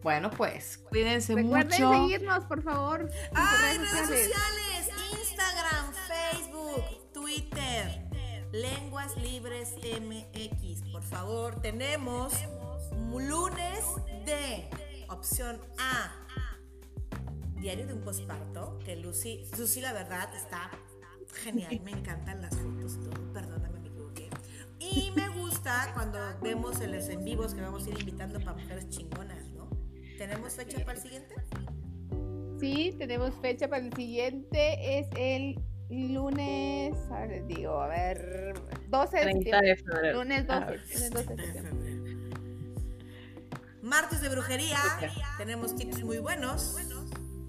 Bueno, 0.02 0.30
pues 0.32 0.78
cuídense 0.90 1.34
Recuerden 1.34 1.82
mucho. 1.82 2.02
seguirnos, 2.04 2.46
por 2.46 2.62
favor. 2.62 3.10
Ah, 3.34 3.58
redes 3.62 3.90
sociales. 3.90 4.90
Instagram, 5.12 5.94
Facebook, 6.08 7.14
Twitter. 7.14 8.04
Lenguas 8.52 9.16
Libres 9.18 9.74
MX. 10.02 10.84
Por 10.92 11.02
favor, 11.04 11.62
tenemos 11.62 12.34
lunes 13.12 13.84
de 14.26 14.70
opción 15.10 15.60
A. 15.80 16.12
Diario 17.56 17.88
de 17.88 17.94
un 17.94 18.02
posparto, 18.02 18.78
que 18.84 18.98
Lucy, 18.98 19.46
Lucy 19.58 19.80
la 19.80 19.94
verdad 19.94 20.30
está 20.36 20.70
genial, 21.34 21.80
me 21.84 21.92
encantan 21.92 22.42
las 22.42 22.56
fotos, 22.56 23.00
todo, 23.00 23.34
perdóname, 23.34 23.80
me 23.80 23.88
equivoqué. 23.90 24.30
Y 24.80 25.12
me 25.16 25.30
gusta 25.30 25.92
cuando 25.94 26.20
vemos 26.42 26.80
en 26.82 26.92
los 26.92 27.10
en 27.10 27.24
vivos 27.24 27.54
que 27.54 27.62
vamos 27.62 27.86
a 27.86 27.90
ir 27.90 28.00
invitando 28.00 28.40
para 28.40 28.54
mujeres 28.54 28.90
chingonas, 28.90 29.44
¿no? 29.52 29.70
¿Tenemos 30.18 30.54
fecha 30.54 30.80
para 30.80 30.94
el 30.94 31.02
siguiente? 31.02 31.36
Sí, 32.60 32.96
tenemos 32.98 33.34
fecha 33.42 33.68
para 33.68 33.86
el 33.86 33.94
siguiente, 33.94 35.00
es 35.00 35.08
el 35.18 35.60
lunes, 35.90 36.96
a 37.12 37.26
ver, 37.26 37.46
digo, 37.46 37.82
a 37.82 37.88
ver, 37.88 38.54
12 38.90 39.18
de 39.18 39.24
septiembre. 39.34 40.14
Lunes 40.14 40.48
12, 40.48 40.66
lunes 40.66 41.12
12 41.12 41.36
de 41.36 41.54
septiembre. 41.54 42.18
Martes 43.82 44.22
de 44.22 44.30
brujería, 44.30 44.78
tenemos 45.38 45.76
tips 45.76 46.04
muy 46.04 46.20
buenos. 46.20 46.78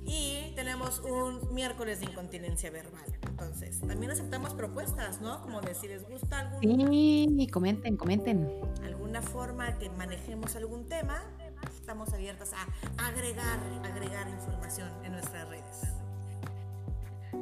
Y 0.07 0.53
tenemos 0.55 1.01
un 1.01 1.55
miércoles 1.55 2.01
de 2.01 2.07
incontinencia 2.07 2.70
verbal. 2.70 3.14
Entonces, 3.45 3.80
también 3.86 4.11
aceptamos 4.11 4.55
propuestas, 4.55 5.20
¿no? 5.20 5.42
Como 5.42 5.61
de 5.61 5.74
si 5.74 5.86
les 5.86 6.09
gusta 6.09 6.40
algún... 6.40 6.61
Sí, 6.62 7.47
comenten, 7.53 7.97
comenten. 7.97 8.49
Alguna 8.82 9.20
forma 9.20 9.78
que 9.78 9.90
manejemos 9.90 10.57
algún 10.57 10.88
tema, 10.88 11.22
estamos 11.76 12.12
abiertas 12.14 12.53
a 12.55 13.07
agregar, 13.07 13.59
agregar 13.84 14.28
información 14.30 14.88
en 15.05 15.12
nuestras 15.12 15.47
redes. 15.49 15.95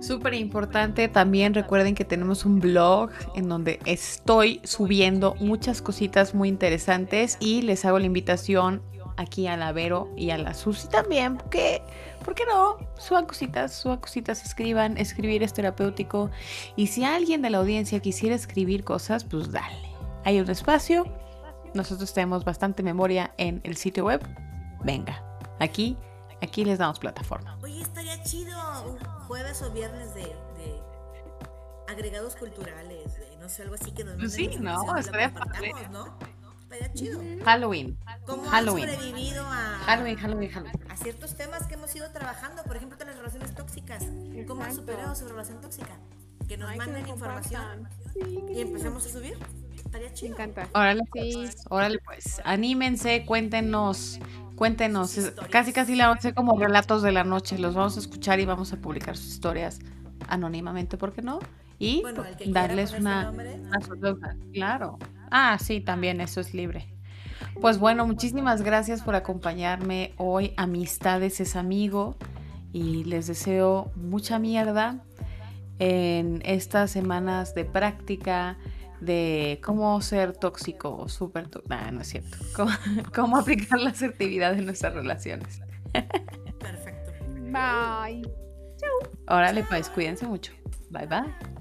Súper 0.01 0.35
importante, 0.35 1.07
también 1.07 1.55
recuerden 1.55 1.95
que 1.95 2.05
tenemos 2.05 2.45
un 2.45 2.59
blog 2.59 3.11
en 3.37 3.49
donde 3.49 3.79
estoy 3.87 4.61
subiendo 4.65 5.37
muchas 5.39 5.81
cositas 5.81 6.35
muy 6.35 6.49
interesantes 6.49 7.37
y 7.39 7.63
les 7.63 7.85
hago 7.85 8.01
la 8.01 8.07
invitación 8.07 8.83
aquí 9.23 9.47
a 9.47 9.57
la 9.57 9.73
Vero 9.73 10.11
y 10.17 10.31
a 10.31 10.39
la 10.39 10.55
Susi 10.55 10.89
también, 10.89 11.37
porque, 11.37 11.83
¿por 12.25 12.35
qué 12.35 12.45
no? 12.47 12.77
Suban 12.99 13.27
cositas, 13.27 13.73
suban 13.73 13.99
cositas, 13.99 14.45
escriban, 14.45 14.99
escribir 14.99 15.43
es 15.43 15.53
terapéutico. 15.53 16.31
Y 16.77 16.89
si 16.89 17.05
alguien 17.05 17.43
de 17.43 17.51
la 17.51 17.59
audiencia 17.59 18.01
quisiera 18.01 18.35
escribir 18.35 18.85
cosas, 18.85 19.25
pues 19.25 19.51
dale. 19.51 19.93
Hay 20.25 20.41
un 20.41 20.51
espacio, 20.51 21.07
nosotros 21.75 22.13
tenemos 22.13 22.45
bastante 22.45 22.83
memoria 22.83 23.33
en 23.39 23.61
el 23.65 23.77
sitio 23.77 24.05
web. 24.05 24.21
Venga, 24.85 25.23
aquí, 25.59 25.97
aquí 26.43 26.65
les 26.65 26.79
damos 26.79 26.99
plataforma. 26.99 27.59
Oye, 27.63 27.81
estaría 27.81 28.23
chido 28.23 28.59
un 28.87 28.99
jueves 29.27 29.63
o 29.63 29.71
viernes 29.71 30.15
de, 30.15 30.23
de 30.23 30.81
agregados 31.89 32.37
culturales, 32.37 33.19
de, 33.19 33.37
no 33.39 33.49
sé, 33.49 33.63
algo 33.63 33.75
así 33.75 33.91
que 33.93 34.05
nos 34.05 34.17
Pues 34.17 34.33
sí, 34.33 34.51
no, 34.61 34.97
estaría 34.97 35.33
padre. 35.33 35.73
¿no? 35.91 36.17
Estaría 36.73 36.93
chido. 36.95 37.21
Halloween. 37.45 37.99
¿Cómo 38.27 38.45
Halloween. 38.45 38.89
han 38.89 38.95
sobrevivido 38.97 39.45
a, 39.47 39.79
Halloween, 39.85 40.17
Halloween, 40.17 40.51
Halloween. 40.51 40.91
a 40.91 40.97
ciertos 40.97 41.35
temas 41.37 41.67
que 41.67 41.75
hemos 41.75 41.95
ido 41.95 42.11
trabajando? 42.11 42.63
Por 42.65 42.77
ejemplo, 42.77 42.97
de 42.99 43.05
las 43.07 43.17
relaciones 43.17 43.55
tóxicas. 43.55 44.05
¿Cómo 44.47 44.63
han 44.63 44.75
superado 44.75 45.15
su 45.15 45.29
relación 45.29 45.61
tóxica? 45.61 45.97
Que 46.49 46.57
nos 46.57 46.71
Ay, 46.71 46.79
manden 46.79 47.07
información. 47.09 47.89
Sí, 48.13 48.21
y 48.51 48.55
qué 48.55 48.61
empecemos 48.63 49.07
a 49.07 49.09
subir. 49.11 49.37
Estaría 49.77 50.09
Me 50.09 50.15
chido. 50.15 50.33
encanta. 50.35 50.69
Órale, 50.75 51.01
Sí. 51.03 51.09
pues, 51.35 51.65
órale, 51.69 51.99
pues, 52.05 52.41
anímense, 52.45 53.25
cuéntenos, 53.27 54.19
cuéntenos. 54.57 55.17
Es-. 55.19 55.33
Casi, 55.51 55.73
casi 55.73 55.95
la 55.97 56.07
vamos 56.07 56.17
a 56.17 56.21
hacer 56.21 56.35
como 56.35 56.59
relatos 56.59 57.03
de 57.03 57.13
la 57.13 57.25
noche. 57.25 57.59
Los 57.59 57.75
vamos 57.75 57.97
a 57.97 58.01
escuchar 58.01 58.41
y 58.41 58.47
vamos 58.47 58.73
a 58.73 58.77
publicar 58.77 59.17
sus 59.17 59.27
historias 59.29 59.81
anónimamente, 60.29 60.97
¿por 60.97 61.13
qué 61.13 61.23
no? 61.23 61.41
Y 61.79 62.01
Bueno, 62.03 62.25
darles 62.47 62.93
una, 62.93 63.25
nombre. 63.25 63.55
una 63.61 64.37
Claro. 64.53 64.99
Ah, 65.35 65.57
sí, 65.59 65.81
también, 65.81 66.21
eso 66.21 66.41
es 66.43 66.53
libre. 66.53 66.87
Pues 67.59 67.79
bueno, 67.79 68.07
muchísimas 68.07 68.61
gracias 68.61 69.01
por 69.01 69.15
acompañarme 69.15 70.13
hoy. 70.19 70.53
Amistades 70.59 71.41
es 71.41 71.57
amigo. 71.57 72.17
Y 72.75 73.05
les 73.05 73.27
deseo 73.27 73.91
mucha 73.97 74.39
mierda 74.39 75.03
en 75.79 76.43
estas 76.45 76.91
semanas 76.91 77.55
de 77.55 77.65
práctica 77.65 78.59
de 79.01 79.59
cómo 79.65 80.01
ser 80.03 80.37
tóxico 80.37 80.97
o 80.97 81.09
súper 81.09 81.49
tóxico. 81.49 81.75
no 81.93 82.03
es 82.03 82.09
cierto. 82.09 82.37
Cómo, 82.55 82.71
cómo 83.15 83.37
aplicar 83.39 83.81
la 83.81 83.91
asertividad 83.91 84.53
en 84.53 84.67
nuestras 84.67 84.93
relaciones. 84.93 85.63
Perfecto. 86.61 87.13
Bye. 87.51 88.23
Órale, 89.29 89.65
pues 89.65 89.89
cuídense 89.89 90.27
mucho. 90.27 90.53
Bye 90.91 91.07
bye. 91.07 91.53